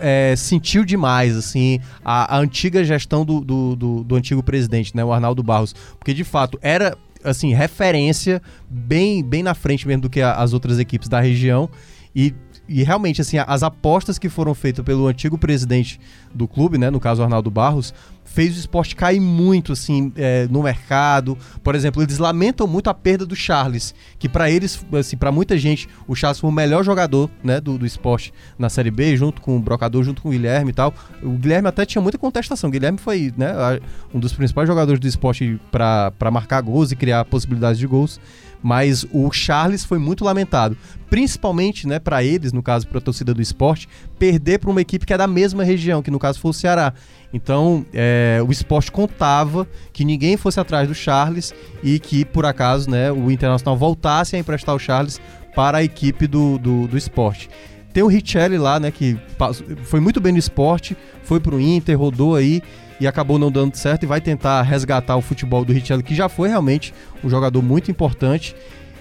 é, 0.00 0.34
sentiu 0.36 0.84
demais, 0.84 1.36
assim, 1.36 1.80
a, 2.04 2.36
a 2.36 2.38
antiga 2.38 2.84
gestão 2.84 3.24
do, 3.24 3.40
do, 3.40 3.76
do, 3.76 4.04
do 4.04 4.14
antigo 4.14 4.42
presidente, 4.42 4.96
né? 4.96 5.04
O 5.04 5.12
Arnaldo 5.12 5.42
Barros. 5.42 5.74
Porque, 5.98 6.14
de 6.14 6.24
fato, 6.24 6.58
era 6.62 6.96
assim, 7.24 7.52
referência 7.52 8.40
bem, 8.68 9.22
bem 9.22 9.42
na 9.42 9.54
frente 9.54 9.86
mesmo 9.86 10.02
do 10.02 10.10
que 10.10 10.20
a, 10.20 10.34
as 10.34 10.52
outras 10.52 10.78
equipes 10.78 11.08
da 11.08 11.20
região. 11.20 11.68
E 12.14 12.34
e 12.68 12.82
realmente, 12.82 13.20
assim, 13.20 13.38
as 13.38 13.62
apostas 13.62 14.18
que 14.18 14.28
foram 14.28 14.54
feitas 14.54 14.84
pelo 14.84 15.06
antigo 15.06 15.38
presidente 15.38 16.00
do 16.34 16.48
clube, 16.48 16.78
né, 16.78 16.90
no 16.90 17.00
caso 17.00 17.22
Arnaldo 17.22 17.50
Barros, 17.50 17.94
fez 18.24 18.56
o 18.56 18.60
esporte 18.60 18.96
cair 18.96 19.20
muito, 19.20 19.72
assim, 19.72 20.12
é, 20.16 20.48
no 20.50 20.62
mercado. 20.62 21.38
Por 21.62 21.74
exemplo, 21.74 22.02
eles 22.02 22.18
lamentam 22.18 22.66
muito 22.66 22.90
a 22.90 22.94
perda 22.94 23.24
do 23.24 23.36
Charles, 23.36 23.94
que 24.18 24.28
para 24.28 24.50
eles, 24.50 24.84
assim, 24.98 25.16
para 25.16 25.30
muita 25.30 25.56
gente, 25.56 25.88
o 26.08 26.14
Charles 26.14 26.40
foi 26.40 26.50
o 26.50 26.52
melhor 26.52 26.84
jogador, 26.84 27.30
né, 27.42 27.60
do, 27.60 27.78
do 27.78 27.86
esporte 27.86 28.32
na 28.58 28.68
Série 28.68 28.90
B, 28.90 29.16
junto 29.16 29.40
com 29.40 29.56
o 29.56 29.60
Brocador, 29.60 30.02
junto 30.02 30.20
com 30.20 30.28
o 30.28 30.32
Guilherme 30.32 30.70
e 30.70 30.74
tal. 30.74 30.92
O 31.22 31.30
Guilherme 31.30 31.68
até 31.68 31.86
tinha 31.86 32.02
muita 32.02 32.18
contestação. 32.18 32.68
O 32.68 32.72
Guilherme 32.72 32.98
foi, 32.98 33.32
né, 33.36 33.52
um 34.12 34.18
dos 34.18 34.32
principais 34.32 34.66
jogadores 34.66 35.00
do 35.00 35.06
esporte 35.06 35.60
para 35.70 36.30
marcar 36.32 36.60
gols 36.60 36.90
e 36.90 36.96
criar 36.96 37.24
possibilidades 37.24 37.78
de 37.78 37.86
gols 37.86 38.20
mas 38.66 39.06
o 39.12 39.30
Charles 39.30 39.84
foi 39.84 39.96
muito 39.96 40.24
lamentado, 40.24 40.76
principalmente, 41.08 41.86
né, 41.86 42.00
para 42.00 42.24
eles, 42.24 42.52
no 42.52 42.64
caso 42.64 42.88
para 42.88 42.98
a 42.98 43.00
torcida 43.00 43.32
do 43.32 43.40
esporte, 43.40 43.88
perder 44.18 44.58
para 44.58 44.68
uma 44.68 44.80
equipe 44.80 45.06
que 45.06 45.12
é 45.12 45.16
da 45.16 45.28
mesma 45.28 45.62
região, 45.62 46.02
que 46.02 46.10
no 46.10 46.18
caso 46.18 46.40
foi 46.40 46.50
o 46.50 46.52
Ceará. 46.52 46.92
Então, 47.32 47.86
é, 47.94 48.42
o 48.44 48.50
esporte 48.50 48.90
contava 48.90 49.68
que 49.92 50.04
ninguém 50.04 50.36
fosse 50.36 50.58
atrás 50.58 50.88
do 50.88 50.96
Charles 50.96 51.54
e 51.80 52.00
que, 52.00 52.24
por 52.24 52.44
acaso, 52.44 52.90
né, 52.90 53.12
o 53.12 53.30
Internacional 53.30 53.76
voltasse 53.76 54.34
a 54.34 54.38
emprestar 54.40 54.74
o 54.74 54.80
Charles 54.80 55.20
para 55.54 55.78
a 55.78 55.84
equipe 55.84 56.26
do, 56.26 56.58
do, 56.58 56.88
do 56.88 56.98
esporte. 56.98 57.48
Tem 57.92 58.02
o 58.02 58.08
Richelli 58.08 58.58
lá, 58.58 58.80
né, 58.80 58.90
que 58.90 59.16
foi 59.84 60.00
muito 60.00 60.20
bem 60.20 60.32
no 60.32 60.38
esporte, 60.38 60.96
foi 61.22 61.38
para 61.38 61.54
o 61.54 61.60
Inter, 61.60 61.96
rodou 61.96 62.34
aí 62.34 62.60
e 63.00 63.06
acabou 63.06 63.38
não 63.38 63.50
dando 63.50 63.76
certo 63.76 64.04
e 64.04 64.06
vai 64.06 64.20
tentar 64.20 64.62
resgatar 64.62 65.16
o 65.16 65.20
futebol 65.20 65.64
do 65.64 65.72
Richelli, 65.72 66.02
que 66.02 66.14
já 66.14 66.28
foi 66.28 66.48
realmente 66.48 66.94
um 67.22 67.28
jogador 67.28 67.62
muito 67.62 67.90
importante. 67.90 68.54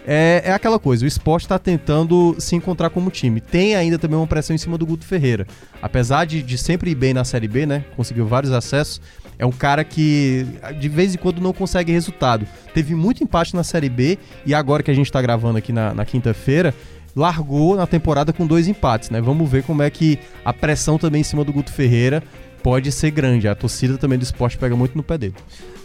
É, 0.08 0.44
é 0.46 0.52
aquela 0.52 0.78
coisa, 0.78 1.04
o 1.04 1.08
esporte 1.08 1.46
está 1.46 1.58
tentando 1.58 2.36
se 2.38 2.56
encontrar 2.56 2.92
como 2.92 3.10
time. 3.10 3.42
Tem 3.42 3.76
ainda 3.76 3.98
também 3.98 4.18
uma 4.18 4.28
pressão 4.28 4.56
em 4.56 4.60
cima 4.60 4.78
do 4.78 4.86
Guto 4.86 5.06
Ferreira. 5.06 5.48
Apesar 5.82 6.26
de, 6.26 6.44
de 6.44 6.58
sempre 6.58 6.92
ir 6.92 6.96
bem 6.96 7.14
na 7.14 7.24
Série 7.24 7.48
B, 7.48 7.66
né? 7.66 7.84
Conseguiu 7.96 8.28
vários 8.28 8.52
acessos. 8.52 9.02
É 9.38 9.46
um 9.46 9.52
cara 9.52 9.84
que 9.84 10.46
de 10.80 10.88
vez 10.88 11.16
em 11.16 11.18
quando 11.18 11.42
não 11.42 11.52
consegue 11.52 11.92
resultado. 11.92 12.46
Teve 12.74 12.94
muito 12.94 13.24
empate 13.24 13.56
na 13.56 13.64
Série 13.64 13.90
B 13.90 14.18
e 14.46 14.54
agora 14.54 14.84
que 14.84 14.92
a 14.92 14.94
gente 14.94 15.08
está 15.08 15.22
gravando 15.22 15.58
aqui 15.58 15.74
na, 15.74 15.94
na 15.94 16.06
quinta-feira, 16.06 16.74
largou 17.16 17.76
na 17.76 17.88
temporada 17.88 18.32
com 18.32 18.46
dois 18.46 18.68
empates, 18.68 19.10
né? 19.10 19.20
Vamos 19.20 19.50
ver 19.50 19.64
como 19.64 19.82
é 19.82 19.90
que 19.90 20.20
a 20.44 20.54
pressão 20.54 20.98
também 20.98 21.22
em 21.22 21.24
cima 21.24 21.44
do 21.44 21.52
Guto 21.52 21.72
Ferreira 21.72 22.22
pode 22.66 22.92
ser 22.92 23.12
grande. 23.12 23.48
A 23.48 23.54
torcida 23.54 23.96
também 23.96 24.18
do 24.18 24.24
esporte 24.24 24.58
pega 24.58 24.76
muito 24.76 24.98
no 24.98 25.04
pé 25.04 25.20
dele. 25.20 25.36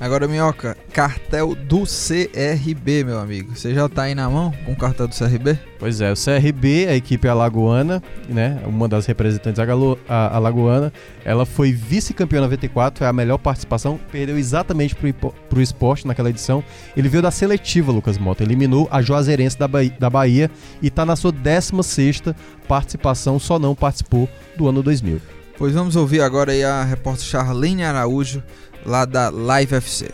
Agora, 0.01 0.27
Minhoca, 0.27 0.75
cartel 0.95 1.55
do 1.55 1.83
CRB, 1.83 3.05
meu 3.05 3.19
amigo. 3.19 3.55
Você 3.55 3.75
já 3.75 3.87
tá 3.87 4.05
aí 4.05 4.15
na 4.15 4.31
mão 4.31 4.51
com 4.65 4.73
o 4.73 4.77
cartel 4.77 5.07
do 5.07 5.15
CRB? 5.15 5.59
Pois 5.79 6.01
é, 6.01 6.11
o 6.11 6.15
CRB, 6.15 6.87
a 6.89 6.97
equipe 6.97 7.29
alagoana, 7.29 8.03
né? 8.27 8.63
Uma 8.65 8.89
das 8.89 9.05
representantes 9.05 9.61
alagoana. 10.09 10.91
Ela 11.23 11.45
foi 11.45 11.71
vice-campeã 11.71 12.41
94, 12.41 13.01
foi 13.01 13.07
a 13.07 13.13
melhor 13.13 13.37
participação, 13.37 14.01
perdeu 14.11 14.39
exatamente 14.39 14.95
pro, 14.95 15.13
pro 15.51 15.61
esporte 15.61 16.07
naquela 16.07 16.31
edição. 16.31 16.65
Ele 16.97 17.11
veio 17.11 17.23
da 17.23 17.31
seletiva, 17.31 17.93
Lucas 17.93 18.17
Mota. 18.17 18.43
Eliminou 18.43 18.89
a 18.91 19.03
Juazeirense 19.03 19.59
da 19.59 19.69
Bahia, 19.69 19.95
da 20.01 20.09
Bahia 20.09 20.51
e 20.81 20.89
tá 20.89 21.05
na 21.05 21.15
sua 21.15 21.31
16 21.31 22.23
participação, 22.67 23.39
só 23.39 23.59
não 23.59 23.75
participou 23.75 24.27
do 24.57 24.67
ano 24.67 24.83
2000. 24.83 25.40
Pois 25.61 25.75
vamos 25.75 25.95
ouvir 25.95 26.23
agora 26.23 26.53
a 26.67 26.83
repórter 26.83 27.23
Charlene 27.23 27.85
Araújo, 27.85 28.43
lá 28.87 29.05
da 29.05 29.29
Live 29.29 29.75
FC. 29.75 30.11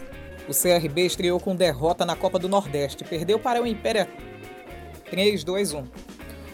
O 0.48 0.52
CRB 0.52 1.06
estreou 1.06 1.38
com 1.38 1.54
derrota 1.54 2.04
na 2.04 2.16
Copa 2.16 2.36
do 2.36 2.48
Nordeste, 2.48 3.04
perdeu 3.04 3.38
para 3.38 3.62
o 3.62 3.64
Império 3.64 4.08
3-2-1. 5.08 5.84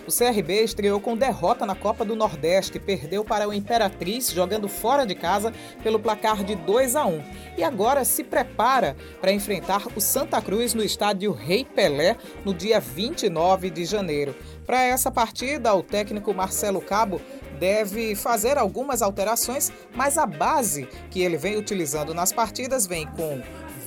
O 0.07 0.11
CRB 0.13 0.65
estreou 0.65 1.01
com 1.01 1.17
derrota 1.17 1.65
na 1.65 1.75
Copa 1.75 2.05
do 2.05 2.15
Nordeste, 2.15 2.79
perdeu 2.79 3.25
para 3.25 3.49
o 3.49 3.55
Imperatriz, 3.55 4.31
jogando 4.31 4.69
fora 4.69 5.07
de 5.07 5.15
casa 5.15 5.55
pelo 5.83 5.99
placar 5.99 6.45
de 6.45 6.55
2 6.55 6.95
a 6.95 7.07
1. 7.07 7.23
E 7.57 7.65
agora 7.65 8.05
se 8.05 8.23
prepara 8.23 8.95
para 9.23 9.33
enfrentar 9.33 9.87
o 9.97 10.01
Santa 10.03 10.43
Cruz 10.43 10.75
no 10.75 10.83
estádio 10.83 11.33
Rei 11.33 11.65
Pelé 11.65 12.17
no 12.45 12.53
dia 12.53 12.79
29 12.79 13.71
de 13.71 13.87
janeiro. 13.87 14.35
Para 14.67 14.83
essa 14.83 15.11
partida, 15.11 15.73
o 15.73 15.83
técnico 15.83 16.35
Marcelo 16.35 16.83
Cabo 16.83 17.21
deve 17.59 18.15
fazer 18.15 18.59
algumas 18.59 19.03
alterações, 19.03 19.73
mas 19.95 20.19
a 20.19 20.27
base 20.27 20.89
que 21.11 21.23
ele 21.23 21.37
vem 21.37 21.57
utilizando 21.57 22.15
nas 22.15 22.33
partidas 22.33 22.87
vem 22.87 23.07
com 23.07 23.41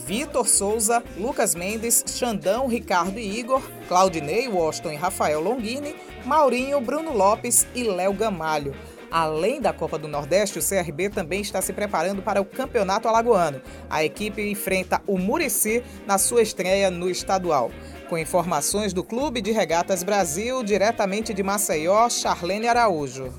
Vitor 0.06 0.48
Souza, 0.48 1.04
Lucas 1.18 1.56
Mendes, 1.56 2.04
Xandão, 2.06 2.68
Ricardo 2.68 3.18
e 3.18 3.40
Igor, 3.40 3.62
Claudinei, 3.88 4.48
Washington 4.48 4.92
e 4.92 4.96
Rafael 4.96 5.42
Longini, 5.42 5.96
Maurinho, 6.24 6.80
Bruno 6.80 7.12
Lopes 7.12 7.66
e 7.74 7.84
Léo 7.84 8.14
Gamalho. 8.14 8.76
Além 9.10 9.62
da 9.62 9.72
Copa 9.72 9.98
do 9.98 10.08
Nordeste, 10.08 10.60
o 10.60 10.62
CRB 10.62 11.10
também 11.10 11.42
está 11.42 11.62
se 11.62 11.72
preparando 11.72 12.22
para 12.22 12.42
o 12.42 12.46
Campeonato 12.46 13.08
Alagoano. 13.08 13.62
A 13.90 14.04
equipe 14.04 14.42
enfrenta 14.42 15.02
o 15.08 15.18
Murici 15.18 15.84
na 16.06 16.18
sua 16.18 16.42
estreia 16.42 16.92
no 16.92 17.10
estadual. 17.10 17.72
Com 18.10 18.18
informações 18.18 18.94
do 18.94 19.04
Clube 19.04 19.42
de 19.42 19.52
Regatas 19.52 20.04
Brasil, 20.04 20.62
diretamente 20.64 21.34
de 21.34 21.42
Maceió, 21.42 22.10
Charlene 22.10 22.68
Araújo. 22.68 23.34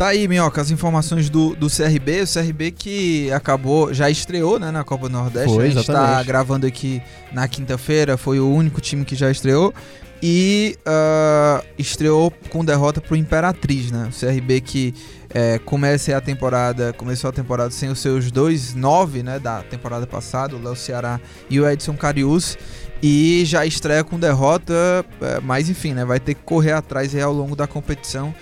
Tá 0.00 0.06
aí, 0.06 0.26
Minhoca, 0.26 0.62
as 0.62 0.70
informações 0.70 1.28
do, 1.28 1.54
do 1.54 1.66
CRB. 1.66 2.22
O 2.22 2.26
CRB 2.26 2.70
que 2.70 3.30
acabou, 3.32 3.92
já 3.92 4.08
estreou 4.08 4.58
né, 4.58 4.70
na 4.70 4.82
Copa 4.82 5.10
do 5.10 5.12
Nordeste. 5.12 5.54
Foi, 5.54 5.66
a 5.66 5.68
gente 5.68 5.80
está 5.80 6.22
gravando 6.22 6.66
aqui 6.66 7.02
na 7.34 7.46
quinta-feira, 7.46 8.16
foi 8.16 8.40
o 8.40 8.50
único 8.50 8.80
time 8.80 9.04
que 9.04 9.14
já 9.14 9.30
estreou. 9.30 9.74
e 10.22 10.78
uh, 10.86 11.62
estreou 11.78 12.32
com 12.48 12.64
derrota 12.64 12.98
pro 12.98 13.14
Imperatriz, 13.14 13.90
né? 13.90 14.08
O 14.10 14.18
CRB 14.18 14.62
que 14.62 14.94
é, 15.34 15.58
começa 15.58 16.16
a 16.16 16.20
temporada, 16.22 16.94
começou 16.94 17.28
a 17.28 17.32
temporada 17.34 17.70
sem 17.70 17.90
os 17.90 17.98
seus 17.98 18.30
dois 18.30 18.74
nove, 18.74 19.22
né, 19.22 19.38
da 19.38 19.62
temporada 19.62 20.06
passada, 20.06 20.56
o 20.56 20.62
Léo 20.62 20.76
Ceará 20.76 21.20
e 21.50 21.60
o 21.60 21.68
Edson 21.68 21.94
Carius, 21.94 22.56
e 23.02 23.42
já 23.44 23.66
estreia 23.66 24.02
com 24.02 24.18
derrota, 24.18 25.04
é, 25.20 25.40
mas 25.42 25.68
enfim, 25.68 25.92
né, 25.92 26.06
vai 26.06 26.18
ter 26.18 26.32
que 26.32 26.42
correr 26.42 26.72
atrás 26.72 27.14
aí 27.14 27.20
ao 27.20 27.34
longo 27.34 27.54
da 27.54 27.66
competição. 27.66 28.34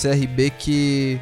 CRB 0.00 0.50
que 0.50 1.20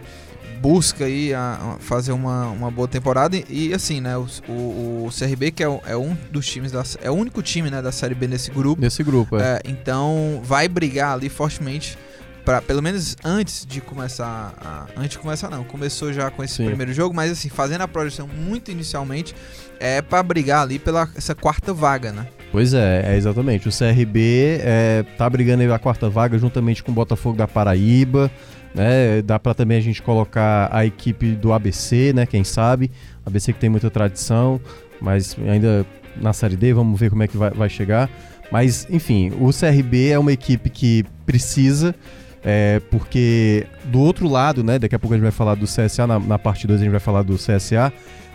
busca 0.61 1.07
aí 1.07 1.33
a, 1.33 1.59
a 1.77 1.77
fazer 1.81 2.13
uma, 2.13 2.47
uma 2.49 2.71
boa 2.71 2.87
temporada 2.87 3.37
e, 3.37 3.45
e 3.49 3.75
assim, 3.75 4.01
né, 4.01 4.17
o, 4.17 4.27
o, 4.49 5.07
o 5.07 5.11
CRB 5.11 5.51
que 5.51 5.65
é, 5.65 5.81
é, 5.87 5.97
um 5.97 6.17
dos 6.31 6.47
times 6.47 6.71
da, 6.71 6.83
é 7.03 7.11
o 7.11 7.15
único 7.15 7.43
time, 7.43 7.71
né, 7.71 7.81
da 7.81 7.91
Série 7.91 8.15
B 8.15 8.29
nesse 8.29 8.51
grupo. 8.51 8.81
Nesse 8.81 9.03
grupo, 9.03 9.39
é. 9.39 9.43
é 9.43 9.61
então 9.65 10.41
vai 10.45 10.69
brigar 10.69 11.15
ali 11.15 11.29
fortemente 11.29 11.97
para 12.45 12.61
pelo 12.61 12.83
menos 12.83 13.17
antes 13.25 13.65
de 13.67 13.81
começar 13.81 14.55
a, 14.61 14.87
antes 14.97 15.11
de 15.13 15.19
começar 15.19 15.51
não, 15.51 15.65
começou 15.65 16.13
já 16.13 16.31
com 16.31 16.45
esse 16.45 16.55
Sim. 16.55 16.67
primeiro 16.67 16.93
jogo, 16.93 17.15
mas 17.15 17.31
assim, 17.31 17.49
fazendo 17.49 17.83
a 17.83 17.89
projeção 17.89 18.29
muito 18.29 18.71
inicialmente 18.71 19.35
é 19.79 20.03
para 20.03 20.23
brigar 20.23 20.63
ali 20.63 20.79
pela 20.79 21.09
essa 21.17 21.35
quarta 21.35 21.73
vaga, 21.73 22.13
né? 22.13 22.27
Pois 22.53 22.75
é, 22.75 23.15
é 23.15 23.17
exatamente. 23.17 23.69
O 23.69 23.73
CRB 23.73 24.61
é, 24.63 25.05
tá 25.17 25.31
brigando 25.31 25.63
aí 25.63 25.71
a 25.71 25.79
quarta 25.79 26.11
vaga 26.11 26.39
juntamente 26.39 26.83
com 26.83 26.91
o 26.91 26.95
Botafogo 26.95 27.39
da 27.39 27.47
Paraíba. 27.47 28.31
Né? 28.75 29.23
Dá 29.23 29.39
para 29.39 29.55
também 29.55 29.79
a 29.79 29.81
gente 29.81 30.01
colocar 30.01 30.69
a 30.73 30.87
equipe 30.87 31.33
do 31.33 31.53
ABC, 31.53 32.13
né? 32.13 32.27
Quem 32.27 32.45
sabe? 32.45 32.91
ABC 33.27 33.53
que 33.53 33.59
tem 33.59 33.71
muita 33.71 33.91
tradição, 33.91 34.61
mas 35.01 35.37
ainda 35.49 35.85
na 36.17 36.33
Série 36.33 36.57
D, 36.57 36.73
vamos 36.73 36.99
ver 36.99 37.11
como 37.11 37.23
é 37.23 37.29
que 37.29 37.37
vai, 37.37 37.51
vai 37.51 37.69
chegar. 37.69 38.09
Mas, 38.51 38.87
enfim, 38.91 39.33
o 39.41 39.51
CRB 39.53 40.09
é 40.11 40.19
uma 40.19 40.33
equipe 40.33 40.69
que 40.69 41.05
precisa, 41.25 41.95
é, 42.43 42.81
porque 42.91 43.67
do 43.85 44.01
outro 44.01 44.29
lado, 44.29 44.65
né? 44.65 44.79
Daqui 44.79 44.95
a 44.95 44.99
pouco 44.99 45.15
a 45.15 45.17
gente 45.17 45.23
vai 45.23 45.33
falar 45.33 45.55
do 45.55 45.67
CSA, 45.67 46.07
na, 46.07 46.19
na 46.19 46.39
parte 46.39 46.67
2 46.67 46.81
a 46.81 46.85
gente 46.85 46.91
vai 46.91 47.01
falar 47.01 47.23
do 47.23 47.37
CSA. 47.37 47.93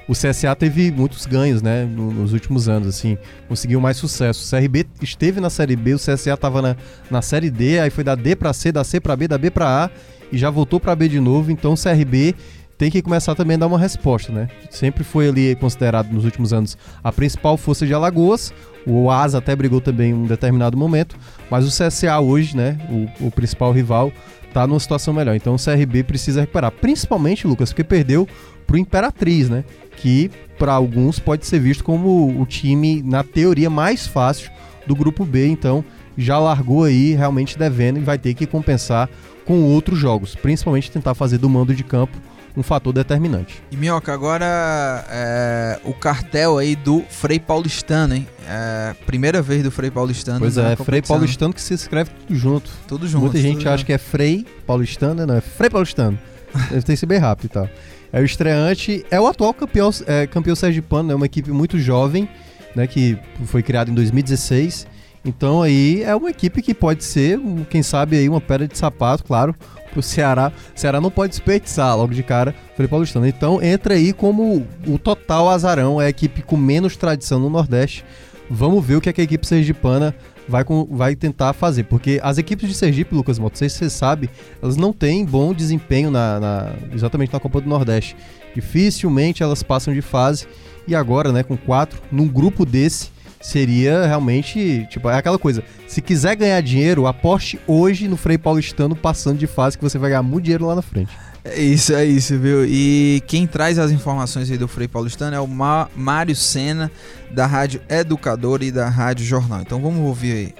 O 0.08 0.14
CSA 0.14 0.56
teve 0.56 0.91
muitos 0.91 1.26
ganhos, 1.26 1.62
né, 1.62 1.84
nos 1.84 2.32
últimos 2.32 2.70
anos, 2.70 2.88
assim, 2.88 3.18
conseguiu 3.47 3.82
mais 3.82 3.97
sucesso. 3.97 4.45
O 4.45 4.49
CRB 4.49 4.86
esteve 5.01 5.41
na 5.41 5.49
Série 5.49 5.76
B, 5.76 5.95
o 5.95 5.97
CSA 5.97 6.34
estava 6.34 6.62
na, 6.62 6.76
na 7.10 7.22
Série 7.22 7.49
D, 7.49 7.80
aí 7.80 7.89
foi 7.89 8.03
da 8.03 8.14
D 8.14 8.36
para 8.36 8.53
C, 8.53 8.72
da 8.72 8.84
C 8.84 8.99
para 8.99 9.16
B, 9.16 9.28
da 9.28 9.38
B 9.38 9.49
para 9.49 9.86
A, 9.86 9.89
e 10.32 10.38
já 10.38 10.49
voltou 10.49 10.80
para 10.80 10.95
B 10.95 11.10
de 11.10 11.20
novo, 11.20 11.51
então 11.51 11.74
o 11.74 11.78
CRB 11.78 12.36
tem 12.78 12.91
que 12.91 13.01
começar 13.01 13.36
também 13.36 13.56
a 13.56 13.60
dar 13.60 13.68
uma 13.68 13.80
resposta, 13.80 14.32
né? 14.32 14.49
Sempre 14.70 15.03
foi 15.03 15.30
ali 15.30 15.56
considerado 15.56 16.12
nos 16.12 16.26
últimos 16.26 16.51
anos 16.51 16.78
a 17.03 17.12
principal 17.12 17.58
força 17.58 17.86
de 17.86 17.93
Alagoas. 17.93 18.53
O 18.86 19.10
Asa 19.10 19.38
até 19.38 19.56
brigou 19.56 19.80
também 19.80 20.12
em 20.12 20.14
um 20.14 20.26
determinado 20.26 20.78
momento, 20.78 21.18
mas 21.49 21.66
o 21.66 21.70
CSA 21.70 22.20
hoje, 22.20 22.56
né, 22.56 22.78
o, 23.20 23.28
o 23.28 23.32
principal 23.32 23.72
rival, 23.72 24.12
tá 24.53 24.68
numa 24.68 24.80
situação 24.80 25.14
melhor. 25.14 25.36
Então 25.36 25.56
o 25.56 25.58
CRB 25.58 26.03
precisa 26.03 26.41
recuperar, 26.41 26.72
principalmente, 26.72 27.47
Lucas, 27.47 27.72
porque 27.72 27.84
perdeu 27.84 28.28
pro 28.68 28.78
Imperatriz, 28.78 29.49
né? 29.49 29.64
Que 29.97 30.29
para 30.57 30.73
alguns 30.73 31.19
pode 31.19 31.45
ser 31.45 31.59
visto 31.59 31.83
como 31.83 32.41
o 32.41 32.45
time 32.45 33.01
na 33.03 33.23
teoria 33.23 33.69
mais 33.69 34.07
fácil 34.07 34.49
do 34.87 34.95
grupo 34.95 35.25
B, 35.25 35.47
então 35.47 35.83
já 36.17 36.39
largou 36.39 36.83
aí 36.83 37.13
realmente 37.13 37.57
devendo 37.57 37.97
e 37.97 38.01
vai 38.01 38.17
ter 38.17 38.33
que 38.33 38.45
compensar 38.45 39.09
com 39.45 39.63
outros 39.63 39.99
jogos, 39.99 40.35
principalmente 40.35 40.91
tentar 40.91 41.13
fazer 41.13 41.37
do 41.37 41.49
mando 41.49 41.73
de 41.73 41.83
campo 41.83 42.17
um 42.57 42.63
fator 42.63 42.93
determinante. 42.93 43.61
E 43.69 43.75
Minhoca, 43.75 44.13
agora 44.13 45.05
é, 45.09 45.79
o 45.83 45.93
cartel 45.93 46.57
aí 46.57 46.75
do 46.75 47.03
Frei 47.09 47.39
Paulistano, 47.39 48.15
hein? 48.15 48.27
É, 48.47 48.95
primeira 49.05 49.41
vez 49.41 49.61
do 49.61 49.69
Frei 49.69 49.91
Paulistano. 49.91 50.39
Pois 50.39 50.57
é, 50.57 50.75
Frei 50.77 51.01
Paulistano 51.01 51.53
que 51.53 51.61
se 51.61 51.73
escreve 51.73 52.11
tudo 52.11 52.35
junto. 52.35 52.71
Tudo 52.87 53.07
junto. 53.07 53.23
Muita 53.23 53.39
gente 53.39 53.67
acha 53.67 53.77
junto. 53.77 53.85
que 53.87 53.93
é 53.93 53.97
Frei 53.97 54.45
Paulistano, 54.65 55.25
não, 55.25 55.35
é 55.35 55.41
Frei 55.41 55.69
Paulistano. 55.69 56.17
Deve 56.71 56.83
ter 56.83 56.93
que 56.93 56.97
ser 56.97 57.05
bem 57.05 57.19
rápido 57.19 57.45
e 57.45 57.49
tal. 57.49 57.69
É 58.16 58.22
o 58.22 58.26
estreante, 58.26 59.05
é 59.11 59.20
o 59.20 59.28
atual 59.28 59.53
campeão, 59.53 59.91
é, 60.07 60.26
campeão 60.26 60.55
sergipano, 60.55 61.09
é 61.09 61.11
né? 61.11 61.16
uma 61.16 61.26
equipe 61.28 61.51
muito 61.51 61.78
jovem, 61.78 62.28
né, 62.76 62.88
que 62.88 63.18
foi 63.45 63.61
criada 63.61 63.91
em 63.91 63.93
2016 63.93 64.88
então 65.26 65.63
aí 65.63 66.03
é 66.03 66.16
uma 66.16 66.30
equipe 66.30 66.61
que 66.61 66.74
pode 66.74 67.03
ser, 67.03 67.39
quem 67.68 67.82
sabe 67.82 68.16
aí 68.16 68.30
uma 68.30 68.39
pedra 68.39 68.68
de 68.68 68.78
sapato, 68.78 69.24
claro, 69.24 69.55
pro 69.91 70.03
Ceará. 70.03 70.51
O 70.76 70.80
Ceará 70.80 71.01
não 71.01 71.09
pode 71.09 71.32
desperdiçar 71.32 71.97
logo 71.97 72.13
de 72.13 72.22
cara 72.22 72.53
Felipe 72.76 72.91
Paulistano. 72.91 73.26
Então 73.26 73.61
entra 73.61 73.95
aí 73.95 74.13
como 74.13 74.66
o 74.86 74.99
total 74.99 75.49
azarão, 75.49 75.99
é 75.99 76.05
a 76.05 76.09
equipe 76.09 76.43
com 76.43 76.55
menos 76.55 76.95
tradição 76.95 77.39
no 77.39 77.49
Nordeste. 77.49 78.05
Vamos 78.47 78.86
ver 78.86 78.97
o 78.97 79.01
que, 79.01 79.09
é 79.09 79.13
que 79.13 79.22
a 79.22 79.24
equipe 79.24 79.47
sergipana 79.47 80.16
vai, 80.47 80.63
com, 80.63 80.85
vai 80.85 81.15
tentar 81.15 81.53
fazer. 81.53 81.83
Porque 81.83 82.19
as 82.23 82.37
equipes 82.37 82.67
de 82.67 82.75
Sergipe, 82.75 83.15
Lucas 83.15 83.39
Moto, 83.39 83.57
sei 83.57 83.69
se 83.69 83.77
você 83.77 83.89
sabe, 83.89 84.29
elas 84.61 84.77
não 84.77 84.93
têm 84.93 85.25
bom 85.25 85.53
desempenho 85.53 86.11
na, 86.11 86.39
na, 86.39 86.73
exatamente 86.93 87.33
na 87.33 87.39
Copa 87.39 87.61
do 87.61 87.69
Nordeste. 87.69 88.15
Dificilmente 88.53 89.43
elas 89.43 89.63
passam 89.63 89.93
de 89.93 90.01
fase. 90.01 90.47
E 90.87 90.95
agora, 90.95 91.31
né, 91.31 91.43
com 91.43 91.57
quatro, 91.57 91.99
num 92.11 92.27
grupo 92.27 92.65
desse, 92.65 93.09
seria 93.41 94.05
realmente, 94.05 94.87
tipo, 94.89 95.09
é 95.09 95.17
aquela 95.17 95.39
coisa. 95.39 95.63
Se 95.87 96.01
quiser 96.01 96.35
ganhar 96.35 96.61
dinheiro, 96.61 97.07
aposte 97.07 97.59
hoje 97.67 98.07
no 98.07 98.17
Frei 98.17 98.37
Paulistano 98.37 98.95
passando 98.95 99.37
de 99.37 99.47
fase 99.47 99.77
que 99.77 99.83
você 99.83 99.97
vai 99.97 100.11
ganhar 100.11 100.23
muito 100.23 100.45
dinheiro 100.45 100.65
lá 100.65 100.75
na 100.75 100.81
frente. 100.81 101.11
É 101.47 101.61
isso, 101.61 101.93
é 101.93 102.03
isso, 102.03 102.39
viu? 102.39 102.65
E 102.65 103.21
quem 103.27 103.45
traz 103.45 103.77
as 103.77 103.91
informações 103.91 104.49
aí 104.49 104.57
do 104.57 104.67
Frei 104.67 104.87
Paulistano 104.87 105.35
é 105.35 105.39
o 105.39 105.45
Mário 105.47 106.35
Sena, 106.35 106.91
da 107.29 107.45
Rádio 107.45 107.83
Educador 107.87 108.63
e 108.63 108.71
da 108.71 108.89
Rádio 108.89 109.23
Jornal. 109.23 109.61
Então 109.61 109.79
vamos 109.79 109.99
ouvir 109.99 110.31
aí. 110.31 110.55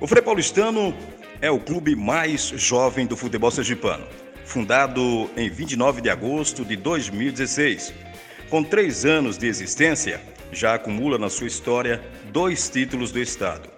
O 0.00 0.08
Frei 0.08 0.20
Paulistano 0.20 0.92
é 1.40 1.48
o 1.48 1.60
clube 1.60 1.94
mais 1.94 2.52
jovem 2.56 3.06
do 3.06 3.16
futebol 3.16 3.52
sergipano, 3.52 4.04
fundado 4.44 5.30
em 5.36 5.48
29 5.48 6.00
de 6.00 6.10
agosto 6.10 6.64
de 6.64 6.74
2016. 6.74 7.94
Com 8.50 8.64
três 8.64 9.04
anos 9.04 9.38
de 9.38 9.46
existência, 9.46 10.20
já 10.50 10.74
acumula 10.74 11.18
na 11.18 11.30
sua 11.30 11.46
história 11.46 12.02
dois 12.32 12.68
títulos 12.68 13.12
do 13.12 13.20
estado. 13.20 13.68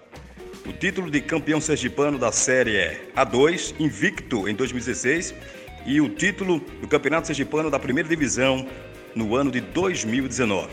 O 0.65 0.73
título 0.73 1.11
de 1.11 1.21
campeão 1.21 1.61
sergipano 1.61 2.17
da 2.17 2.31
Série 2.31 2.97
A2, 3.15 3.75
invicto 3.79 4.49
em 4.49 4.55
2016, 4.55 5.35
e 5.85 5.99
o 5.99 6.09
título 6.09 6.59
do 6.81 6.87
Campeonato 6.87 7.27
Sergipano 7.27 7.69
da 7.69 7.79
Primeira 7.79 8.07
Divisão 8.07 8.67
no 9.15 9.35
ano 9.35 9.51
de 9.51 9.61
2019, 9.61 10.69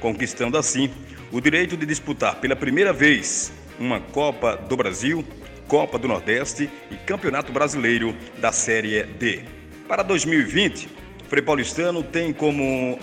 conquistando 0.00 0.56
assim 0.58 0.90
o 1.30 1.40
direito 1.40 1.76
de 1.76 1.86
disputar 1.86 2.36
pela 2.36 2.56
primeira 2.56 2.92
vez 2.92 3.52
uma 3.78 4.00
Copa 4.00 4.56
do 4.56 4.76
Brasil, 4.76 5.24
Copa 5.68 5.98
do 5.98 6.08
Nordeste 6.08 6.70
e 6.90 6.96
Campeonato 6.96 7.52
Brasileiro 7.52 8.14
da 8.38 8.52
Série 8.52 9.02
D. 9.02 9.42
Para 9.88 10.02
2020, 10.02 10.88
o 11.24 11.28
Frei 11.28 11.42
Paulistano 11.42 12.02
tem 12.02 12.32
como 12.32 12.98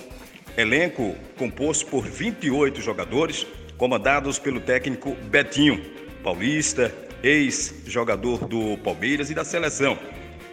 Elenco 0.57 1.15
composto 1.37 1.85
por 1.87 2.05
28 2.05 2.81
jogadores, 2.81 3.45
comandados 3.77 4.39
pelo 4.39 4.59
técnico 4.59 5.15
Betinho, 5.29 5.83
paulista, 6.23 6.93
ex-jogador 7.21 8.45
do 8.47 8.77
Palmeiras 8.77 9.29
e 9.29 9.33
da 9.33 9.43
seleção. 9.43 9.97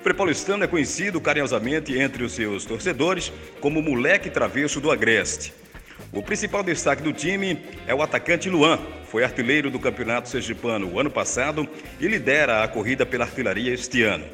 O 0.01 0.03
Prepaulistano 0.03 0.65
é 0.65 0.67
conhecido 0.67 1.21
carinhosamente 1.21 1.93
entre 1.99 2.25
os 2.25 2.33
seus 2.33 2.65
torcedores 2.65 3.31
como 3.61 3.83
moleque 3.83 4.31
travesso 4.31 4.81
do 4.81 4.91
Agreste. 4.91 5.53
O 6.11 6.23
principal 6.23 6.63
destaque 6.63 7.03
do 7.03 7.13
time 7.13 7.59
é 7.87 7.95
o 7.95 8.01
atacante 8.01 8.49
Luan, 8.49 8.79
foi 9.05 9.23
artilheiro 9.23 9.71
do 9.71 9.79
Campeonato 9.79 10.31
Sergipano 10.31 10.91
o 10.91 10.99
ano 10.99 11.11
passado 11.11 11.69
e 12.01 12.09
lidera 12.09 12.65
a 12.65 12.69
corrida 12.69 13.05
pela 13.05 13.27
artilharia 13.27 13.75
este 13.75 14.03
ano. 14.03 14.25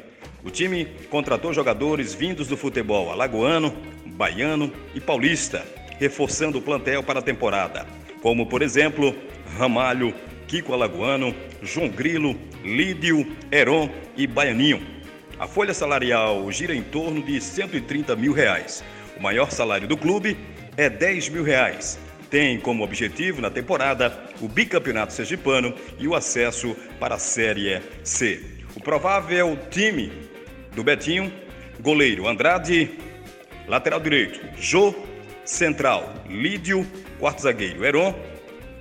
O 0.41 0.49
time 0.49 0.87
contratou 1.09 1.53
jogadores 1.53 2.13
vindos 2.13 2.47
do 2.47 2.55
futebol 2.55 3.11
alagoano, 3.11 3.75
baiano 4.05 4.71
e 4.95 5.01
paulista, 5.01 5.65
reforçando 5.99 6.59
o 6.59 6.61
plantel 6.61 7.03
para 7.03 7.19
a 7.19 7.21
temporada, 7.21 7.85
como 8.21 8.47
por 8.47 8.61
exemplo 8.61 9.13
Ramalho, 9.57 10.13
Kiko 10.47 10.71
Alagoano, 10.71 11.35
João 11.61 11.89
Grilo, 11.89 12.39
Lídio, 12.63 13.27
Heron 13.51 13.89
e 14.15 14.25
Baianinho. 14.25 14.95
A 15.39 15.45
folha 15.45 15.73
salarial 15.73 16.51
gira 16.51 16.73
em 16.73 16.81
torno 16.81 17.21
de 17.21 17.39
130 17.39 18.15
mil 18.15 18.33
reais. 18.33 18.83
O 19.15 19.21
maior 19.21 19.51
salário 19.51 19.87
do 19.87 19.95
clube 19.95 20.35
é 20.75 20.89
10 20.89 21.29
mil 21.29 21.43
reais. 21.43 21.99
Tem 22.27 22.59
como 22.59 22.83
objetivo 22.83 23.39
na 23.39 23.51
temporada 23.51 24.17
o 24.41 24.47
bicampeonato 24.47 25.13
sergipano 25.13 25.75
e 25.99 26.07
o 26.07 26.15
acesso 26.15 26.75
para 26.99 27.15
a 27.15 27.19
Série 27.19 27.79
C. 28.03 28.43
O 28.75 28.81
provável 28.81 29.57
time 29.69 30.11
do 30.73 30.83
Betinho, 30.83 31.31
goleiro 31.79 32.27
Andrade, 32.27 32.97
lateral 33.67 33.99
direito 33.99 34.39
Jô, 34.59 34.93
central 35.45 36.15
Lídio, 36.27 36.85
quarto 37.19 37.43
zagueiro 37.43 37.85
Heron, 37.85 38.15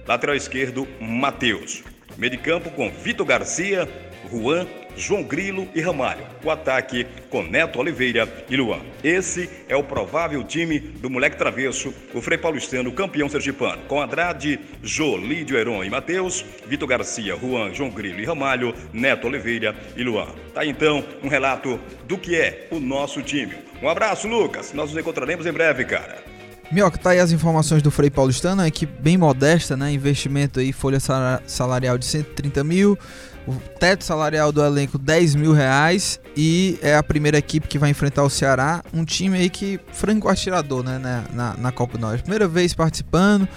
lateral 0.06 0.34
esquerdo 0.34 0.88
Matheus. 1.00 1.84
Meio 2.16 2.30
de 2.30 2.38
campo 2.38 2.70
com 2.70 2.90
Vitor 2.90 3.26
Garcia, 3.26 3.86
Juan 4.30 4.66
João 4.96 5.22
Grilo 5.22 5.68
e 5.74 5.80
Ramalho. 5.80 6.24
O 6.42 6.50
ataque 6.50 7.06
com 7.30 7.42
Neto 7.42 7.78
Oliveira 7.78 8.28
e 8.48 8.56
Luan. 8.56 8.80
Esse 9.04 9.48
é 9.68 9.76
o 9.76 9.84
provável 9.84 10.42
time 10.42 10.78
do 10.78 11.10
moleque 11.10 11.36
travesso, 11.36 11.92
o 12.14 12.20
Frei 12.20 12.38
Paulistano, 12.38 12.92
campeão 12.92 13.28
sergipano. 13.28 13.82
Com 13.88 14.00
Andrade, 14.00 14.58
Jô, 14.82 15.16
Lídio, 15.16 15.56
Heron 15.56 15.84
e 15.84 15.90
Matheus, 15.90 16.44
Vitor 16.66 16.88
Garcia, 16.88 17.36
Juan, 17.36 17.74
João 17.74 17.90
Grilo 17.90 18.20
e 18.20 18.24
Ramalho, 18.24 18.74
Neto 18.92 19.26
Oliveira 19.26 19.74
e 19.96 20.02
Luan. 20.02 20.28
Tá 20.54 20.64
então 20.64 21.04
um 21.22 21.28
relato 21.28 21.78
do 22.06 22.16
que 22.16 22.36
é 22.36 22.68
o 22.70 22.80
nosso 22.80 23.22
time. 23.22 23.54
Um 23.82 23.88
abraço, 23.88 24.26
Lucas. 24.26 24.72
Nós 24.72 24.90
nos 24.90 24.98
encontraremos 24.98 25.46
em 25.46 25.52
breve, 25.52 25.84
cara. 25.84 26.24
Mioca, 26.70 26.98
tá 26.98 27.10
aí 27.10 27.20
as 27.20 27.30
informações 27.30 27.80
do 27.80 27.92
Frei 27.92 28.10
Paulistano, 28.10 28.62
uma 28.62 28.68
equipe 28.68 28.92
bem 29.00 29.16
modesta, 29.16 29.76
né? 29.76 29.92
Investimento 29.92 30.58
aí, 30.58 30.72
folha 30.72 30.98
salarial 31.46 31.96
de 31.96 32.04
130 32.04 32.64
mil, 32.64 32.98
o 33.46 33.54
teto 33.78 34.04
salarial 34.04 34.50
do 34.50 34.64
elenco 34.64 34.98
10 34.98 35.34
mil 35.36 35.52
reais 35.52 36.20
e 36.36 36.78
é 36.82 36.96
a 36.96 37.02
primeira 37.02 37.38
equipe 37.38 37.68
que 37.68 37.78
vai 37.78 37.90
enfrentar 37.90 38.24
o 38.24 38.30
Ceará, 38.30 38.82
um 38.92 39.04
time 39.04 39.38
aí 39.38 39.48
que 39.48 39.78
franco 39.92 40.28
atirador, 40.28 40.82
né? 40.82 40.98
Na, 40.98 41.24
na, 41.32 41.56
na 41.56 41.72
Copa 41.72 41.96
do 41.96 42.00
Norte. 42.00 42.22
Primeira 42.22 42.48
vez 42.48 42.74
participando, 42.74 43.48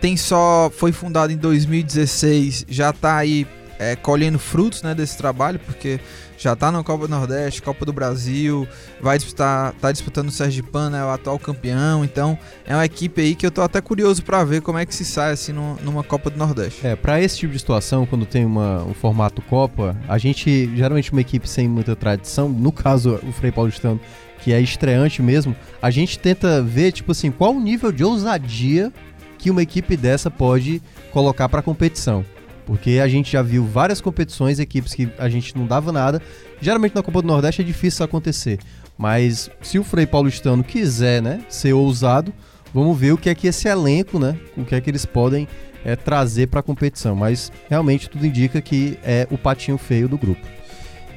tem 0.00 0.16
só. 0.16 0.70
Foi 0.74 0.92
fundado 0.92 1.32
em 1.32 1.36
2016, 1.36 2.66
já 2.68 2.92
tá 2.92 3.16
aí 3.16 3.46
é, 3.78 3.96
colhendo 3.96 4.38
frutos 4.38 4.82
né, 4.82 4.94
desse 4.94 5.16
trabalho, 5.16 5.58
porque 5.58 6.00
já 6.38 6.52
está 6.52 6.70
na 6.70 6.82
Copa 6.82 7.06
do 7.06 7.10
Nordeste, 7.10 7.62
Copa 7.62 7.84
do 7.84 7.92
Brasil, 7.92 8.68
vai 9.00 9.16
disputar, 9.16 9.72
tá 9.74 9.90
disputando 9.90 10.28
o 10.28 10.30
Sergipano, 10.30 10.96
é 10.96 11.04
o 11.04 11.10
atual 11.10 11.38
campeão, 11.38 12.04
então 12.04 12.38
é 12.66 12.74
uma 12.74 12.84
equipe 12.84 13.20
aí 13.20 13.34
que 13.34 13.46
eu 13.46 13.50
tô 13.50 13.62
até 13.62 13.80
curioso 13.80 14.22
para 14.22 14.44
ver 14.44 14.60
como 14.60 14.78
é 14.78 14.84
que 14.84 14.94
se 14.94 15.04
sai 15.04 15.32
assim 15.32 15.52
no, 15.52 15.76
numa 15.82 16.02
Copa 16.02 16.30
do 16.30 16.38
Nordeste. 16.38 16.86
É, 16.86 16.94
para 16.94 17.20
esse 17.20 17.38
tipo 17.38 17.52
de 17.52 17.58
situação, 17.58 18.06
quando 18.06 18.26
tem 18.26 18.44
uma, 18.44 18.84
um 18.84 18.94
formato 18.94 19.40
Copa, 19.42 19.96
a 20.08 20.18
gente, 20.18 20.70
geralmente 20.76 21.12
uma 21.12 21.20
equipe 21.20 21.48
sem 21.48 21.68
muita 21.68 21.96
tradição, 21.96 22.48
no 22.48 22.72
caso 22.72 23.18
o 23.22 23.32
Frei 23.32 23.50
Paulistano, 23.50 24.00
que 24.40 24.52
é 24.52 24.60
estreante 24.60 25.22
mesmo, 25.22 25.56
a 25.80 25.90
gente 25.90 26.18
tenta 26.18 26.62
ver, 26.62 26.92
tipo 26.92 27.12
assim, 27.12 27.30
qual 27.30 27.54
o 27.54 27.60
nível 27.60 27.90
de 27.90 28.04
ousadia 28.04 28.92
que 29.38 29.50
uma 29.50 29.62
equipe 29.62 29.96
dessa 29.96 30.30
pode 30.30 30.82
colocar 31.12 31.48
para 31.48 31.62
competição. 31.62 32.24
Porque 32.66 32.98
a 33.02 33.06
gente 33.06 33.32
já 33.32 33.40
viu 33.40 33.64
várias 33.64 34.00
competições, 34.00 34.58
equipes 34.58 34.92
que 34.92 35.08
a 35.16 35.28
gente 35.28 35.56
não 35.56 35.66
dava 35.66 35.92
nada. 35.92 36.20
Geralmente 36.60 36.96
na 36.96 37.02
Copa 37.02 37.22
do 37.22 37.28
Nordeste 37.28 37.62
é 37.62 37.64
difícil 37.64 37.88
isso 37.88 38.04
acontecer. 38.04 38.58
Mas 38.98 39.48
se 39.62 39.78
o 39.78 39.84
Frei 39.84 40.06
Paulistano 40.06 40.64
quiser, 40.64 41.22
né, 41.22 41.40
ser 41.48 41.72
ousado, 41.72 42.34
vamos 42.74 42.98
ver 42.98 43.12
o 43.12 43.18
que 43.18 43.30
é 43.30 43.34
que 43.34 43.46
esse 43.46 43.68
elenco, 43.68 44.18
né, 44.18 44.36
o 44.56 44.64
que 44.64 44.74
é 44.74 44.80
que 44.80 44.90
eles 44.90 45.06
podem 45.06 45.46
é, 45.84 45.94
trazer 45.94 46.48
para 46.48 46.58
a 46.58 46.62
competição. 46.62 47.14
Mas 47.14 47.52
realmente 47.70 48.10
tudo 48.10 48.26
indica 48.26 48.60
que 48.60 48.98
é 49.04 49.28
o 49.30 49.38
patinho 49.38 49.78
feio 49.78 50.08
do 50.08 50.18
grupo. 50.18 50.44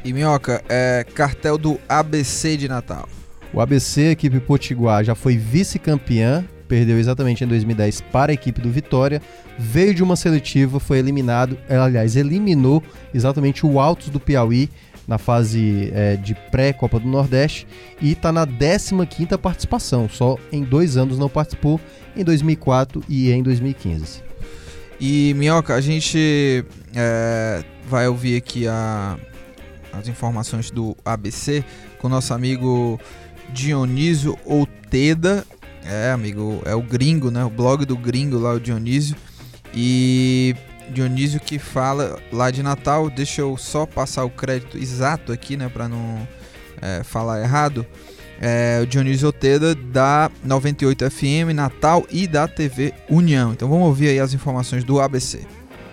E 0.06 0.14
Minhoca, 0.14 0.64
é 0.70 1.04
cartel 1.16 1.58
do 1.58 1.80
ABC 1.89 2.56
de 2.56 2.68
Natal. 2.68 3.10
O 3.52 3.60
ABC, 3.60 4.12
equipe 4.12 4.39
Potiguar, 4.39 5.04
já 5.04 5.16
foi 5.16 5.36
vice-campeã 5.36 6.45
perdeu 6.70 6.99
exatamente 6.99 7.43
em 7.43 7.47
2010 7.47 8.01
para 8.11 8.32
a 8.32 8.34
equipe 8.34 8.61
do 8.61 8.70
Vitória, 8.70 9.22
veio 9.57 9.93
de 9.93 10.03
uma 10.03 10.15
seletiva, 10.15 10.80
foi 10.80 10.99
eliminado, 10.99 11.57
eh, 11.67 11.76
aliás, 11.76 12.15
eliminou 12.15 12.82
exatamente 13.13 13.65
o 13.65 13.80
Altos 13.80 14.09
do 14.09 14.20
Piauí 14.20 14.70
na 15.07 15.17
fase 15.17 15.91
é, 15.91 16.15
de 16.15 16.36
pré-Copa 16.51 16.99
do 16.99 17.07
Nordeste 17.07 17.67
e 17.99 18.11
está 18.11 18.32
na 18.32 18.45
15ª 18.45 19.39
participação, 19.39 20.07
só 20.07 20.38
em 20.51 20.63
dois 20.63 20.97
anos 20.97 21.17
não 21.17 21.28
participou, 21.28 21.82
em 22.15 22.24
2004 22.24 23.03
e 23.09 23.32
em 23.32 23.41
2015. 23.41 24.22
E 25.01 25.34
Minhoca, 25.36 25.74
a 25.74 25.82
gente 25.82 26.63
é, 26.95 27.63
vai 27.89 28.07
ouvir 28.07 28.38
aqui 28.38 28.67
a, 28.67 29.17
as 29.91 30.07
informações 30.07 30.70
do 30.70 30.95
ABC 31.03 31.63
com 31.97 32.07
nosso 32.07 32.32
amigo 32.32 32.99
Dionísio 33.51 34.38
Outeda, 34.45 35.43
é, 35.86 36.12
amigo, 36.12 36.62
é 36.66 36.76
o 36.76 36.82
gringo, 36.82 37.32
né? 37.32 37.44
O 37.44 37.50
blog 37.50 37.86
do 37.86 37.98
gringo 37.98 38.38
lá, 38.38 38.54
o 38.54 38.60
Dionísio. 38.60 39.16
E 39.74 40.56
Dionísio 40.92 41.40
que 41.40 41.60
fala 41.60 42.20
lá 42.32 42.52
de 42.52 42.64
Natal. 42.64 43.10
Deixa 43.10 43.42
eu 43.42 43.58
só 43.58 43.86
passar 43.86 44.26
o 44.26 44.30
crédito 44.30 44.78
exato 44.78 45.32
aqui, 45.32 45.56
né? 45.56 45.70
Pra 45.70 45.88
não 45.88 46.28
é, 46.82 47.04
falar 47.04 47.42
errado. 47.42 47.86
É, 48.42 48.80
o 48.82 48.88
Dionísio 48.88 49.28
Oteda 49.28 49.76
da 49.76 50.32
98 50.44 51.12
FM 51.12 51.54
Natal 51.54 52.06
e 52.10 52.26
da 52.26 52.48
TV 52.48 52.94
União. 53.10 53.52
Então 53.52 53.68
vamos 53.68 53.88
ouvir 53.88 54.10
aí 54.10 54.20
as 54.20 54.34
informações 54.34 54.84
do 54.84 55.02
ABC. 55.02 55.46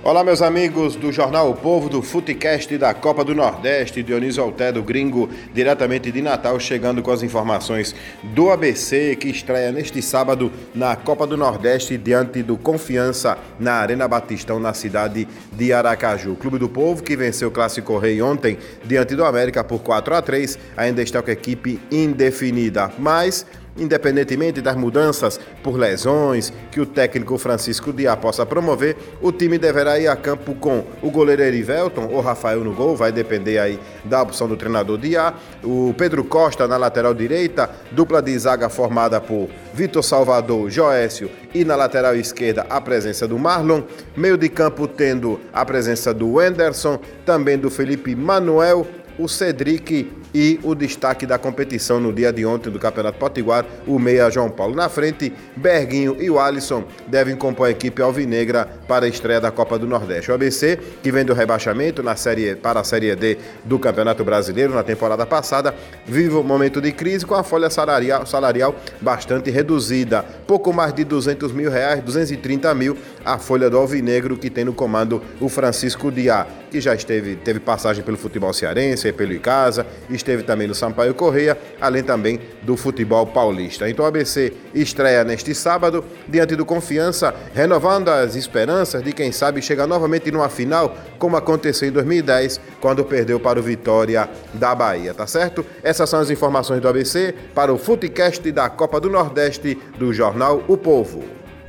Olá, 0.06 0.22
meus 0.22 0.40
amigos 0.40 0.94
do 0.94 1.10
Jornal 1.10 1.50
O 1.50 1.54
Povo, 1.56 1.88
do 1.88 2.00
Futecast 2.00 2.78
da 2.78 2.94
Copa 2.94 3.24
do 3.24 3.34
Nordeste, 3.34 4.04
Dionísio 4.04 4.40
Alté 4.40 4.70
do 4.70 4.80
Gringo, 4.80 5.28
diretamente 5.52 6.12
de 6.12 6.22
Natal, 6.22 6.60
chegando 6.60 7.02
com 7.02 7.10
as 7.10 7.24
informações 7.24 7.92
do 8.22 8.48
ABC, 8.52 9.16
que 9.16 9.26
estreia 9.26 9.72
neste 9.72 10.00
sábado 10.00 10.52
na 10.72 10.94
Copa 10.94 11.26
do 11.26 11.36
Nordeste, 11.36 11.98
diante 11.98 12.40
do 12.40 12.56
Confiança, 12.56 13.36
na 13.58 13.72
Arena 13.72 14.06
Batistão, 14.06 14.60
na 14.60 14.72
cidade 14.72 15.26
de 15.50 15.72
Aracaju. 15.72 16.34
O 16.34 16.36
Clube 16.36 16.60
do 16.60 16.68
Povo, 16.68 17.02
que 17.02 17.16
venceu 17.16 17.48
o 17.48 17.50
Clássico 17.50 17.98
Rei 17.98 18.22
ontem, 18.22 18.58
diante 18.84 19.16
do 19.16 19.24
América 19.24 19.64
por 19.64 19.80
4 19.80 20.14
a 20.14 20.22
3 20.22 20.56
ainda 20.76 21.02
está 21.02 21.20
com 21.20 21.30
a 21.30 21.32
equipe 21.32 21.80
indefinida, 21.90 22.92
mas 22.96 23.44
Independentemente 23.78 24.60
das 24.60 24.76
mudanças 24.76 25.38
por 25.62 25.76
lesões 25.76 26.52
que 26.70 26.80
o 26.80 26.86
técnico 26.86 27.36
Francisco 27.38 27.92
Diá 27.92 28.16
possa 28.16 28.46
promover, 28.46 28.96
o 29.20 29.30
time 29.30 29.58
deverá 29.58 29.98
ir 29.98 30.08
a 30.08 30.16
campo 30.16 30.54
com 30.54 30.84
o 31.02 31.10
goleiro 31.10 31.42
Erivelton 31.42 32.08
ou 32.10 32.20
Rafael 32.20 32.64
no 32.64 32.72
gol, 32.72 32.96
vai 32.96 33.12
depender 33.12 33.58
aí 33.58 33.78
da 34.04 34.22
opção 34.22 34.48
do 34.48 34.56
treinador 34.56 34.98
Diá, 34.98 35.34
o 35.62 35.94
Pedro 35.96 36.24
Costa 36.24 36.66
na 36.66 36.76
lateral 36.76 37.14
direita, 37.14 37.70
dupla 37.92 38.22
de 38.22 38.36
zaga 38.38 38.68
formada 38.68 39.20
por 39.20 39.48
Vitor 39.74 40.02
Salvador, 40.02 40.70
Joécio 40.70 41.30
e 41.54 41.64
na 41.64 41.76
lateral 41.76 42.16
esquerda 42.16 42.66
a 42.68 42.80
presença 42.80 43.28
do 43.28 43.38
Marlon, 43.38 43.82
meio 44.16 44.36
de 44.36 44.48
campo 44.48 44.86
tendo 44.88 45.40
a 45.52 45.64
presença 45.64 46.14
do 46.14 46.38
Anderson, 46.38 46.98
também 47.24 47.58
do 47.58 47.70
Felipe 47.70 48.14
Manuel, 48.14 48.86
o 49.18 49.28
Cedric 49.28 50.10
e 50.36 50.60
o 50.62 50.74
destaque 50.74 51.24
da 51.24 51.38
competição 51.38 51.98
no 51.98 52.12
dia 52.12 52.30
de 52.30 52.44
ontem 52.44 52.68
do 52.68 52.78
Campeonato 52.78 53.18
Potiguar, 53.18 53.64
o 53.86 53.98
meia 53.98 54.28
João 54.28 54.50
Paulo 54.50 54.76
na 54.76 54.86
frente, 54.86 55.32
Berguinho 55.56 56.14
e 56.20 56.28
o 56.28 56.38
Alisson 56.38 56.84
devem 57.06 57.34
compor 57.34 57.68
a 57.68 57.70
equipe 57.70 58.02
alvinegra 58.02 58.68
para 58.86 59.06
a 59.06 59.08
estreia 59.08 59.40
da 59.40 59.50
Copa 59.50 59.78
do 59.78 59.86
Nordeste. 59.86 60.30
O 60.30 60.34
ABC, 60.34 60.78
que 61.02 61.10
vem 61.10 61.24
do 61.24 61.32
rebaixamento 61.32 62.02
na 62.02 62.16
série, 62.16 62.54
para 62.54 62.80
a 62.80 62.84
Série 62.84 63.16
D 63.16 63.38
do 63.64 63.78
Campeonato 63.78 64.22
Brasileiro 64.24 64.74
na 64.74 64.82
temporada 64.82 65.24
passada, 65.24 65.74
vive 66.04 66.34
um 66.34 66.42
momento 66.42 66.82
de 66.82 66.92
crise 66.92 67.24
com 67.24 67.34
a 67.34 67.42
folha 67.42 67.70
salarial, 67.70 68.26
salarial 68.26 68.74
bastante 69.00 69.50
reduzida, 69.50 70.22
pouco 70.46 70.70
mais 70.70 70.92
de 70.92 71.02
200 71.02 71.50
mil 71.50 71.70
reais, 71.70 72.02
230 72.02 72.74
mil, 72.74 72.94
a 73.24 73.38
folha 73.38 73.70
do 73.70 73.78
alvinegro 73.78 74.36
que 74.36 74.50
tem 74.50 74.66
no 74.66 74.74
comando 74.74 75.22
o 75.40 75.48
Francisco 75.48 76.12
Diá, 76.12 76.46
que 76.70 76.80
já 76.80 76.94
esteve, 76.94 77.36
teve 77.36 77.60
passagem 77.60 78.02
pelo 78.02 78.16
futebol 78.16 78.52
cearense, 78.52 79.12
pelo 79.12 79.32
Icasa, 79.32 79.86
esteve 80.10 80.42
também 80.42 80.66
no 80.66 80.74
Sampaio 80.74 81.14
Correia, 81.14 81.56
além 81.80 82.02
também 82.02 82.40
do 82.62 82.76
futebol 82.76 83.26
paulista. 83.26 83.88
Então 83.88 84.04
o 84.04 84.08
ABC 84.08 84.52
estreia 84.74 85.24
neste 85.24 85.54
sábado, 85.54 86.04
diante 86.28 86.56
do 86.56 86.64
Confiança, 86.64 87.34
renovando 87.54 88.08
as 88.08 88.34
esperanças 88.34 89.02
de 89.02 89.12
quem 89.12 89.32
sabe 89.32 89.62
chegar 89.62 89.86
novamente 89.86 90.30
numa 90.30 90.48
final, 90.48 90.96
como 91.18 91.36
aconteceu 91.36 91.88
em 91.88 91.92
2010, 91.92 92.60
quando 92.80 93.04
perdeu 93.04 93.38
para 93.40 93.58
o 93.58 93.62
Vitória 93.62 94.28
da 94.54 94.74
Bahia, 94.74 95.14
tá 95.14 95.26
certo? 95.26 95.64
Essas 95.82 96.08
são 96.08 96.20
as 96.20 96.30
informações 96.30 96.80
do 96.80 96.88
ABC 96.88 97.34
para 97.54 97.72
o 97.72 97.78
Futecast 97.78 98.50
da 98.52 98.68
Copa 98.68 99.00
do 99.00 99.08
Nordeste 99.08 99.78
do 99.98 100.12
jornal 100.12 100.62
O 100.68 100.76
Povo. 100.76 101.24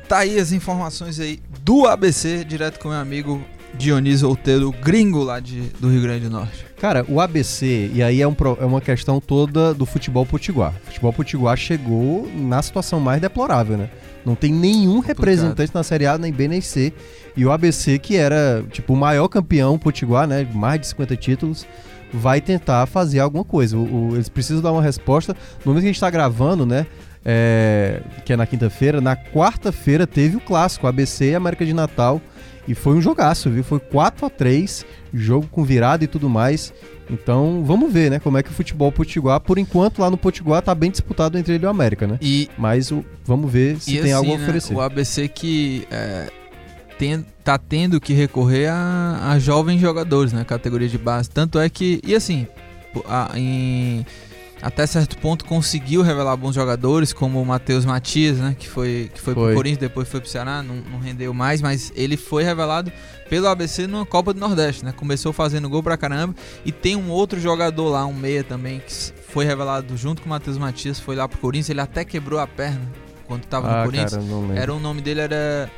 Tá 0.08 0.18
aí 0.18 0.38
as 0.38 0.52
informações 0.52 1.20
aí 1.20 1.38
do 1.60 1.86
ABC, 1.86 2.42
direto 2.44 2.80
com 2.80 2.88
meu 2.88 2.98
amigo 2.98 3.44
Dionísio 3.74 4.28
Outeiro, 4.28 4.72
gringo 4.82 5.22
lá 5.22 5.40
de, 5.40 5.60
do 5.80 5.88
Rio 5.88 6.02
Grande 6.02 6.24
do 6.24 6.30
Norte. 6.30 6.66
Cara, 6.80 7.04
o 7.08 7.20
ABC, 7.20 7.90
e 7.92 8.02
aí 8.02 8.22
é, 8.22 8.28
um, 8.28 8.36
é 8.60 8.64
uma 8.64 8.80
questão 8.80 9.20
toda 9.20 9.74
do 9.74 9.84
futebol 9.84 10.24
potiguar. 10.24 10.72
O 10.82 10.86
futebol 10.86 11.12
potiguar 11.12 11.56
chegou 11.56 12.28
na 12.34 12.62
situação 12.62 13.00
mais 13.00 13.20
deplorável, 13.20 13.76
né? 13.76 13.90
Não 14.24 14.34
tem 14.34 14.52
nenhum 14.52 15.00
representante 15.00 15.74
na 15.74 15.82
Série 15.82 16.06
A, 16.06 16.18
nem 16.18 16.32
B, 16.32 16.48
nem 16.48 16.60
C. 16.60 16.92
E 17.36 17.44
o 17.44 17.50
ABC, 17.50 17.98
que 17.98 18.16
era, 18.16 18.64
tipo, 18.70 18.92
o 18.92 18.96
maior 18.96 19.26
campeão 19.28 19.78
potiguar, 19.78 20.26
né? 20.26 20.46
Mais 20.52 20.80
de 20.80 20.86
50 20.88 21.16
títulos, 21.16 21.66
vai 22.12 22.40
tentar 22.40 22.86
fazer 22.86 23.20
alguma 23.20 23.44
coisa. 23.44 23.76
O, 23.76 24.10
o, 24.10 24.14
eles 24.14 24.28
precisam 24.28 24.62
dar 24.62 24.72
uma 24.72 24.82
resposta. 24.82 25.34
No 25.64 25.70
momento 25.70 25.82
que 25.82 25.88
a 25.88 25.92
gente 25.92 26.00
tá 26.00 26.10
gravando, 26.10 26.64
né? 26.64 26.86
É, 27.24 28.00
que 28.24 28.32
é 28.32 28.36
na 28.36 28.46
quinta-feira, 28.46 29.00
na 29.00 29.16
quarta-feira 29.16 30.06
teve 30.06 30.36
o 30.36 30.40
clássico, 30.40 30.86
ABC 30.86 31.30
e 31.30 31.34
América 31.34 31.64
de 31.64 31.72
Natal. 31.72 32.22
E 32.68 32.74
foi 32.74 32.94
um 32.94 33.00
jogaço, 33.00 33.48
viu? 33.50 33.64
Foi 33.64 33.80
4 33.80 34.26
a 34.26 34.30
3 34.30 34.84
jogo 35.12 35.48
com 35.50 35.64
virada 35.64 36.04
e 36.04 36.06
tudo 36.06 36.28
mais. 36.28 36.72
Então, 37.10 37.64
vamos 37.64 37.90
ver, 37.90 38.10
né, 38.10 38.18
como 38.18 38.36
é 38.36 38.42
que 38.42 38.50
o 38.50 38.52
futebol 38.52 38.92
potiguar, 38.92 39.40
por 39.40 39.56
enquanto 39.56 40.00
lá 40.00 40.10
no 40.10 40.18
Potiguar 40.18 40.60
tá 40.60 40.74
bem 40.74 40.90
disputado 40.90 41.38
entre 41.38 41.54
ele 41.54 41.64
e 41.64 41.66
o 41.66 41.70
América, 41.70 42.06
né? 42.06 42.18
E 42.20 42.50
mas 42.58 42.90
o, 42.90 43.02
vamos 43.24 43.50
ver 43.50 43.80
se 43.80 43.92
tem 43.92 44.00
assim, 44.00 44.12
algo 44.12 44.34
a 44.34 44.36
né, 44.36 44.42
oferecer. 44.42 44.74
O 44.74 44.80
ABC 44.82 45.26
que 45.26 45.88
é, 45.90 46.30
ten, 46.98 47.24
tá 47.42 47.56
tendo 47.56 47.98
que 47.98 48.12
recorrer 48.12 48.68
a, 48.68 49.30
a 49.30 49.38
jovens 49.38 49.80
jogadores, 49.80 50.34
né? 50.34 50.44
Categoria 50.44 50.88
de 50.88 50.98
base. 50.98 51.30
Tanto 51.30 51.58
é 51.58 51.70
que. 51.70 52.00
E 52.06 52.14
assim, 52.14 52.46
a, 53.06 53.30
em, 53.34 54.04
até 54.60 54.86
certo 54.86 55.16
ponto 55.18 55.44
conseguiu 55.44 56.02
revelar 56.02 56.36
bons 56.36 56.54
jogadores, 56.54 57.12
como 57.12 57.40
o 57.40 57.46
Matheus 57.46 57.84
Matias, 57.84 58.38
né? 58.38 58.56
Que 58.58 58.68
foi, 58.68 59.10
que 59.14 59.20
foi, 59.20 59.34
Foi. 59.34 59.44
pro 59.46 59.54
Corinthians, 59.54 59.78
depois 59.78 60.08
foi 60.08 60.20
pro 60.20 60.28
Ceará, 60.28 60.62
não, 60.62 60.76
não 60.76 60.98
rendeu 60.98 61.32
mais, 61.32 61.62
mas 61.62 61.92
ele 61.94 62.16
foi 62.16 62.42
revelado 62.42 62.92
pelo 63.28 63.46
ABC 63.46 63.86
numa 63.86 64.04
Copa 64.06 64.32
do 64.34 64.40
Nordeste, 64.40 64.84
né? 64.84 64.92
Começou 64.96 65.32
fazendo 65.32 65.68
gol 65.68 65.82
pra 65.82 65.96
caramba. 65.96 66.34
E 66.64 66.72
tem 66.72 66.96
um 66.96 67.10
outro 67.10 67.38
jogador 67.40 67.88
lá, 67.88 68.04
um 68.06 68.12
meia 68.14 68.42
também, 68.42 68.80
que 68.80 68.92
foi 69.28 69.44
revelado 69.44 69.96
junto 69.96 70.22
com 70.22 70.26
o 70.26 70.30
Matheus 70.30 70.58
Matias, 70.58 70.98
foi 70.98 71.14
lá 71.14 71.28
pro 71.28 71.38
Corinthians, 71.38 71.70
ele 71.70 71.80
até 71.80 72.04
quebrou 72.04 72.40
a 72.40 72.46
perna 72.46 72.80
quando 73.26 73.44
tava 73.44 73.68
no 73.68 73.74
Ah, 73.76 73.84
Corinthians. 73.84 74.12
cara. 74.26 74.58
Era 74.60 74.72
o 74.74 74.80
nome 74.80 75.00
dele 75.02 75.20
era 75.20 75.70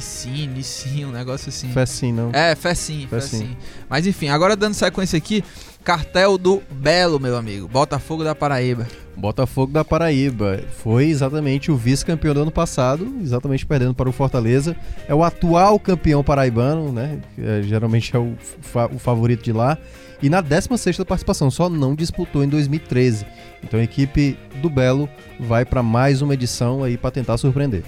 Ficine, 0.00 0.62
sim, 0.64 1.04
um 1.04 1.10
negócio 1.12 1.48
assim. 1.50 1.70
Assim, 1.78 2.12
não. 2.12 2.30
É, 2.32 2.54
Fecinho. 2.54 3.08
Fecinho. 3.08 3.56
Mas 3.88 4.06
enfim, 4.06 4.28
agora 4.28 4.56
dando 4.56 4.74
sequência 4.74 5.16
aqui, 5.16 5.44
cartel 5.84 6.38
do 6.38 6.62
Belo, 6.70 7.20
meu 7.20 7.36
amigo. 7.36 7.68
Botafogo 7.68 8.24
da 8.24 8.34
Paraíba. 8.34 8.86
Botafogo 9.14 9.70
da 9.70 9.84
Paraíba 9.84 10.62
foi 10.82 11.08
exatamente 11.08 11.70
o 11.70 11.76
vice-campeão 11.76 12.32
do 12.32 12.40
ano 12.42 12.50
passado, 12.50 13.06
exatamente 13.20 13.66
perdendo 13.66 13.92
para 13.92 14.08
o 14.08 14.12
Fortaleza. 14.12 14.74
É 15.06 15.14
o 15.14 15.22
atual 15.22 15.78
campeão 15.78 16.24
paraibano, 16.24 16.90
né? 16.90 17.20
É, 17.38 17.60
geralmente 17.62 18.16
é 18.16 18.18
o, 18.18 18.32
fa- 18.62 18.86
o 18.90 18.98
favorito 18.98 19.42
de 19.44 19.52
lá. 19.52 19.76
E 20.22 20.30
na 20.30 20.40
16ª 20.40 21.04
participação, 21.04 21.50
só 21.50 21.68
não 21.68 21.96
disputou 21.96 22.44
em 22.44 22.48
2013. 22.48 23.26
Então 23.62 23.80
a 23.80 23.82
equipe 23.82 24.38
do 24.56 24.70
Belo 24.70 25.08
vai 25.38 25.64
para 25.64 25.82
mais 25.82 26.22
uma 26.22 26.34
edição 26.34 26.84
aí 26.84 26.96
para 26.96 27.10
tentar 27.10 27.36
surpreender. 27.38 27.82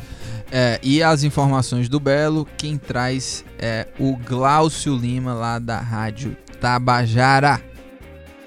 É, 0.50 0.80
e 0.82 1.02
as 1.02 1.22
informações 1.22 1.88
do 1.88 2.00
Belo, 2.00 2.46
quem 2.56 2.76
traz 2.76 3.44
é 3.58 3.86
o 3.98 4.16
Glaucio 4.16 4.96
Lima, 4.96 5.32
lá 5.32 5.58
da 5.60 5.78
Rádio 5.78 6.36
Tabajara. 6.60 7.60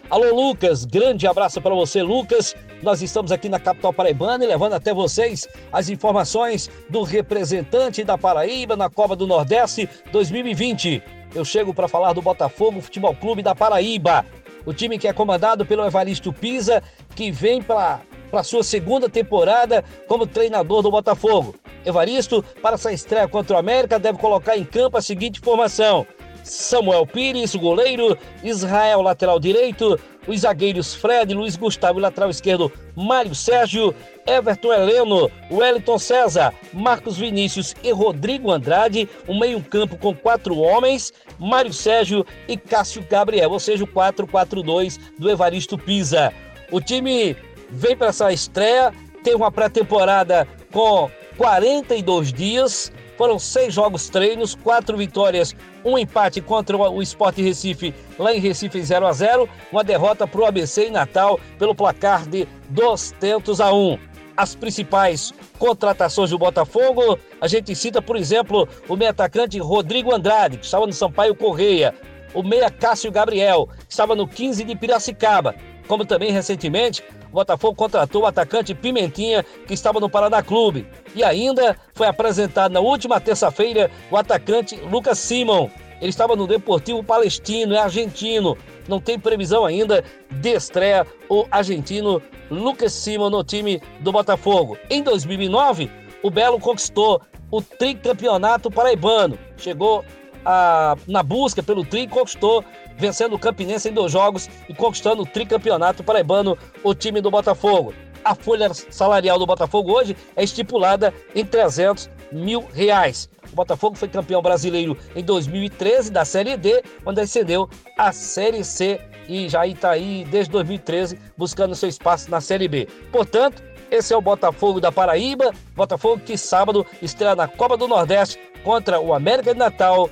Alô, 0.10 0.34
Lucas, 0.34 0.86
grande 0.86 1.28
abraço 1.28 1.62
para 1.62 1.76
você, 1.76 2.02
Lucas. 2.02 2.56
Nós 2.82 3.02
estamos 3.02 3.32
aqui 3.32 3.50
na 3.50 3.60
capital 3.60 3.92
paraibana 3.92 4.44
e 4.44 4.48
levando 4.48 4.74
até 4.74 4.94
vocês 4.94 5.48
as 5.72 5.90
informações 5.90 6.70
do 6.90 7.04
representante 7.04 8.04
da 8.04 8.18
Paraíba 8.18 8.76
na 8.76 8.90
Copa 8.90 9.16
do 9.16 9.28
Nordeste 9.28 9.90
2020. 10.12 11.04
Eu 11.38 11.46
chego 11.46 11.72
para 11.72 11.88
falar 11.88 12.14
do 12.14 12.22
Botafogo 12.22 12.82
Futebol 12.82 13.16
Clube 13.16 13.44
da 13.44 13.54
Paraíba, 13.54 14.26
o 14.66 14.74
time 14.74 14.98
que 14.98 15.08
é 15.08 15.14
comandado 15.14 15.68
pelo 15.68 15.86
Evaristo 15.86 16.34
Pisa, 16.34 16.82
que 17.16 17.30
vem 17.32 17.62
para 17.62 18.02
para 18.32 18.44
sua 18.44 18.62
segunda 18.62 19.08
temporada 19.08 19.86
como 20.06 20.28
treinador 20.28 20.82
do 20.82 20.92
Botafogo. 20.92 21.56
Evaristo, 21.86 22.44
para 22.62 22.76
essa 22.76 22.92
estreia 22.92 23.26
contra 23.28 23.56
o 23.56 23.60
América, 23.60 23.98
deve 23.98 24.18
colocar 24.18 24.58
em 24.58 24.66
campo 24.66 24.98
a 24.98 25.02
seguinte 25.02 25.40
formação: 25.40 26.06
Samuel 26.50 27.06
Pires, 27.06 27.54
o 27.54 27.60
goleiro, 27.60 28.18
Israel, 28.44 29.02
lateral 29.02 29.40
direito, 29.40 30.00
os 30.28 30.42
zagueiros 30.42 30.94
Fred, 30.94 31.34
Luiz 31.34 31.56
Gustavo, 31.56 32.00
lateral 32.00 32.30
esquerdo, 32.30 32.72
Mário 32.96 33.34
Sérgio, 33.34 33.94
Everton 34.26 34.74
Heleno, 34.74 35.32
Wellington 35.50 35.98
César, 35.98 36.54
Marcos 36.74 37.18
Vinícius 37.18 37.76
e 37.84 37.92
Rodrigo 37.92 38.52
Andrade, 38.52 39.08
um 39.28 39.40
meio-campo 39.40 39.98
com 39.98 40.14
quatro 40.14 40.58
homens, 40.58 41.14
Mário 41.40 41.72
Sérgio 41.72 42.26
e 42.48 42.58
Cássio 42.58 43.06
Gabriel, 43.10 43.52
ou 43.52 43.60
seja, 43.60 43.84
o 43.84 43.88
4-4-2 43.88 45.00
do 45.18 45.30
Evaristo 45.30 45.78
Pisa. 45.78 46.34
O 46.72 46.82
time 46.82 47.36
vem 47.70 47.96
para 47.96 48.08
essa 48.08 48.32
estreia, 48.32 48.94
tem 49.24 49.36
uma 49.36 49.52
pré-temporada 49.52 50.48
com 50.72 51.10
42 51.38 52.34
dias, 52.34 52.92
foram 53.18 53.40
seis 53.40 53.74
jogos 53.74 54.08
treinos, 54.10 54.56
quatro 54.56 54.96
vitórias, 54.96 55.56
um 55.84 55.98
empate 55.98 56.40
contra 56.40 56.78
o 56.78 57.02
Sport 57.02 57.38
Recife, 57.38 57.94
lá 58.18 58.34
em 58.34 58.40
Recife 58.40 58.78
em 58.78 58.84
0 58.84 59.08
a 59.08 59.14
0 59.14 59.50
uma 59.72 59.84
derrota 59.84 60.28
para 60.28 60.42
o 60.42 60.46
ABC 60.46 60.86
em 60.86 60.92
Natal 60.92 61.40
pelo 61.58 61.76
placar 61.76 62.28
de 62.28 62.48
2 62.70 63.16
tentos 63.20 63.60
a 63.60 63.74
1. 63.74 63.98
As 64.38 64.54
principais 64.54 65.34
contratações 65.58 66.30
do 66.30 66.38
Botafogo, 66.38 67.18
a 67.42 67.48
gente 67.48 67.76
cita, 67.76 68.02
por 68.02 68.16
exemplo, 68.16 68.70
o 68.88 68.96
meio 68.96 69.10
atacante 69.10 69.58
Rodrigo 69.58 70.14
Andrade, 70.14 70.58
que 70.58 70.66
estava 70.66 70.86
no 70.86 70.94
Sampaio 70.94 71.34
Correia, 71.34 71.96
o 72.36 72.44
meia 72.44 72.70
Cássio 72.70 73.12
Gabriel, 73.12 73.68
que 73.88 73.92
estava 73.92 74.16
no 74.16 74.28
15 74.28 74.64
de 74.64 74.76
Piracicaba, 74.76 75.56
como 75.88 76.06
também 76.06 76.32
recentemente 76.32 77.04
o 77.32 77.36
Botafogo 77.36 77.76
contratou 77.76 78.24
o 78.24 78.26
atacante 78.26 78.74
Pimentinha, 78.74 79.44
que 79.66 79.74
estava 79.74 80.00
no 80.00 80.10
Paraná 80.10 80.42
Clube. 80.42 80.88
E 81.16 81.24
ainda 81.24 81.78
foi 81.94 82.08
apresentado 82.08 82.72
na 82.72 82.80
última 82.80 83.20
terça-feira 83.20 83.92
o 84.10 84.18
atacante 84.18 84.76
Lucas 84.76 85.20
Simon. 85.20 85.70
Ele 86.00 86.10
estava 86.10 86.36
no 86.36 86.46
Deportivo 86.46 87.04
Palestino, 87.04 87.74
é 87.74 87.80
argentino. 87.80 88.58
Não 88.88 89.02
tem 89.02 89.20
previsão 89.20 89.66
ainda 89.66 90.04
de 90.30 90.50
estreia 90.50 91.06
o 91.30 91.46
argentino 91.50 92.22
Lucas 92.50 92.94
Simon 92.94 93.30
no 93.30 93.44
time 93.44 93.82
do 94.00 94.12
Botafogo. 94.12 94.78
Em 94.90 95.02
2009, 95.02 95.90
o 96.22 96.30
Belo 96.30 96.60
conquistou 96.60 97.22
o 97.50 97.62
tricampeonato 97.62 98.70
paraibano. 98.70 99.38
Chegou 99.58 100.04
a, 100.48 100.96
na 101.06 101.22
busca 101.22 101.62
pelo 101.62 101.84
tri 101.84 102.04
e 102.04 102.08
conquistou, 102.08 102.64
vencendo 102.96 103.36
o 103.36 103.40
Campinense 103.40 103.90
em 103.90 103.94
dois 103.94 104.14
jogos 104.14 104.50
e 104.70 104.74
conquistando 104.74 105.24
o 105.24 105.26
tricampeonato 105.26 106.06
paraibano, 106.06 106.58
o 106.82 106.96
time 106.96 107.20
do 107.20 107.30
Botafogo. 107.30 107.94
A 108.24 108.34
folha 108.34 108.74
salarial 108.74 109.38
do 109.38 109.46
Botafogo 109.46 109.92
hoje 109.92 110.16
é 110.38 110.44
estipulada 110.44 111.14
em 111.36 111.46
300 111.46 112.10
mil 112.32 112.66
reais. 112.74 113.30
O 113.52 113.56
Botafogo 113.56 113.98
foi 113.98 114.08
campeão 114.08 114.42
brasileiro 114.42 114.98
em 115.16 115.24
2013 115.24 116.12
da 116.12 116.24
Série 116.24 116.56
D, 116.56 116.82
quando 117.04 117.20
ascendeu 117.20 117.70
à 117.98 118.14
Série 118.14 118.64
C 118.64 119.02
e 119.28 119.50
já 119.50 119.68
está 119.68 119.92
aí 119.92 120.26
desde 120.30 120.52
2013 120.52 121.20
buscando 121.38 121.76
seu 121.76 121.90
espaço 121.90 122.32
na 122.32 122.40
Série 122.40 122.70
B. 122.70 122.88
Portanto, 123.12 123.62
esse 123.92 124.14
é 124.14 124.18
o 124.18 124.22
Botafogo 124.22 124.80
da 124.80 124.92
Paraíba, 124.92 125.54
Botafogo 125.76 126.22
que 126.26 126.38
sábado 126.38 126.86
estreia 127.02 127.36
na 127.36 127.48
Copa 127.48 127.78
do 127.78 127.88
Nordeste 127.88 128.40
contra 128.64 129.00
o 129.00 129.14
América 129.14 129.54
de 129.54 129.60
Natal 129.60 130.10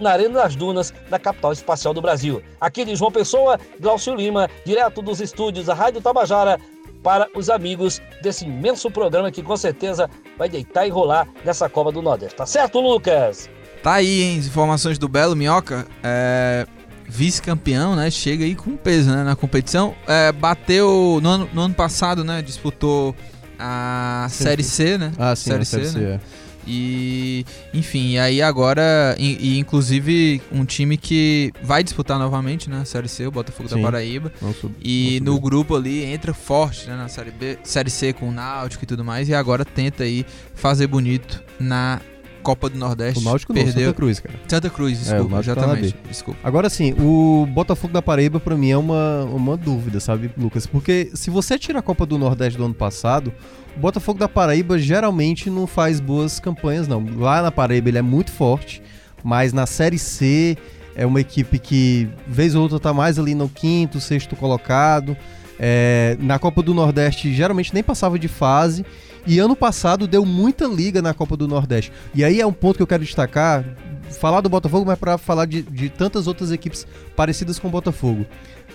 na 0.00 0.12
Arena 0.12 0.42
das 0.42 0.56
Dunas, 0.56 0.92
na 1.10 1.18
capital 1.18 1.52
espacial 1.52 1.94
do 1.94 2.02
Brasil. 2.02 2.42
Aqui 2.60 2.84
de 2.84 2.94
João 2.96 3.10
Pessoa, 3.10 3.58
Glaucio 3.80 4.14
Lima, 4.14 4.48
direto 4.64 5.02
dos 5.02 5.20
estúdios 5.20 5.66
da 5.66 5.74
Rádio 5.74 6.00
Tabajara, 6.00 6.58
para 7.02 7.28
os 7.36 7.50
amigos 7.50 8.00
desse 8.22 8.46
imenso 8.46 8.90
programa 8.90 9.30
que 9.30 9.42
com 9.42 9.56
certeza 9.56 10.08
vai 10.38 10.48
deitar 10.48 10.86
e 10.86 10.90
rolar 10.90 11.28
nessa 11.44 11.68
Copa 11.68 11.92
do 11.92 12.00
Nordeste. 12.00 12.34
Tá 12.34 12.46
certo, 12.46 12.80
Lucas? 12.80 13.50
Tá 13.82 13.94
aí, 13.94 14.22
hein? 14.22 14.38
As 14.38 14.46
informações 14.46 14.98
do 14.98 15.06
Belo 15.06 15.36
Minhoca. 15.36 15.86
É, 16.02 16.66
Vice-campeão, 17.06 17.94
né? 17.94 18.10
Chega 18.10 18.44
aí 18.44 18.54
com 18.54 18.76
peso 18.76 19.10
né, 19.10 19.22
na 19.22 19.36
competição. 19.36 19.94
É, 20.06 20.32
bateu 20.32 21.20
no 21.22 21.28
ano, 21.28 21.50
no 21.52 21.60
ano 21.60 21.74
passado, 21.74 22.24
né? 22.24 22.40
Disputou 22.40 23.14
a 23.58 24.26
Sim, 24.30 24.44
Série 24.44 24.62
sim. 24.62 24.70
C, 24.70 24.98
né? 24.98 25.12
Ah, 25.18 25.36
sim, 25.36 25.50
a 25.52 25.64
Série 25.64 25.66
C, 25.66 25.98
né? 25.98 26.14
é. 26.14 26.20
E, 26.66 27.44
enfim, 27.72 28.12
e 28.12 28.18
aí 28.18 28.42
agora, 28.42 29.14
e, 29.18 29.54
e 29.54 29.58
inclusive 29.58 30.40
um 30.52 30.64
time 30.64 30.96
que 30.96 31.52
vai 31.62 31.82
disputar 31.82 32.18
novamente, 32.18 32.68
né? 32.70 32.80
A 32.82 32.84
Série 32.84 33.08
C, 33.08 33.26
o 33.26 33.30
Botafogo 33.30 33.68
da 33.68 33.76
Sim. 33.76 33.82
Paraíba. 33.82 34.32
Não 34.40 34.52
sub- 34.54 34.74
E 34.82 35.20
não 35.20 35.32
no 35.32 35.36
subiu. 35.36 35.50
grupo 35.50 35.76
ali 35.76 36.04
entra 36.04 36.32
forte, 36.34 36.88
né? 36.88 36.96
Na 36.96 37.08
Série 37.08 37.30
B, 37.30 37.58
Série 37.62 37.90
C 37.90 38.12
com 38.12 38.28
o 38.28 38.32
Náutico 38.32 38.84
e 38.84 38.86
tudo 38.86 39.04
mais. 39.04 39.28
E 39.28 39.34
agora 39.34 39.64
tenta 39.64 40.04
aí 40.04 40.24
fazer 40.54 40.86
bonito 40.86 41.42
na 41.58 42.00
Copa 42.42 42.68
do 42.68 42.78
Nordeste. 42.78 43.20
O 43.20 43.24
Náutico 43.24 43.54
não, 43.54 43.62
perdeu. 43.64 43.84
Santa 43.86 43.94
Cruz, 43.96 44.20
cara. 44.20 44.34
Santa 44.46 44.70
Cruz, 44.70 44.98
É, 44.98 45.00
desculpa, 45.00 45.28
tá 45.28 45.34
na 45.34 45.40
exatamente. 45.40 45.92
B. 45.94 46.08
Desculpa. 46.08 46.40
Agora 46.44 46.68
sim, 46.68 46.92
o 46.98 47.46
Botafogo 47.50 47.92
da 47.92 48.02
Paraíba 48.02 48.38
pra 48.38 48.54
mim 48.56 48.70
é 48.70 48.76
uma, 48.76 49.24
uma 49.24 49.56
dúvida, 49.56 49.98
sabe, 49.98 50.30
Lucas? 50.36 50.66
Porque 50.66 51.10
se 51.14 51.30
você 51.30 51.58
tira 51.58 51.78
a 51.78 51.82
Copa 51.82 52.04
do 52.04 52.18
Nordeste 52.18 52.58
do 52.58 52.64
ano 52.66 52.74
passado, 52.74 53.32
Botafogo 53.76 54.18
da 54.18 54.28
Paraíba 54.28 54.78
geralmente 54.78 55.50
não 55.50 55.66
faz 55.66 56.00
boas 56.00 56.38
campanhas, 56.38 56.86
não. 56.86 57.04
Lá 57.16 57.42
na 57.42 57.50
Paraíba 57.50 57.88
ele 57.88 57.98
é 57.98 58.02
muito 58.02 58.30
forte, 58.30 58.82
mas 59.22 59.52
na 59.52 59.66
Série 59.66 59.98
C 59.98 60.56
é 60.94 61.04
uma 61.04 61.20
equipe 61.20 61.58
que, 61.58 62.08
vez 62.26 62.54
ou 62.54 62.62
outra, 62.62 62.78
tá 62.78 62.92
mais 62.92 63.18
ali 63.18 63.34
no 63.34 63.48
quinto, 63.48 64.00
sexto 64.00 64.36
colocado. 64.36 65.16
É, 65.58 66.16
na 66.20 66.38
Copa 66.38 66.62
do 66.62 66.74
Nordeste 66.74 67.32
geralmente 67.32 67.72
nem 67.72 67.82
passava 67.82 68.18
de 68.18 68.28
fase. 68.28 68.84
E 69.26 69.38
ano 69.38 69.56
passado 69.56 70.06
deu 70.06 70.24
muita 70.24 70.66
liga 70.66 71.00
na 71.00 71.14
Copa 71.14 71.36
do 71.36 71.48
Nordeste. 71.48 71.90
E 72.14 72.22
aí 72.22 72.40
é 72.40 72.46
um 72.46 72.52
ponto 72.52 72.76
que 72.76 72.82
eu 72.82 72.86
quero 72.86 73.02
destacar, 73.02 73.64
falar 74.10 74.40
do 74.40 74.48
Botafogo, 74.48 74.84
mas 74.86 74.98
para 74.98 75.16
falar 75.16 75.46
de, 75.46 75.62
de 75.62 75.88
tantas 75.88 76.26
outras 76.26 76.52
equipes 76.52 76.86
parecidas 77.16 77.58
com 77.58 77.68
o 77.68 77.70
Botafogo. 77.70 78.26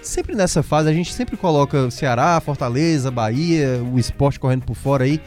Sempre 0.01 0.35
nessa 0.35 0.63
fase 0.63 0.89
a 0.89 0.93
gente 0.93 1.13
sempre 1.13 1.35
coloca 1.37 1.91
Ceará, 1.91 2.39
Fortaleza, 2.39 3.11
Bahia, 3.11 3.81
o 3.93 3.99
esporte 3.99 4.39
correndo 4.39 4.65
por 4.65 4.75
fora 4.75 5.03
aí. 5.03 5.21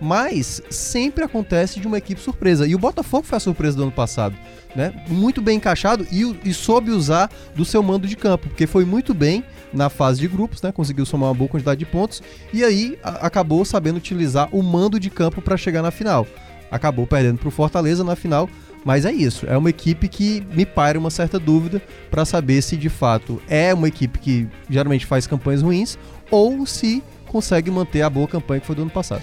Mas 0.00 0.60
sempre 0.68 1.24
acontece 1.24 1.80
de 1.80 1.86
uma 1.86 1.96
equipe 1.96 2.20
surpresa. 2.20 2.66
E 2.66 2.74
o 2.74 2.78
Botafogo 2.78 3.24
foi 3.26 3.36
a 3.36 3.40
surpresa 3.40 3.76
do 3.76 3.84
ano 3.84 3.92
passado. 3.92 4.36
Né? 4.74 4.92
Muito 5.08 5.40
bem 5.40 5.56
encaixado 5.56 6.06
e, 6.12 6.36
e 6.44 6.52
soube 6.52 6.90
usar 6.90 7.30
do 7.54 7.64
seu 7.64 7.82
mando 7.82 8.06
de 8.06 8.14
campo, 8.14 8.48
porque 8.48 8.66
foi 8.66 8.84
muito 8.84 9.14
bem 9.14 9.42
na 9.72 9.88
fase 9.88 10.20
de 10.20 10.28
grupos, 10.28 10.60
né? 10.60 10.70
Conseguiu 10.70 11.06
somar 11.06 11.30
uma 11.30 11.34
boa 11.34 11.48
quantidade 11.48 11.78
de 11.78 11.86
pontos 11.86 12.22
e 12.52 12.62
aí 12.62 12.98
a- 13.02 13.26
acabou 13.26 13.64
sabendo 13.64 13.96
utilizar 13.96 14.50
o 14.52 14.62
mando 14.62 15.00
de 15.00 15.08
campo 15.08 15.40
para 15.40 15.56
chegar 15.56 15.80
na 15.80 15.90
final. 15.90 16.26
Acabou 16.70 17.06
perdendo 17.06 17.38
para 17.38 17.48
o 17.48 17.50
Fortaleza 17.50 18.04
na 18.04 18.14
final, 18.14 18.50
Mas 18.86 19.04
é 19.04 19.10
isso, 19.10 19.44
é 19.48 19.58
uma 19.58 19.68
equipe 19.68 20.06
que 20.06 20.46
me 20.52 20.64
paira 20.64 20.96
uma 20.96 21.10
certa 21.10 21.40
dúvida 21.40 21.82
para 22.08 22.24
saber 22.24 22.62
se 22.62 22.76
de 22.76 22.88
fato 22.88 23.42
é 23.48 23.74
uma 23.74 23.88
equipe 23.88 24.16
que 24.16 24.48
geralmente 24.70 25.04
faz 25.04 25.26
campanhas 25.26 25.60
ruins 25.60 25.98
ou 26.30 26.64
se 26.64 27.02
consegue 27.26 27.68
manter 27.68 28.02
a 28.02 28.08
boa 28.08 28.28
campanha 28.28 28.60
que 28.60 28.66
foi 28.68 28.76
do 28.76 28.82
ano 28.82 28.90
passado. 28.92 29.22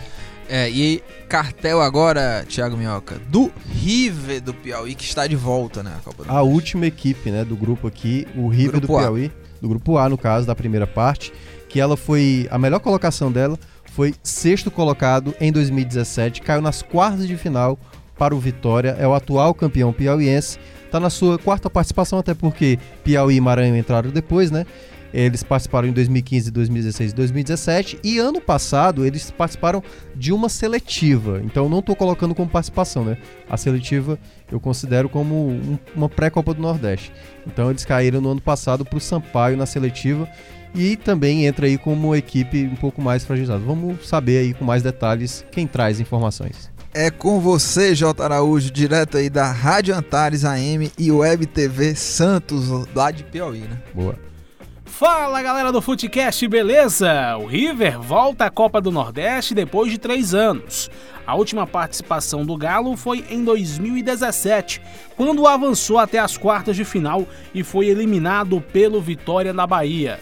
É, 0.50 0.70
e 0.70 1.02
cartel 1.30 1.82
agora, 1.82 2.46
Thiago 2.46 2.76
Minhoca, 2.76 3.22
do 3.30 3.50
River 3.70 4.42
do 4.42 4.54
Piauí, 4.54 4.96
que 4.96 5.06
está 5.06 5.26
de 5.28 5.38
volta, 5.38 5.82
né? 5.82 5.94
A, 6.28 6.40
a 6.40 6.42
última 6.42 6.86
equipe, 6.86 7.32
né, 7.32 7.46
do 7.46 7.56
grupo 7.56 7.88
aqui, 7.88 8.28
o 8.36 8.50
River 8.50 8.82
grupo 8.82 8.88
do 8.88 9.00
Piauí, 9.00 9.28
a. 9.28 9.62
do 9.62 9.70
grupo 9.70 9.98
A, 9.98 10.10
no 10.10 10.18
caso, 10.18 10.46
da 10.46 10.54
primeira 10.54 10.86
parte, 10.86 11.32
que 11.70 11.80
ela 11.80 11.96
foi. 11.96 12.50
A 12.52 12.60
melhor 12.60 12.82
colocação 12.82 13.32
dela 13.32 13.58
foi 13.86 14.14
sexto 14.22 14.70
colocado 14.70 15.34
em 15.40 15.54
2017, 15.54 16.42
caiu 16.42 16.62
nas 16.62 16.82
quartas 16.82 17.26
de 17.26 17.38
final 17.38 17.80
para 18.18 18.36
o 18.36 18.40
Vitória, 18.40 18.96
é 19.00 19.08
o 19.08 19.14
atual 19.14 19.54
campeão 19.54 19.92
piauiense, 19.92 20.58
está 20.86 21.00
na 21.00 21.10
sua 21.10 21.40
quarta 21.40 21.70
participação, 21.70 22.20
até 22.20 22.34
porque 22.34 22.78
Piauí 23.04 23.36
e 23.36 23.42
Maranhão 23.42 23.78
entraram 23.78 24.12
depois, 24.12 24.52
né? 24.52 24.66
Eles 25.14 25.44
participaram 25.44 25.88
em 25.88 25.92
2015, 25.92 26.50
2016 26.50 27.12
e 27.12 27.16
2017. 27.16 28.00
E 28.04 28.18
ano 28.18 28.42
passado 28.42 29.06
eles 29.06 29.30
participaram 29.30 29.84
de 30.16 30.34
uma 30.34 30.50
seletiva. 30.50 31.40
Então 31.44 31.70
não 31.70 31.80
estou 31.80 31.96
colocando 31.96 32.34
como 32.34 32.50
participação, 32.50 33.06
né? 33.06 33.18
A 33.48 33.56
seletiva 33.56 34.18
eu 34.52 34.60
considero 34.60 35.08
como 35.08 35.50
um, 35.50 35.78
uma 35.96 36.10
pré-Copa 36.10 36.54
do 36.56 36.62
Nordeste. 36.62 37.12
Então 37.46 37.70
eles 37.70 37.86
caíram 37.86 38.20
no 38.20 38.32
ano 38.32 38.42
passado 38.42 38.84
para 38.84 38.98
o 38.98 39.02
Sampaio 39.02 39.56
na 39.56 39.68
seletiva. 39.68 40.28
E 40.76 40.98
também 40.98 41.46
entra 41.46 41.68
aí 41.68 41.78
como 41.78 42.08
uma 42.08 42.18
equipe 42.18 42.66
um 42.66 42.76
pouco 42.76 43.00
mais 43.00 43.24
fragilizada. 43.24 43.60
Vamos 43.60 44.08
saber 44.08 44.40
aí 44.40 44.54
com 44.56 44.66
mais 44.66 44.82
detalhes 44.82 45.46
quem 45.52 45.68
traz 45.68 46.00
informações. 46.00 46.73
É 46.96 47.10
com 47.10 47.40
você, 47.40 47.96
J. 47.96 48.24
Araújo, 48.24 48.70
direto 48.70 49.18
aí 49.18 49.28
da 49.28 49.52
Rádio 49.52 49.96
Antares 49.96 50.46
AM 50.46 50.92
e 50.96 51.12
Web 51.12 51.48
TV 51.48 51.96
Santos, 51.96 52.70
lá 52.94 53.10
de 53.10 53.24
Piauí, 53.24 53.62
né? 53.62 53.82
Boa. 53.96 54.16
Fala 54.86 55.42
galera 55.42 55.72
do 55.72 55.82
Footcast, 55.82 56.48
beleza? 56.48 57.36
O 57.38 57.48
River 57.48 58.00
volta 58.00 58.46
à 58.46 58.52
Copa 58.52 58.80
do 58.80 58.92
Nordeste 58.92 59.56
depois 59.56 59.92
de 59.92 59.98
três 59.98 60.36
anos. 60.36 60.92
A 61.26 61.34
última 61.34 61.66
participação 61.66 62.46
do 62.46 62.56
Galo 62.56 62.96
foi 62.96 63.26
em 63.28 63.44
2017, 63.44 64.80
quando 65.18 65.48
avançou 65.48 65.98
até 65.98 66.20
as 66.20 66.38
quartas 66.38 66.76
de 66.76 66.86
final 66.86 67.26
e 67.56 67.64
foi 67.64 67.88
eliminado 67.88 68.62
pelo 68.72 69.02
Vitória 69.02 69.52
na 69.52 69.66
Bahia. 69.66 70.20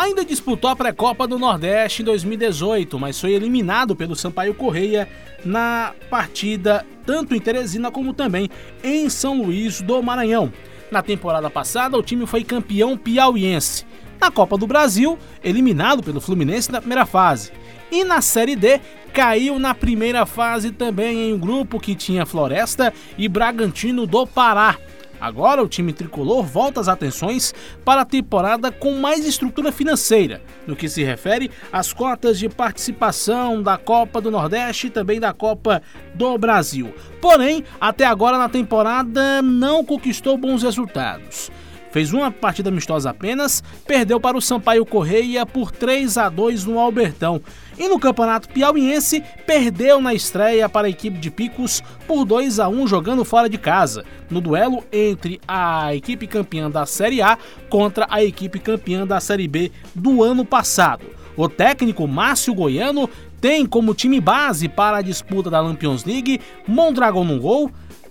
Ainda 0.00 0.24
disputou 0.24 0.70
a 0.70 0.74
pré-copa 0.74 1.28
do 1.28 1.38
Nordeste 1.38 2.00
em 2.00 2.04
2018, 2.06 2.98
mas 2.98 3.20
foi 3.20 3.34
eliminado 3.34 3.94
pelo 3.94 4.16
Sampaio 4.16 4.54
Correia 4.54 5.06
na 5.44 5.92
partida 6.08 6.86
tanto 7.04 7.34
em 7.34 7.38
Teresina 7.38 7.90
como 7.90 8.14
também 8.14 8.48
em 8.82 9.10
São 9.10 9.42
Luís 9.42 9.82
do 9.82 10.02
Maranhão. 10.02 10.50
Na 10.90 11.02
temporada 11.02 11.50
passada, 11.50 11.98
o 11.98 12.02
time 12.02 12.26
foi 12.26 12.42
campeão 12.42 12.96
piauiense. 12.96 13.84
Na 14.18 14.30
Copa 14.30 14.56
do 14.56 14.66
Brasil, 14.66 15.18
eliminado 15.44 16.02
pelo 16.02 16.18
Fluminense 16.18 16.72
na 16.72 16.80
primeira 16.80 17.04
fase. 17.04 17.52
E 17.92 18.02
na 18.02 18.22
Série 18.22 18.56
D, 18.56 18.80
caiu 19.12 19.58
na 19.58 19.74
primeira 19.74 20.24
fase 20.24 20.70
também 20.70 21.28
em 21.28 21.34
um 21.34 21.38
grupo 21.38 21.78
que 21.78 21.94
tinha 21.94 22.24
Floresta 22.24 22.90
e 23.18 23.28
Bragantino 23.28 24.06
do 24.06 24.26
Pará. 24.26 24.78
Agora 25.20 25.62
o 25.62 25.68
time 25.68 25.92
tricolor 25.92 26.42
volta 26.42 26.80
as 26.80 26.88
atenções 26.88 27.54
para 27.84 28.02
a 28.02 28.06
temporada 28.06 28.72
com 28.72 28.92
mais 28.98 29.26
estrutura 29.26 29.70
financeira, 29.70 30.40
no 30.66 30.74
que 30.74 30.88
se 30.88 31.02
refere 31.04 31.50
às 31.72 31.92
cotas 31.92 32.38
de 32.38 32.48
participação 32.48 33.62
da 33.62 33.76
Copa 33.76 34.20
do 34.20 34.30
Nordeste 34.30 34.86
e 34.86 34.90
também 34.90 35.20
da 35.20 35.32
Copa 35.32 35.82
do 36.14 36.38
Brasil. 36.38 36.94
Porém, 37.20 37.64
até 37.80 38.04
agora 38.04 38.38
na 38.38 38.48
temporada 38.48 39.42
não 39.42 39.84
conquistou 39.84 40.38
bons 40.38 40.62
resultados 40.62 41.50
fez 41.90 42.12
uma 42.12 42.30
partida 42.30 42.68
amistosa 42.68 43.10
apenas, 43.10 43.62
perdeu 43.86 44.20
para 44.20 44.36
o 44.36 44.40
Sampaio 44.40 44.86
Correia 44.86 45.44
por 45.44 45.70
3 45.72 46.16
a 46.18 46.28
2 46.28 46.64
no 46.64 46.78
Albertão. 46.78 47.40
E 47.80 47.88
no 47.88 47.98
Campeonato 47.98 48.46
Piauiense, 48.50 49.24
perdeu 49.46 50.02
na 50.02 50.12
estreia 50.12 50.68
para 50.68 50.86
a 50.86 50.90
equipe 50.90 51.16
de 51.16 51.30
Picos 51.30 51.82
por 52.06 52.26
2 52.26 52.60
a 52.60 52.68
1 52.68 52.86
jogando 52.86 53.24
fora 53.24 53.48
de 53.48 53.56
casa, 53.56 54.04
no 54.28 54.38
duelo 54.38 54.84
entre 54.92 55.40
a 55.48 55.94
equipe 55.94 56.26
campeã 56.26 56.70
da 56.70 56.84
Série 56.84 57.22
A 57.22 57.38
contra 57.70 58.06
a 58.10 58.22
equipe 58.22 58.58
campeã 58.58 59.06
da 59.06 59.18
Série 59.18 59.48
B 59.48 59.72
do 59.94 60.22
ano 60.22 60.44
passado. 60.44 61.06
O 61.34 61.48
técnico 61.48 62.06
Márcio 62.06 62.54
Goiano 62.54 63.08
tem 63.40 63.64
como 63.64 63.94
time 63.94 64.20
base 64.20 64.68
para 64.68 64.98
a 64.98 65.02
disputa 65.02 65.48
da 65.48 65.62
Lampions 65.62 66.04
League 66.04 66.38
Mondragon 66.68 67.24
no 67.24 67.40
gol, 67.40 67.70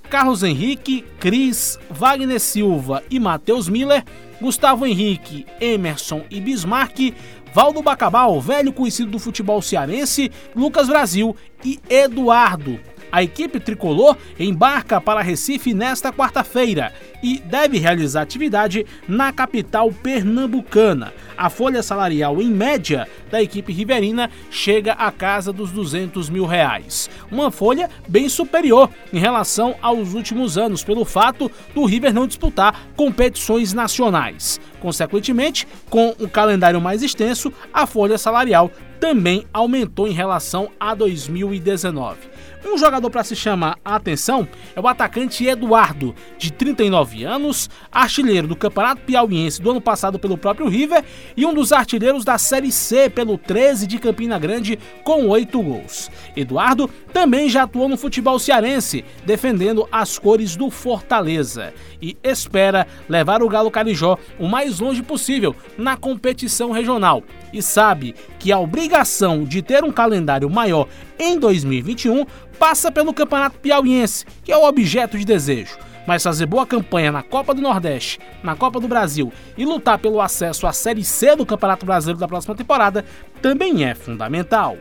Carlos 0.10 0.42
Henrique, 0.42 1.06
Cris, 1.20 1.78
Wagner 1.92 2.40
Silva 2.40 3.04
e 3.12 3.20
Matheus 3.20 3.70
Miller, 3.70 4.04
Gustavo 4.42 4.88
Henrique, 4.88 5.46
Emerson 5.62 6.24
e 6.32 6.40
Bismarck, 6.40 7.14
Valdo 7.54 7.82
Bacabal, 7.82 8.40
velho 8.40 8.72
conhecido 8.72 9.12
do 9.12 9.20
futebol 9.20 9.62
cearense, 9.62 10.32
Lucas 10.56 10.88
Brasil 10.88 11.36
e 11.64 11.80
Eduardo. 11.90 12.80
A 13.12 13.24
equipe 13.24 13.60
tricolor 13.60 14.16
embarca 14.40 15.02
para 15.02 15.22
Recife 15.22 15.74
nesta 15.74 16.14
quarta-feira 16.14 16.94
e 17.24 17.40
deve 17.40 17.78
realizar 17.78 18.22
atividade 18.22 18.86
na 19.08 19.34
capital 19.34 19.92
pernambucana. 19.92 21.14
A 21.38 21.50
folha 21.50 21.82
salarial 21.82 22.42
em 22.42 22.50
média 22.50 23.08
da 23.32 23.42
equipe 23.42 23.74
riverina 23.74 24.30
chega 24.52 24.94
à 24.94 25.12
casa 25.12 25.52
dos 25.52 25.72
200 25.72 26.30
mil 26.30 26.46
reais. 26.46 27.10
Uma 27.32 27.50
folha 27.50 27.90
bem 28.08 28.30
superior 28.30 28.90
em 29.12 29.20
relação 29.20 29.76
aos 29.82 30.14
últimos 30.14 30.58
anos, 30.58 30.84
pelo 30.84 31.06
fato 31.06 31.50
do 31.74 31.86
River 31.86 32.14
não 32.14 32.28
disputar 32.28 32.88
competições 32.96 33.74
nacionais. 33.74 34.60
Consequentemente, 34.80 35.68
com 35.90 36.16
um 36.20 36.28
calendário 36.28 36.80
mais 36.80 37.02
extenso, 37.02 37.52
a 37.74 37.88
folha 37.88 38.18
salarial 38.18 38.72
também 39.00 39.46
aumentou 39.54 40.08
em 40.08 40.14
relação 40.14 40.70
a 40.80 40.94
2019. 40.94 42.18
Um 42.66 42.78
jogador 42.78 43.10
para 43.10 43.24
se 43.24 43.36
chamar 43.36 43.78
a 43.84 43.96
atenção 43.96 44.48
é 44.76 44.82
o 44.82 44.88
atacante 44.88 45.46
Eduardo, 45.46 46.14
de 46.38 46.52
39 46.52 47.24
anos, 47.24 47.70
artilheiro 47.92 48.48
do 48.48 48.56
Campeonato 48.56 49.02
Piauiense 49.02 49.62
do 49.62 49.72
ano 49.72 49.80
passado 49.80 50.20
pelo 50.20 50.38
próprio 50.38 50.68
River 50.68 51.04
e 51.38 51.46
um 51.46 51.54
dos 51.54 51.72
artilheiros 51.72 52.26
da 52.26 52.38
Série 52.38 52.72
C 52.72 53.10
pelo 53.10 53.38
13 53.38 53.88
de 53.88 53.98
Campina 53.98 54.38
Grande 54.38 54.78
com 55.04 55.28
8 55.28 55.62
gols. 55.62 56.12
Eduardo 56.36 56.90
também 57.20 57.50
já 57.50 57.64
atuou 57.64 57.90
no 57.90 57.98
futebol 57.98 58.40
cearense, 58.40 59.04
defendendo 59.26 59.86
as 59.92 60.18
cores 60.18 60.56
do 60.56 60.72
Fortaleza 60.72 61.74
e 62.02 62.18
espera 62.24 62.88
levar 63.10 63.44
o 63.44 63.50
Galo 63.50 63.70
Carijó 63.70 64.18
o 64.40 64.48
mais 64.48 64.80
longe 64.80 65.04
possível 65.04 65.54
na 65.78 65.98
competição 65.98 66.72
regional. 66.72 67.22
E 67.52 67.62
sabe 67.62 68.16
que 68.40 68.54
a 68.54 68.60
obrigação 68.60 69.44
de 69.44 69.62
ter 69.62 69.84
um 69.84 69.92
calendário 69.92 70.50
maior 70.50 70.88
em 71.20 71.38
2021 71.38 72.26
passa 72.58 72.90
pelo 72.90 73.14
Campeonato 73.14 73.60
Piauiense, 73.60 74.26
que 74.42 74.54
é 74.54 74.58
o 74.58 74.64
objeto 74.64 75.18
de 75.18 75.26
desejo. 75.26 75.78
Mas 76.08 76.24
fazer 76.24 76.46
boa 76.46 76.66
campanha 76.66 77.12
na 77.12 77.22
Copa 77.22 77.54
do 77.54 77.62
Nordeste, 77.62 78.18
na 78.42 78.56
Copa 78.56 78.80
do 78.80 78.88
Brasil 78.88 79.30
e 79.58 79.66
lutar 79.66 80.00
pelo 80.00 80.22
acesso 80.22 80.66
à 80.66 80.72
Série 80.72 81.04
C 81.04 81.36
do 81.36 81.46
Campeonato 81.46 81.86
Brasileiro 81.86 82.18
da 82.18 82.30
próxima 82.30 82.56
temporada 82.56 83.04
também 83.42 83.84
é 83.84 83.94
fundamental. 83.94 84.78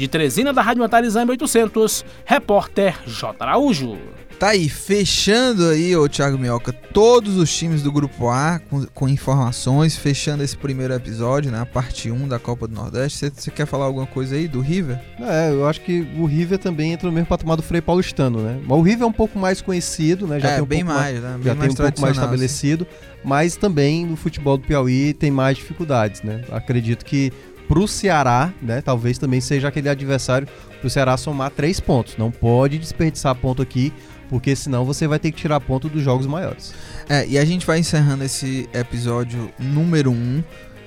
De 0.00 0.08
Teresina 0.08 0.50
da 0.50 0.62
Rádio 0.62 0.82
Antares 0.82 1.14
800, 1.14 2.06
repórter 2.24 2.96
J. 3.06 3.36
Araújo. 3.38 3.98
Tá 4.38 4.48
aí, 4.48 4.70
fechando 4.70 5.68
aí, 5.68 5.94
ô 5.94 6.08
Thiago 6.08 6.38
Mioca, 6.38 6.72
todos 6.72 7.36
os 7.36 7.54
times 7.54 7.82
do 7.82 7.92
Grupo 7.92 8.30
A 8.30 8.58
com, 8.58 8.86
com 8.86 9.06
informações, 9.06 9.96
fechando 9.96 10.42
esse 10.42 10.56
primeiro 10.56 10.94
episódio, 10.94 11.52
né? 11.52 11.60
A 11.60 11.66
parte 11.66 12.10
1 12.10 12.26
da 12.26 12.38
Copa 12.38 12.66
do 12.66 12.74
Nordeste. 12.74 13.30
Você 13.36 13.50
quer 13.50 13.66
falar 13.66 13.84
alguma 13.84 14.06
coisa 14.06 14.36
aí 14.36 14.48
do 14.48 14.62
River? 14.62 14.98
É, 15.20 15.50
eu 15.50 15.68
acho 15.68 15.82
que 15.82 16.08
o 16.18 16.24
River 16.24 16.56
também 16.56 16.92
entra 16.92 17.06
no 17.06 17.12
mesmo 17.12 17.26
patamar 17.26 17.58
do 17.58 17.62
Frei 17.62 17.82
Paulistano, 17.82 18.40
né? 18.40 18.58
Mas 18.66 18.78
o 18.78 18.80
River 18.80 19.02
é 19.02 19.06
um 19.06 19.12
pouco 19.12 19.38
mais 19.38 19.60
conhecido, 19.60 20.26
né? 20.26 20.40
Já 20.40 20.48
é, 20.48 20.54
tem 20.54 20.62
um 20.62 20.66
bem 20.66 20.82
pouco 20.82 20.98
mais, 20.98 21.20
né? 21.20 21.32
Bem 21.34 21.42
já 21.42 21.54
mais 21.54 21.74
tem 21.74 21.84
um 21.84 21.88
pouco 21.88 22.00
mais 22.00 22.16
estabelecido, 22.16 22.86
assim. 22.90 23.20
mas 23.22 23.56
também 23.56 24.06
no 24.06 24.16
futebol 24.16 24.56
do 24.56 24.66
Piauí 24.66 25.12
tem 25.12 25.30
mais 25.30 25.58
dificuldades, 25.58 26.22
né? 26.22 26.42
Acredito 26.50 27.04
que 27.04 27.30
pro 27.70 27.86
Ceará, 27.86 28.52
né? 28.60 28.80
Talvez 28.80 29.16
também 29.16 29.40
seja 29.40 29.68
aquele 29.68 29.88
adversário 29.88 30.48
pro 30.80 30.90
Ceará 30.90 31.16
somar 31.16 31.52
três 31.52 31.78
pontos. 31.78 32.16
Não 32.16 32.28
pode 32.28 32.76
desperdiçar 32.76 33.32
ponto 33.36 33.62
aqui, 33.62 33.92
porque 34.28 34.56
senão 34.56 34.84
você 34.84 35.06
vai 35.06 35.20
ter 35.20 35.30
que 35.30 35.40
tirar 35.40 35.60
ponto 35.60 35.88
dos 35.88 36.02
jogos 36.02 36.26
maiores. 36.26 36.74
É, 37.08 37.24
e 37.28 37.38
a 37.38 37.44
gente 37.44 37.64
vai 37.64 37.78
encerrando 37.78 38.24
esse 38.24 38.68
episódio 38.74 39.52
número 39.56 40.10
1. 40.10 40.14
Um, 40.14 40.42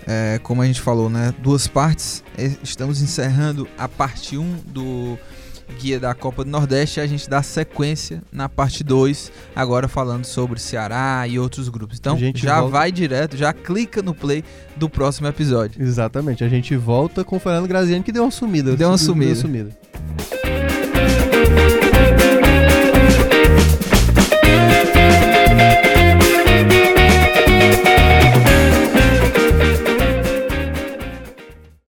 é, 0.05 0.41
como 0.43 0.61
a 0.61 0.65
gente 0.65 0.81
falou, 0.81 1.09
né? 1.09 1.33
Duas 1.39 1.69
partes. 1.69 2.21
Estamos 2.61 3.01
encerrando 3.01 3.65
a 3.77 3.87
parte 3.87 4.37
1 4.37 4.41
um 4.41 4.57
do 4.65 5.17
guia 5.79 5.99
da 5.99 6.13
Copa 6.13 6.43
do 6.43 6.49
Nordeste. 6.49 6.99
A 6.99 7.07
gente 7.07 7.29
dá 7.29 7.41
sequência 7.41 8.21
na 8.31 8.47
parte 8.47 8.83
2, 8.83 9.31
agora 9.55 9.87
falando 9.87 10.25
sobre 10.25 10.59
Ceará 10.59 11.25
e 11.27 11.39
outros 11.39 11.69
grupos. 11.69 11.97
Então 11.99 12.17
já 12.35 12.59
volta... 12.59 12.71
vai 12.71 12.91
direto, 12.91 13.37
já 13.37 13.53
clica 13.53 14.01
no 14.01 14.13
play 14.13 14.43
do 14.75 14.89
próximo 14.89 15.27
episódio. 15.27 15.81
Exatamente. 15.81 16.43
A 16.43 16.49
gente 16.49 16.75
volta 16.75 17.23
com 17.23 17.37
o 17.37 17.39
Fernando 17.39 17.67
Graziani 17.67 18.03
que 18.03 18.11
deu 18.11 18.23
uma 18.23 18.31
sumida. 18.31 18.75
Deu 18.75 18.89
uma 18.89 18.97
sumida. 18.97 19.33
Deu 19.33 19.35
uma 19.35 19.41
sumida. 19.41 20.42